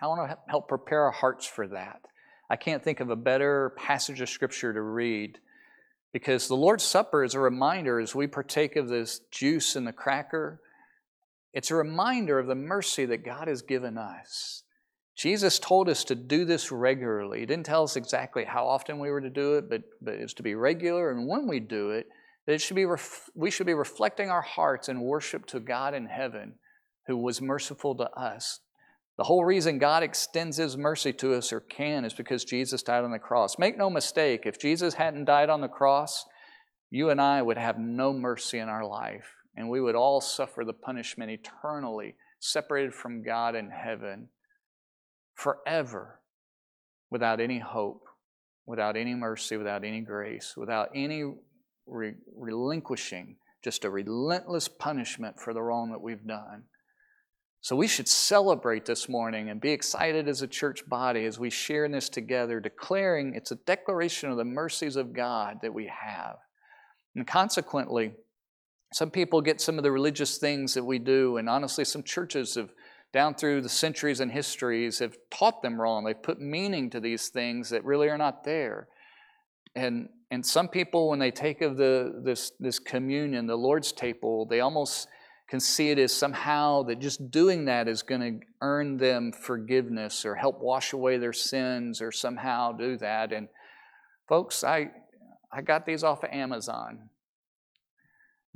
I 0.00 0.06
want 0.06 0.30
to 0.30 0.38
help 0.48 0.68
prepare 0.68 1.02
our 1.02 1.10
hearts 1.10 1.46
for 1.46 1.66
that. 1.68 2.00
I 2.48 2.56
can't 2.56 2.82
think 2.82 3.00
of 3.00 3.10
a 3.10 3.16
better 3.16 3.74
passage 3.76 4.20
of 4.20 4.30
Scripture 4.30 4.72
to 4.72 4.80
read 4.80 5.38
because 6.12 6.48
the 6.48 6.56
Lord's 6.56 6.84
Supper 6.84 7.22
is 7.22 7.34
a 7.34 7.40
reminder 7.40 8.00
as 8.00 8.14
we 8.14 8.26
partake 8.26 8.76
of 8.76 8.88
this 8.88 9.20
juice 9.30 9.76
and 9.76 9.86
the 9.86 9.92
cracker, 9.92 10.60
it's 11.52 11.70
a 11.70 11.74
reminder 11.74 12.38
of 12.38 12.46
the 12.46 12.54
mercy 12.54 13.04
that 13.06 13.24
God 13.24 13.48
has 13.48 13.62
given 13.62 13.98
us. 13.98 14.62
Jesus 15.18 15.58
told 15.58 15.88
us 15.88 16.04
to 16.04 16.14
do 16.14 16.44
this 16.44 16.70
regularly. 16.70 17.40
He 17.40 17.46
didn't 17.46 17.66
tell 17.66 17.82
us 17.82 17.96
exactly 17.96 18.44
how 18.44 18.68
often 18.68 19.00
we 19.00 19.10
were 19.10 19.20
to 19.20 19.28
do 19.28 19.56
it, 19.56 19.68
but, 19.68 19.82
but 20.00 20.14
it's 20.14 20.32
to 20.34 20.44
be 20.44 20.54
regular. 20.54 21.10
And 21.10 21.26
when 21.26 21.48
we 21.48 21.58
do 21.58 21.90
it, 21.90 22.06
it 22.46 22.60
should 22.60 22.76
be 22.76 22.84
ref- 22.84 23.28
we 23.34 23.50
should 23.50 23.66
be 23.66 23.74
reflecting 23.74 24.30
our 24.30 24.42
hearts 24.42 24.88
in 24.88 25.00
worship 25.00 25.44
to 25.46 25.58
God 25.58 25.92
in 25.92 26.06
heaven 26.06 26.54
who 27.08 27.16
was 27.16 27.42
merciful 27.42 27.96
to 27.96 28.08
us. 28.12 28.60
The 29.16 29.24
whole 29.24 29.44
reason 29.44 29.78
God 29.78 30.04
extends 30.04 30.56
His 30.56 30.76
mercy 30.76 31.12
to 31.14 31.34
us 31.34 31.52
or 31.52 31.60
can 31.60 32.04
is 32.04 32.14
because 32.14 32.44
Jesus 32.44 32.84
died 32.84 33.02
on 33.02 33.10
the 33.10 33.18
cross. 33.18 33.58
Make 33.58 33.76
no 33.76 33.90
mistake, 33.90 34.42
if 34.44 34.60
Jesus 34.60 34.94
hadn't 34.94 35.24
died 35.24 35.50
on 35.50 35.60
the 35.60 35.68
cross, 35.68 36.24
you 36.90 37.10
and 37.10 37.20
I 37.20 37.42
would 37.42 37.58
have 37.58 37.76
no 37.76 38.12
mercy 38.12 38.58
in 38.58 38.68
our 38.68 38.86
life, 38.86 39.34
and 39.56 39.68
we 39.68 39.80
would 39.80 39.96
all 39.96 40.20
suffer 40.20 40.64
the 40.64 40.72
punishment 40.72 41.32
eternally, 41.32 42.14
separated 42.38 42.94
from 42.94 43.24
God 43.24 43.56
in 43.56 43.68
heaven 43.70 44.28
forever 45.38 46.20
without 47.10 47.40
any 47.40 47.60
hope, 47.60 48.02
without 48.66 48.96
any 48.96 49.14
mercy, 49.14 49.56
without 49.56 49.84
any 49.84 50.00
grace, 50.00 50.54
without 50.56 50.90
any 50.94 51.32
re- 51.86 52.14
relinquishing, 52.36 53.36
just 53.62 53.84
a 53.84 53.90
relentless 53.90 54.66
punishment 54.66 55.38
for 55.38 55.54
the 55.54 55.62
wrong 55.62 55.92
that 55.92 56.02
we've 56.02 56.26
done. 56.26 56.64
So 57.60 57.76
we 57.76 57.86
should 57.86 58.08
celebrate 58.08 58.84
this 58.84 59.08
morning 59.08 59.48
and 59.48 59.60
be 59.60 59.70
excited 59.70 60.28
as 60.28 60.42
a 60.42 60.48
church 60.48 60.88
body 60.88 61.24
as 61.24 61.38
we 61.38 61.50
share 61.50 61.84
in 61.84 61.92
this 61.92 62.08
together, 62.08 62.58
declaring 62.58 63.34
it's 63.34 63.52
a 63.52 63.56
declaration 63.56 64.30
of 64.30 64.36
the 64.36 64.44
mercies 64.44 64.96
of 64.96 65.12
God 65.12 65.58
that 65.62 65.74
we 65.74 65.86
have. 65.86 66.36
And 67.14 67.26
consequently, 67.26 68.12
some 68.92 69.10
people 69.10 69.40
get 69.40 69.60
some 69.60 69.76
of 69.78 69.84
the 69.84 69.92
religious 69.92 70.38
things 70.38 70.74
that 70.74 70.84
we 70.84 70.98
do, 70.98 71.36
and 71.36 71.48
honestly, 71.48 71.84
some 71.84 72.02
churches 72.02 72.54
have 72.56 72.70
down 73.12 73.34
through 73.34 73.62
the 73.62 73.68
centuries 73.68 74.20
and 74.20 74.30
histories 74.30 74.98
have 74.98 75.16
taught 75.30 75.62
them 75.62 75.80
wrong. 75.80 76.04
They've 76.04 76.22
put 76.22 76.40
meaning 76.40 76.90
to 76.90 77.00
these 77.00 77.28
things 77.28 77.70
that 77.70 77.84
really 77.84 78.08
are 78.08 78.18
not 78.18 78.44
there. 78.44 78.88
And, 79.74 80.08
and 80.30 80.44
some 80.44 80.68
people, 80.68 81.08
when 81.08 81.18
they 81.18 81.30
take 81.30 81.62
of 81.62 81.76
the, 81.76 82.20
this, 82.22 82.52
this 82.60 82.78
communion, 82.78 83.46
the 83.46 83.56
Lord's 83.56 83.92
table, 83.92 84.44
they 84.44 84.60
almost 84.60 85.08
can 85.48 85.60
see 85.60 85.90
it 85.90 85.98
as 85.98 86.12
somehow 86.12 86.82
that 86.82 86.98
just 86.98 87.30
doing 87.30 87.64
that 87.64 87.88
is 87.88 88.02
going 88.02 88.20
to 88.20 88.46
earn 88.60 88.98
them 88.98 89.32
forgiveness 89.32 90.26
or 90.26 90.34
help 90.34 90.60
wash 90.60 90.92
away 90.92 91.16
their 91.16 91.32
sins 91.32 92.02
or 92.02 92.12
somehow 92.12 92.72
do 92.72 92.98
that. 92.98 93.32
And 93.32 93.48
folks, 94.28 94.62
I, 94.62 94.90
I 95.50 95.62
got 95.62 95.86
these 95.86 96.04
off 96.04 96.22
of 96.22 96.30
Amazon. 96.30 97.08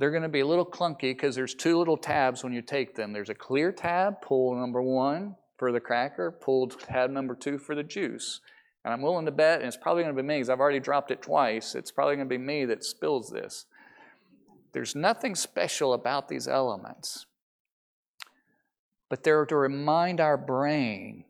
They're 0.03 0.11
going 0.11 0.23
to 0.23 0.27
be 0.27 0.41
a 0.41 0.45
little 0.45 0.65
clunky 0.65 1.11
because 1.11 1.33
there's 1.33 1.55
two 1.55 1.77
little 1.77 1.95
tabs 1.95 2.43
when 2.43 2.51
you 2.51 2.61
take 2.61 2.93
them. 2.93 3.13
There's 3.13 3.29
a 3.29 3.33
clear 3.33 3.71
tab, 3.71 4.21
pull 4.21 4.53
number 4.53 4.81
one 4.81 5.37
for 5.55 5.71
the 5.71 5.79
cracker, 5.79 6.29
pull 6.29 6.67
tab 6.67 7.09
number 7.09 7.33
two 7.33 7.57
for 7.57 7.73
the 7.73 7.83
juice. 7.83 8.41
And 8.83 8.93
I'm 8.93 9.01
willing 9.01 9.23
to 9.27 9.31
bet, 9.31 9.59
and 9.59 9.67
it's 9.69 9.77
probably 9.77 10.03
going 10.03 10.13
to 10.13 10.21
be 10.21 10.27
me 10.27 10.35
because 10.35 10.49
I've 10.49 10.59
already 10.59 10.81
dropped 10.81 11.11
it 11.11 11.21
twice. 11.21 11.73
It's 11.73 11.89
probably 11.89 12.17
going 12.17 12.27
to 12.27 12.37
be 12.37 12.37
me 12.37 12.65
that 12.65 12.83
spills 12.83 13.29
this. 13.29 13.65
There's 14.73 14.93
nothing 14.93 15.35
special 15.35 15.93
about 15.93 16.27
these 16.27 16.49
elements, 16.49 17.25
but 19.07 19.23
they're 19.23 19.45
to 19.45 19.55
remind 19.55 20.19
our 20.19 20.35
brain 20.35 21.23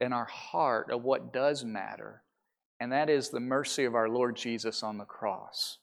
and 0.00 0.14
our 0.14 0.24
heart 0.24 0.90
of 0.90 1.04
what 1.04 1.34
does 1.34 1.66
matter, 1.66 2.22
and 2.80 2.90
that 2.92 3.10
is 3.10 3.28
the 3.28 3.40
mercy 3.40 3.84
of 3.84 3.94
our 3.94 4.08
Lord 4.08 4.36
Jesus 4.36 4.82
on 4.82 4.96
the 4.96 5.04
cross. 5.04 5.76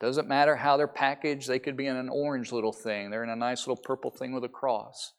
Doesn't 0.00 0.28
matter 0.28 0.56
how 0.56 0.76
they're 0.76 0.86
packaged, 0.86 1.48
they 1.48 1.58
could 1.58 1.76
be 1.76 1.86
in 1.86 1.96
an 1.96 2.10
orange 2.10 2.52
little 2.52 2.72
thing, 2.72 3.10
they're 3.10 3.24
in 3.24 3.30
a 3.30 3.36
nice 3.36 3.66
little 3.66 3.82
purple 3.82 4.10
thing 4.10 4.32
with 4.32 4.44
a 4.44 4.48
cross. 4.48 5.12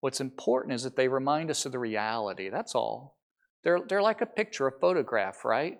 What's 0.00 0.20
important 0.20 0.74
is 0.74 0.82
that 0.84 0.96
they 0.96 1.08
remind 1.08 1.50
us 1.50 1.66
of 1.66 1.72
the 1.72 1.78
reality. 1.78 2.48
That's 2.48 2.74
all. 2.74 3.18
They're, 3.64 3.80
they're 3.88 4.02
like 4.02 4.20
a 4.20 4.26
picture, 4.26 4.66
a 4.66 4.78
photograph, 4.80 5.44
right? 5.44 5.78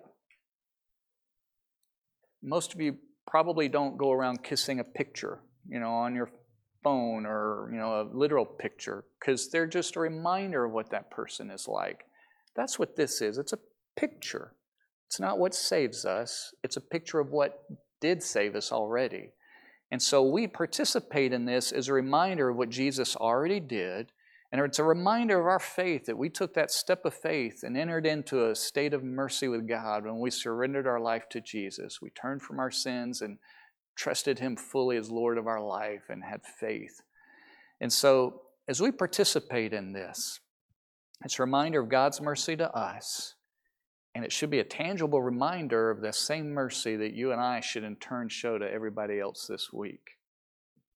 Most 2.43 2.73
of 2.73 2.81
you 2.81 2.97
probably 3.25 3.69
don't 3.69 3.97
go 3.97 4.11
around 4.11 4.43
kissing 4.43 4.79
a 4.79 4.83
picture, 4.83 5.39
you 5.67 5.79
know, 5.79 5.91
on 5.91 6.15
your 6.15 6.29
phone 6.83 7.25
or, 7.25 7.69
you 7.71 7.77
know, 7.77 8.01
a 8.01 8.09
literal 8.13 8.45
picture, 8.45 9.05
because 9.19 9.49
they're 9.49 9.67
just 9.67 9.95
a 9.95 9.99
reminder 9.99 10.65
of 10.65 10.71
what 10.71 10.91
that 10.91 11.09
person 11.09 11.49
is 11.49 11.67
like. 11.67 12.05
That's 12.55 12.77
what 12.77 12.95
this 12.95 13.21
is. 13.21 13.37
It's 13.37 13.53
a 13.53 13.59
picture. 13.95 14.53
It's 15.07 15.19
not 15.19 15.39
what 15.39 15.55
saves 15.55 16.05
us, 16.05 16.53
it's 16.63 16.75
a 16.75 16.81
picture 16.81 17.19
of 17.19 17.31
what 17.31 17.63
did 17.99 18.23
save 18.23 18.55
us 18.55 18.71
already. 18.71 19.31
And 19.91 20.01
so 20.01 20.21
we 20.21 20.47
participate 20.47 21.31
in 21.31 21.45
this 21.45 21.71
as 21.71 21.87
a 21.87 21.93
reminder 21.93 22.49
of 22.49 22.57
what 22.57 22.69
Jesus 22.69 23.15
already 23.15 23.59
did. 23.59 24.11
And 24.51 24.61
it's 24.61 24.79
a 24.79 24.83
reminder 24.83 25.39
of 25.39 25.45
our 25.45 25.59
faith 25.59 26.05
that 26.05 26.17
we 26.17 26.29
took 26.29 26.53
that 26.53 26.71
step 26.71 27.05
of 27.05 27.13
faith 27.13 27.63
and 27.63 27.77
entered 27.77 28.05
into 28.05 28.49
a 28.49 28.55
state 28.55 28.93
of 28.93 29.03
mercy 29.03 29.47
with 29.47 29.67
God 29.67 30.05
when 30.05 30.19
we 30.19 30.31
surrendered 30.31 30.87
our 30.87 30.99
life 30.99 31.27
to 31.31 31.41
Jesus. 31.41 32.01
We 32.01 32.09
turned 32.11 32.41
from 32.41 32.59
our 32.59 32.71
sins 32.71 33.21
and 33.21 33.39
trusted 33.95 34.39
Him 34.39 34.55
fully 34.55 34.95
as 34.95 35.09
Lord 35.09 35.37
of 35.37 35.47
our 35.47 35.61
life 35.61 36.03
and 36.09 36.23
had 36.23 36.41
faith. 36.45 37.01
And 37.81 37.91
so, 37.91 38.41
as 38.69 38.81
we 38.81 38.91
participate 38.91 39.73
in 39.73 39.93
this, 39.93 40.39
it's 41.23 41.39
a 41.39 41.43
reminder 41.43 41.81
of 41.81 41.89
God's 41.89 42.21
mercy 42.21 42.55
to 42.57 42.69
us 42.71 43.35
and 44.17 44.25
it 44.25 44.31
should 44.31 44.49
be 44.49 44.57
a 44.57 44.63
tangible 44.63 45.21
reminder 45.21 45.91
of 45.91 46.01
the 46.01 46.11
same 46.11 46.49
mercy 46.49 46.95
that 46.95 47.13
you 47.13 47.33
and 47.33 47.39
I 47.39 47.59
should 47.59 47.83
in 47.83 47.97
turn 47.97 48.29
show 48.29 48.57
to 48.57 48.65
everybody 48.67 49.19
else 49.19 49.45
this 49.45 49.71
week. 49.71 50.01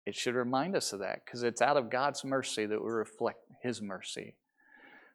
It 0.06 0.14
should 0.14 0.36
remind 0.36 0.76
us 0.76 0.94
of 0.94 1.00
that 1.00 1.26
because 1.26 1.42
it's 1.42 1.60
out 1.60 1.78
of 1.78 1.90
God's 1.90 2.24
mercy 2.24 2.68
that 2.68 2.80
we 2.80 2.92
reflect 2.92 3.40
His 3.64 3.82
mercy. 3.82 4.36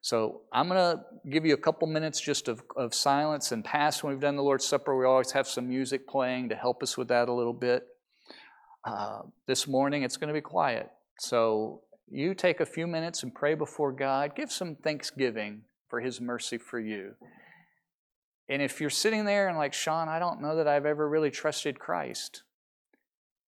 So 0.00 0.40
I'm 0.52 0.66
going 0.68 0.80
to 0.80 1.04
give 1.30 1.46
you 1.46 1.54
a 1.54 1.56
couple 1.56 1.86
minutes 1.86 2.20
just 2.20 2.48
of, 2.48 2.64
of 2.76 2.92
silence 2.92 3.52
and 3.52 3.64
past 3.64 4.02
when 4.02 4.12
we've 4.12 4.20
done 4.20 4.34
the 4.34 4.42
Lord's 4.42 4.66
Supper. 4.66 4.98
We 4.98 5.06
always 5.06 5.30
have 5.30 5.46
some 5.46 5.68
music 5.68 6.08
playing 6.08 6.48
to 6.48 6.56
help 6.56 6.82
us 6.82 6.98
with 6.98 7.06
that 7.06 7.28
a 7.28 7.32
little 7.32 7.52
bit. 7.52 7.84
Uh, 8.84 9.20
this 9.46 9.68
morning 9.68 10.02
it's 10.02 10.16
going 10.16 10.26
to 10.26 10.34
be 10.34 10.40
quiet. 10.40 10.90
So 11.20 11.82
you 12.10 12.34
take 12.34 12.58
a 12.58 12.66
few 12.66 12.88
minutes 12.88 13.22
and 13.22 13.32
pray 13.32 13.54
before 13.54 13.92
God. 13.92 14.34
Give 14.34 14.50
some 14.50 14.74
thanksgiving 14.74 15.62
for 15.88 16.00
His 16.00 16.20
mercy 16.20 16.58
for 16.58 16.80
you. 16.80 17.14
And 18.48 18.60
if 18.60 18.80
you're 18.80 18.90
sitting 18.90 19.24
there 19.24 19.48
and 19.48 19.56
like, 19.56 19.72
Sean, 19.72 20.08
I 20.08 20.18
don't 20.18 20.42
know 20.42 20.56
that 20.56 20.68
I've 20.68 20.86
ever 20.86 21.08
really 21.08 21.30
trusted 21.30 21.78
Christ, 21.78 22.42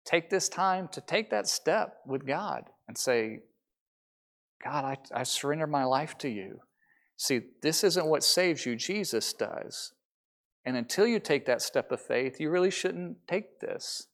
take 0.05 0.31
this 0.31 0.49
time 0.49 0.89
to 0.93 1.01
take 1.01 1.31
that 1.31 1.47
step 1.47 1.99
with 2.07 2.27
God 2.27 2.65
and 2.89 2.99
say, 2.99 3.41
God, 4.63 4.85
I, 4.85 5.21
I 5.21 5.23
surrender 5.23 5.67
my 5.67 5.85
life 5.85 6.19
to 6.19 6.29
you. 6.29 6.61
See, 7.17 7.41
this 7.63 7.85
isn't 7.85 8.07
what 8.07 8.25
saves 8.25 8.67
you, 8.67 8.77
Jesus 8.77 9.33
does. 9.33 9.93
And 10.65 10.77
until 10.77 11.07
you 11.07 11.21
take 11.21 11.47
that 11.47 11.63
step 11.63 11.93
of 11.93 12.01
faith, 12.01 12.41
you 12.41 12.51
really 12.51 12.71
shouldn't 12.71 13.27
take 13.27 13.61
this. 13.61 14.07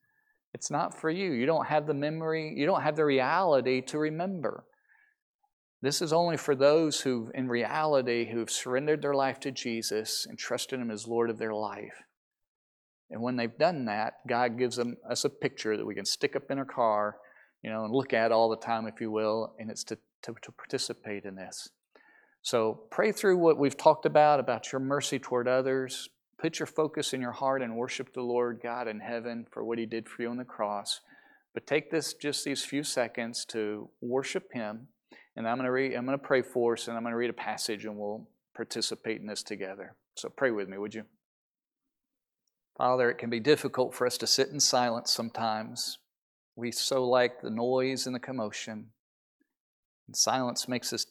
It's 0.54 0.70
not 0.70 0.98
for 0.98 1.10
you. 1.10 1.32
You 1.32 1.46
don't 1.46 1.66
have 1.66 1.86
the 1.86 1.94
memory, 1.94 2.54
you 2.56 2.66
don't 2.66 2.82
have 2.82 2.96
the 2.96 3.04
reality 3.04 3.80
to 3.82 3.98
remember. 3.98 4.64
This 5.82 6.00
is 6.00 6.12
only 6.12 6.36
for 6.36 6.54
those 6.54 7.02
who, 7.02 7.30
in 7.34 7.48
reality, 7.48 8.30
who've 8.30 8.50
surrendered 8.50 9.02
their 9.02 9.14
life 9.14 9.38
to 9.40 9.50
Jesus 9.50 10.26
and 10.28 10.38
trusted 10.38 10.80
Him 10.80 10.90
as 10.90 11.06
Lord 11.06 11.30
of 11.30 11.38
their 11.38 11.54
life. 11.54 12.02
And 13.10 13.22
when 13.22 13.36
they've 13.36 13.56
done 13.56 13.84
that, 13.84 14.14
God 14.26 14.58
gives 14.58 14.76
them, 14.76 14.96
us 15.08 15.24
a 15.24 15.30
picture 15.30 15.76
that 15.76 15.86
we 15.86 15.94
can 15.94 16.06
stick 16.06 16.34
up 16.34 16.50
in 16.50 16.58
our 16.58 16.64
car, 16.64 17.16
you 17.62 17.70
know, 17.70 17.84
and 17.84 17.94
look 17.94 18.12
at 18.12 18.32
all 18.32 18.48
the 18.48 18.56
time, 18.56 18.86
if 18.86 19.00
you 19.00 19.10
will, 19.10 19.54
and 19.58 19.70
it's 19.70 19.84
to, 19.84 19.98
to, 20.22 20.34
to 20.42 20.52
participate 20.52 21.24
in 21.24 21.36
this. 21.36 21.68
So 22.42 22.80
pray 22.90 23.12
through 23.12 23.38
what 23.38 23.58
we've 23.58 23.76
talked 23.76 24.06
about, 24.06 24.40
about 24.40 24.72
your 24.72 24.80
mercy 24.80 25.18
toward 25.18 25.46
others. 25.46 26.08
Put 26.38 26.58
your 26.58 26.66
focus 26.66 27.12
in 27.12 27.20
your 27.20 27.32
heart 27.32 27.62
and 27.62 27.76
worship 27.76 28.12
the 28.12 28.22
Lord 28.22 28.60
God 28.62 28.88
in 28.88 29.00
heaven 29.00 29.46
for 29.50 29.64
what 29.64 29.78
He 29.78 29.86
did 29.86 30.08
for 30.08 30.22
you 30.22 30.30
on 30.30 30.36
the 30.36 30.44
cross. 30.44 31.00
But 31.54 31.66
take 31.66 31.90
this 31.90 32.14
just 32.14 32.44
these 32.44 32.64
few 32.64 32.82
seconds 32.82 33.44
to 33.46 33.90
worship 34.00 34.52
Him. 34.52 34.88
And 35.36 35.46
I'm 35.46 35.56
going 35.56 35.66
to 35.66 35.72
read, 35.72 35.94
I'm 35.94 36.06
going 36.06 36.18
to 36.18 36.24
pray 36.24 36.42
for 36.42 36.72
us, 36.72 36.88
and 36.88 36.96
I'm 36.96 37.02
going 37.02 37.12
to 37.12 37.18
read 37.18 37.30
a 37.30 37.34
passage, 37.34 37.84
and 37.84 37.98
we'll 37.98 38.26
participate 38.54 39.20
in 39.20 39.26
this 39.26 39.42
together. 39.42 39.94
So 40.16 40.30
pray 40.30 40.50
with 40.50 40.68
me, 40.68 40.78
would 40.78 40.94
you? 40.94 41.04
Father, 42.78 43.10
it 43.10 43.18
can 43.18 43.30
be 43.30 43.40
difficult 43.40 43.94
for 43.94 44.06
us 44.06 44.16
to 44.18 44.26
sit 44.26 44.48
in 44.48 44.60
silence 44.60 45.12
sometimes. 45.12 45.98
We 46.56 46.72
so 46.72 47.06
like 47.06 47.42
the 47.42 47.50
noise 47.50 48.06
and 48.06 48.14
the 48.14 48.20
commotion. 48.20 48.86
And 50.06 50.16
silence 50.16 50.68
makes 50.68 50.92
us 50.92 51.06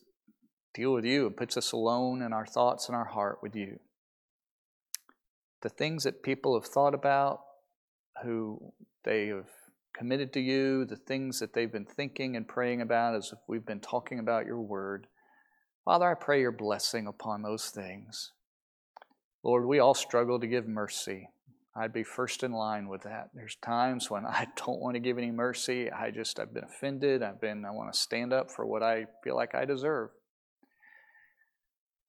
deal 0.73 0.93
with 0.93 1.05
you 1.05 1.27
and 1.27 1.37
puts 1.37 1.55
us 1.55 1.71
alone 1.71 2.21
in 2.21 2.33
our 2.33 2.45
thoughts 2.45 2.87
and 2.87 2.95
our 2.95 3.05
heart 3.05 3.39
with 3.41 3.55
you. 3.55 3.79
The 5.61 5.69
things 5.69 6.03
that 6.03 6.23
people 6.23 6.59
have 6.59 6.69
thought 6.69 6.93
about, 6.93 7.41
who 8.23 8.73
they 9.03 9.27
have 9.27 9.49
committed 9.97 10.33
to 10.33 10.39
you, 10.39 10.85
the 10.85 10.95
things 10.95 11.39
that 11.39 11.53
they've 11.53 11.71
been 11.71 11.85
thinking 11.85 12.35
and 12.35 12.47
praying 12.47 12.81
about 12.81 13.15
as 13.15 13.31
if 13.31 13.39
we've 13.47 13.65
been 13.65 13.79
talking 13.79 14.19
about 14.19 14.45
your 14.45 14.61
word. 14.61 15.07
Father, 15.85 16.09
I 16.09 16.15
pray 16.15 16.41
your 16.41 16.51
blessing 16.51 17.07
upon 17.07 17.41
those 17.41 17.69
things. 17.69 18.31
Lord, 19.43 19.65
we 19.65 19.79
all 19.79 19.93
struggle 19.93 20.39
to 20.39 20.47
give 20.47 20.67
mercy. 20.67 21.29
I'd 21.77 21.93
be 21.93 22.03
first 22.03 22.43
in 22.43 22.51
line 22.51 22.87
with 22.87 23.03
that. 23.03 23.29
There's 23.33 23.57
times 23.57 24.09
when 24.09 24.25
I 24.25 24.47
don't 24.57 24.79
want 24.79 24.95
to 24.95 24.99
give 24.99 25.17
any 25.17 25.31
mercy. 25.31 25.91
I 25.91 26.11
just, 26.11 26.39
I've 26.39 26.53
been 26.53 26.63
offended. 26.63 27.23
I've 27.23 27.39
been, 27.39 27.63
I 27.65 27.71
want 27.71 27.93
to 27.93 27.99
stand 27.99 28.33
up 28.33 28.51
for 28.51 28.65
what 28.65 28.83
I 28.83 29.05
feel 29.23 29.35
like 29.35 29.55
I 29.55 29.65
deserve. 29.65 30.09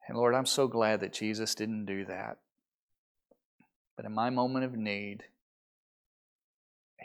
And 0.09 0.17
Lord, 0.17 0.35
I'm 0.35 0.47
so 0.47 0.69
glad 0.69 1.01
that 1.01 1.13
Jesus 1.13 1.55
didn't 1.55 1.87
do 1.87 2.05
that. 2.07 2.39
But 3.97 4.07
in 4.07 4.15
my 4.15 4.31
moment 4.31 4.65
of 4.65 4.77
need, 4.77 5.25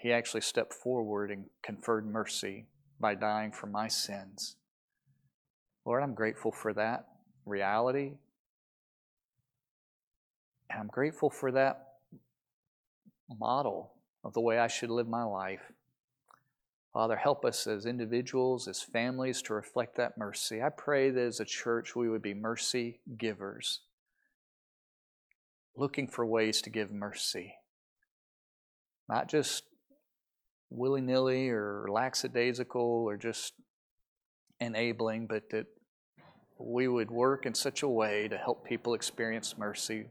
he 0.02 0.12
actually 0.12 0.42
stepped 0.42 0.74
forward 0.74 1.30
and 1.30 1.46
conferred 1.62 2.08
mercy 2.08 2.66
by 3.00 3.14
dying 3.14 3.52
for 3.52 3.68
my 3.68 3.88
sins. 3.88 4.56
Lord, 5.86 6.02
I'm 6.02 6.16
grateful 6.16 6.52
for 6.52 6.74
that 6.74 7.06
reality. 7.46 8.14
And 10.72 10.80
I'm 10.80 10.88
grateful 10.88 11.30
for 11.30 11.52
that 11.52 11.90
model 13.40 13.94
of 14.24 14.34
the 14.34 14.42
way 14.42 14.58
I 14.58 14.68
should 14.68 14.90
live 14.90 15.08
my 15.08 15.24
life. 15.24 15.72
Father, 16.94 17.16
help 17.16 17.46
us 17.46 17.68
as 17.68 17.86
individuals, 17.86 18.68
as 18.68 18.82
families, 18.82 19.42
to 19.44 19.54
reflect 19.54 19.98
that 19.98 20.18
mercy. 20.18 20.64
I 20.64 20.70
pray 20.70 21.12
that 21.12 21.22
as 21.22 21.40
a 21.40 21.46
church 21.46 21.96
we 21.96 22.10
would 22.10 22.24
be 22.24 22.34
mercy 22.34 23.00
givers, 23.18 23.82
looking 25.76 26.08
for 26.08 26.26
ways 26.26 26.60
to 26.64 26.72
give 26.72 26.92
mercy. 26.92 27.56
Not 29.08 29.30
just 29.30 29.64
willy 30.72 31.02
nilly 31.02 31.50
or 31.50 31.86
lackadaisical 31.90 32.82
or 32.82 33.18
just 33.18 33.54
enabling, 34.60 35.28
but 35.28 35.50
that 35.52 35.68
we 36.58 36.88
would 36.88 37.12
work 37.12 37.46
in 37.46 37.54
such 37.54 37.84
a 37.84 37.88
way 37.88 38.28
to 38.28 38.38
help 38.38 38.66
people 38.66 38.94
experience 38.94 39.58
mercy, 39.58 40.06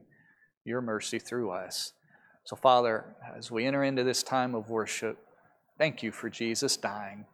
your 0.65 0.81
mercy 0.81 1.19
through 1.19 1.51
us. 1.51 1.93
So, 2.45 2.57
Father, 2.57 3.17
as 3.37 3.51
we 3.51 3.67
enter 3.67 3.85
into 3.85 4.05
this 4.05 4.23
time 4.23 4.55
of 4.55 4.71
worship, 4.71 5.19
thank 5.79 6.03
you 6.03 6.13
for 6.13 6.29
Jesus 6.29 6.77
dying. 6.77 7.25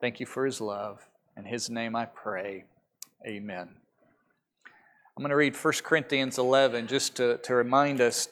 Thank 0.00 0.20
you 0.20 0.26
for 0.26 0.44
his 0.44 0.60
love. 0.60 1.00
In 1.36 1.44
his 1.44 1.70
name 1.70 1.94
I 1.94 2.06
pray. 2.06 2.64
Amen. 3.26 3.68
I'm 5.16 5.22
going 5.22 5.30
to 5.30 5.36
read 5.36 5.54
1 5.54 5.74
Corinthians 5.84 6.38
11 6.38 6.88
just 6.88 7.16
to, 7.16 7.38
to 7.38 7.54
remind 7.54 8.00
us 8.00 8.28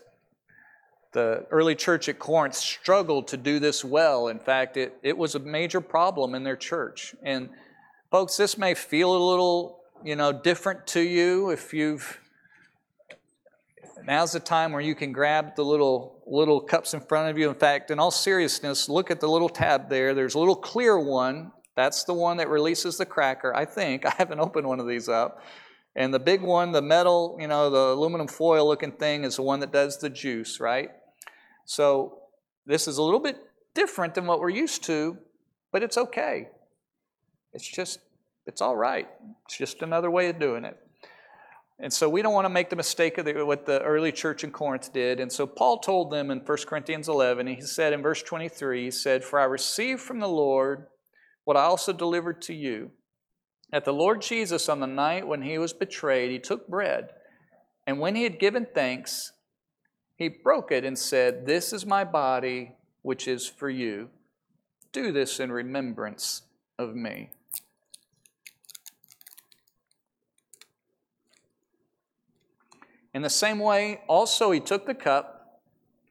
the 1.13 1.47
early 1.51 1.75
church 1.75 2.09
at 2.09 2.19
Corinth 2.19 2.55
struggled 2.55 3.29
to 3.29 3.37
do 3.37 3.59
this 3.59 3.85
well. 3.85 4.29
In 4.29 4.39
fact, 4.39 4.77
it, 4.77 4.97
it 5.03 5.17
was 5.17 5.35
a 5.35 5.39
major 5.39 5.81
problem 5.81 6.35
in 6.35 6.43
their 6.43 6.57
church. 6.57 7.15
And 7.23 7.51
folks, 8.11 8.37
this 8.37 8.57
may 8.57 8.75
feel 8.75 9.15
a 9.15 9.23
little, 9.31 9.81
you 10.03 10.17
know, 10.17 10.33
different 10.33 10.87
to 10.89 11.01
you 11.01 11.51
if 11.51 11.75
you've 11.75 12.19
now's 14.05 14.33
the 14.33 14.41
time 14.41 14.73
where 14.73 14.81
you 14.81 14.95
can 14.95 15.13
grab 15.13 15.55
the 15.55 15.65
little 15.65 16.23
little 16.27 16.61
cups 16.61 16.95
in 16.95 17.01
front 17.01 17.31
of 17.31 17.39
you. 17.39 17.49
In 17.49 17.55
fact, 17.55 17.91
in 17.91 17.99
all 17.99 18.11
seriousness, 18.11 18.89
look 18.89 19.11
at 19.11 19.21
the 19.21 19.29
little 19.29 19.49
tab 19.49 19.91
there. 19.91 20.15
There's 20.15 20.35
a 20.35 20.39
little 20.39 20.57
clear 20.57 20.99
one. 20.99 21.53
That's 21.77 22.05
the 22.05 22.15
one 22.15 22.39
that 22.39 22.49
releases 22.49 22.97
the 22.97 23.07
cracker. 23.07 23.55
I 23.55 23.65
think 23.67 24.07
I 24.07 24.15
haven't 24.17 24.41
opened 24.41 24.67
one 24.67 24.81
of 24.81 24.89
these 24.89 25.09
up. 25.09 25.43
And 25.95 26.13
the 26.13 26.19
big 26.19 26.41
one, 26.41 26.73
the 26.73 26.81
metal, 26.81 27.37
you 27.39 27.47
know, 27.47 27.69
the 27.69 27.93
aluminum 27.93 28.27
foil 28.27 28.67
looking 28.67 28.93
thing, 28.93 29.25
is 29.25 29.37
the 29.37 29.43
one 29.43 29.61
that 29.61 29.73
does 29.73 29.99
the 29.99 30.09
juice, 30.09 30.59
right? 30.59 30.91
So 31.65 32.19
this 32.67 32.89
is 32.89 32.99
a 32.99 33.03
little 33.03 33.21
bit 33.21 33.39
different 33.75 34.15
than 34.15 34.27
what 34.27 34.41
we're 34.41 34.51
used 34.51 34.85
to, 34.85 35.17
but 35.73 35.83
it's 35.83 35.97
okay. 35.97 36.49
It's 37.53 37.67
just, 37.67 37.99
it's 38.47 38.61
all 38.61 38.77
right. 38.77 39.09
It's 39.47 39.57
just 39.57 39.83
another 39.83 40.11
way 40.11 40.29
of 40.29 40.39
doing 40.39 40.65
it. 40.65 40.79
And 41.79 41.93
so 41.93 42.09
we 42.09 42.23
don't 42.23 42.35
want 42.35 42.45
to 42.45 42.51
make 42.51 42.71
the 42.71 42.77
mistake 42.77 43.19
of 43.19 43.25
the, 43.25 43.45
what 43.45 43.67
the 43.67 43.81
early 43.83 44.13
church 44.13 44.45
in 44.45 44.53
Corinth 44.53 44.93
did. 44.93 45.19
And 45.19 45.33
so 45.33 45.47
Paul 45.47 45.79
told 45.79 46.13
them 46.13 46.31
in 46.31 46.39
1 46.39 46.59
Corinthians 46.67 47.09
11, 47.09 47.47
he 47.49 47.61
said 47.61 47.93
in 47.93 48.03
verse 48.03 48.23
23, 48.23 48.85
he 48.85 48.91
said, 48.91 49.25
For 49.25 49.41
I 49.41 49.45
received 49.45 50.01
from 50.01 50.21
the 50.21 50.29
Lord 50.29 50.87
what 51.45 51.57
I 51.57 51.63
also 51.63 51.93
delivered 51.93 52.41
to 52.43 52.55
you. 52.55 52.93
That 53.73 53.85
the 53.85 53.93
Lord 53.93 54.21
Jesus, 54.21 54.69
on 54.69 54.81
the 54.81 54.87
night 54.87 55.27
when 55.27 55.43
he 55.43 55.59
was 55.59 55.73
betrayed, 55.73 56.31
he 56.31 56.39
took 56.39 56.69
bread, 56.69 57.09
and 57.87 57.99
when 57.99 58.15
he 58.15 58.23
had 58.23 58.39
given 58.39 58.67
thanks, 58.75 59.33
he 60.23 60.29
broke 60.29 60.71
it 60.71 60.85
and 60.85 60.97
said, 60.99 61.47
This 61.47 61.73
is 61.73 61.85
my 61.85 62.05
body, 62.05 62.77
which 63.03 63.27
is 63.27 63.47
for 63.47 63.69
you. 63.69 64.09
Do 64.93 65.11
this 65.11 65.41
in 65.41 65.51
remembrance 65.51 66.43
of 66.79 66.95
me. 66.95 67.31
In 73.13 73.23
the 73.23 73.31
same 73.31 73.59
way, 73.59 74.01
also 74.07 74.53
he 74.53 74.61
took 74.61 74.87
the 74.87 74.95
cup 74.95 75.61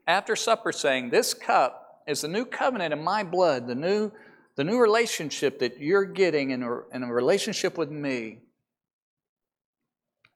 after 0.05 0.35
supper, 0.35 0.71
saying, 0.71 1.09
This 1.09 1.33
cup 1.33 2.03
is 2.05 2.21
the 2.21 2.27
new 2.27 2.45
covenant 2.45 2.93
in 2.93 3.03
my 3.03 3.23
blood, 3.23 3.67
the 3.67 3.75
new, 3.75 4.11
the 4.55 4.63
new 4.63 4.79
relationship 4.79 5.59
that 5.59 5.79
you're 5.79 6.05
getting 6.05 6.51
in 6.51 6.63
a, 6.63 6.81
in 6.93 7.03
a 7.03 7.13
relationship 7.13 7.77
with 7.77 7.89
me. 7.89 8.39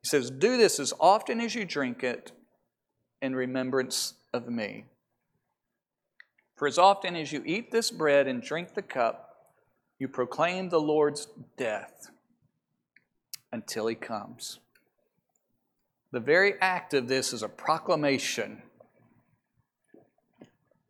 He 0.01 0.07
says, 0.07 0.31
Do 0.31 0.55
this 0.55 0.79
as 0.79 0.93
often 0.99 1.41
as 1.41 1.53
you 1.53 1.65
drink 1.65 2.03
it 2.03 2.31
in 3.21 3.35
remembrance 3.35 4.13
of 4.33 4.47
me. 4.49 4.85
For 6.55 6.67
as 6.67 6.77
often 6.77 7.15
as 7.15 7.31
you 7.31 7.43
eat 7.45 7.71
this 7.71 7.91
bread 7.91 8.27
and 8.27 8.41
drink 8.41 8.73
the 8.73 8.81
cup, 8.81 9.51
you 9.99 10.07
proclaim 10.07 10.69
the 10.69 10.79
Lord's 10.79 11.27
death 11.57 12.11
until 13.51 13.87
he 13.87 13.95
comes. 13.95 14.59
The 16.11 16.19
very 16.19 16.53
act 16.61 16.93
of 16.93 17.07
this 17.07 17.33
is 17.33 17.43
a 17.43 17.49
proclamation 17.49 18.61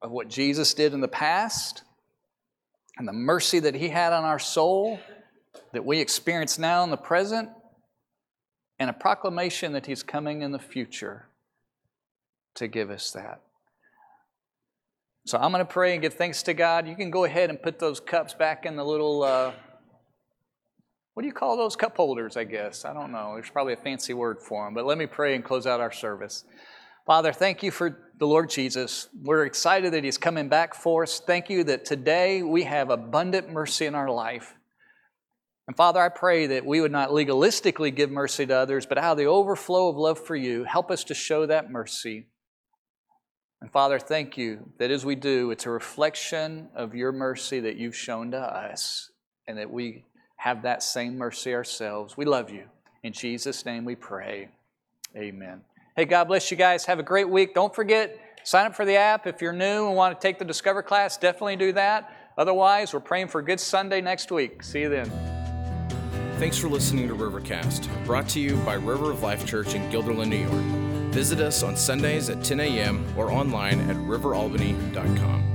of 0.01 0.11
what 0.11 0.27
Jesus 0.27 0.73
did 0.73 0.93
in 0.93 1.01
the 1.01 1.07
past 1.07 1.81
and 2.97 3.07
the 3.07 3.13
mercy 3.13 3.59
that 3.59 3.75
He 3.75 3.89
had 3.89 4.13
on 4.13 4.23
our 4.23 4.39
soul 4.39 4.99
that 5.73 5.85
we 5.85 5.99
experience 5.99 6.57
now 6.57 6.83
in 6.83 6.89
the 6.89 6.97
present, 6.97 7.49
and 8.79 8.89
a 8.89 8.93
proclamation 8.93 9.73
that 9.73 9.85
He's 9.85 10.03
coming 10.03 10.41
in 10.41 10.51
the 10.51 10.59
future 10.59 11.25
to 12.55 12.67
give 12.67 12.89
us 12.89 13.11
that. 13.11 13.41
So 15.25 15.37
I'm 15.39 15.51
going 15.51 15.65
to 15.65 15.71
pray 15.71 15.93
and 15.93 16.01
give 16.01 16.13
thanks 16.13 16.43
to 16.43 16.53
God. 16.53 16.87
You 16.87 16.95
can 16.95 17.09
go 17.09 17.23
ahead 17.23 17.49
and 17.49 17.61
put 17.61 17.79
those 17.79 17.99
cups 17.99 18.33
back 18.33 18.65
in 18.65 18.75
the 18.75 18.83
little. 18.83 19.23
Uh, 19.23 19.53
what 21.15 21.23
do 21.23 21.27
you 21.27 21.33
call 21.33 21.57
those 21.57 21.75
cup 21.75 21.95
holders, 21.97 22.37
I 22.37 22.43
guess? 22.43 22.85
I 22.85 22.93
don't 22.93 23.11
know. 23.11 23.31
There's 23.33 23.49
probably 23.49 23.73
a 23.73 23.77
fancy 23.77 24.13
word 24.13 24.41
for 24.41 24.65
them. 24.65 24.73
But 24.73 24.85
let 24.85 24.97
me 24.97 25.07
pray 25.07 25.33
and 25.33 25.43
close 25.43 25.65
out 25.65 25.79
our 25.79 25.91
service. 25.91 26.43
Father, 27.05 27.33
thank 27.33 27.63
you 27.63 27.71
for 27.71 27.97
the 28.19 28.27
Lord 28.27 28.49
Jesus. 28.49 29.09
We're 29.23 29.45
excited 29.45 29.93
that 29.93 30.03
He's 30.03 30.17
coming 30.17 30.47
back 30.47 30.75
for 30.75 31.03
us. 31.03 31.19
Thank 31.19 31.49
you 31.49 31.63
that 31.65 31.85
today 31.85 32.43
we 32.43 32.63
have 32.63 32.89
abundant 32.89 33.51
mercy 33.51 33.85
in 33.85 33.95
our 33.95 34.11
life. 34.11 34.53
And 35.67 35.75
Father, 35.75 35.99
I 35.99 36.09
pray 36.09 36.47
that 36.47 36.65
we 36.65 36.81
would 36.81 36.91
not 36.91 37.09
legalistically 37.09 37.95
give 37.95 38.11
mercy 38.11 38.45
to 38.45 38.55
others, 38.55 38.85
but 38.85 38.99
out 38.99 39.13
of 39.13 39.17
the 39.17 39.25
overflow 39.25 39.89
of 39.89 39.95
love 39.95 40.19
for 40.19 40.35
you, 40.35 40.63
help 40.63 40.91
us 40.91 41.03
to 41.05 41.15
show 41.15 41.47
that 41.47 41.71
mercy. 41.71 42.27
And 43.65 43.71
Father, 43.71 43.97
thank 43.97 44.37
you 44.37 44.59
that 44.77 44.91
as 44.91 45.03
we 45.05 45.15
do, 45.15 45.49
it's 45.49 45.65
a 45.65 45.71
reflection 45.71 46.67
of 46.75 46.93
your 46.93 47.11
mercy 47.11 47.59
that 47.61 47.77
you've 47.77 47.95
shown 47.95 48.29
to 48.29 48.37
us, 48.37 49.09
and 49.47 49.57
that 49.57 49.71
we 49.71 50.05
have 50.35 50.61
that 50.61 50.83
same 50.83 51.17
mercy 51.17 51.51
ourselves. 51.55 52.15
We 52.15 52.25
love 52.25 52.51
you. 52.51 52.65
In 53.01 53.11
Jesus' 53.11 53.65
name 53.65 53.83
we 53.83 53.95
pray. 53.95 54.49
Amen. 55.17 55.61
Hey, 55.95 56.05
God 56.05 56.25
bless 56.25 56.51
you 56.51 56.57
guys. 56.57 56.85
Have 56.85 56.99
a 56.99 57.03
great 57.03 57.27
week. 57.27 57.55
Don't 57.55 57.73
forget, 57.73 58.19
sign 58.43 58.67
up 58.67 58.75
for 58.75 58.85
the 58.85 58.97
app. 58.97 59.25
If 59.25 59.41
you're 59.41 59.51
new 59.51 59.87
and 59.87 59.95
want 59.95 60.13
to 60.13 60.23
take 60.23 60.37
the 60.37 60.45
Discover 60.45 60.83
class, 60.83 61.17
definitely 61.17 61.55
do 61.55 61.73
that. 61.73 62.15
Otherwise, 62.37 62.93
we're 62.93 62.99
praying 62.99 63.29
for 63.29 63.39
a 63.39 63.43
good 63.43 63.59
Sunday 63.59 63.99
next 63.99 64.31
week. 64.31 64.61
See 64.61 64.81
you 64.81 64.89
then. 64.89 65.09
Thanks 66.37 66.59
for 66.59 66.67
listening 66.67 67.07
to 67.07 67.15
Rivercast, 67.15 68.05
brought 68.05 68.29
to 68.29 68.39
you 68.39 68.57
by 68.57 68.75
River 68.75 69.09
of 69.09 69.23
Life 69.23 69.43
Church 69.43 69.73
in 69.73 69.81
Guilderland, 69.89 70.27
New 70.27 70.47
York. 70.47 70.94
Visit 71.15 71.39
us 71.39 71.63
on 71.63 71.77
Sundays 71.77 72.29
at 72.29 72.43
10 72.43 72.59
a.m. 72.59 73.01
or 73.15 73.31
online 73.31 73.79
at 73.89 73.95
riveralbany.com. 73.95 75.54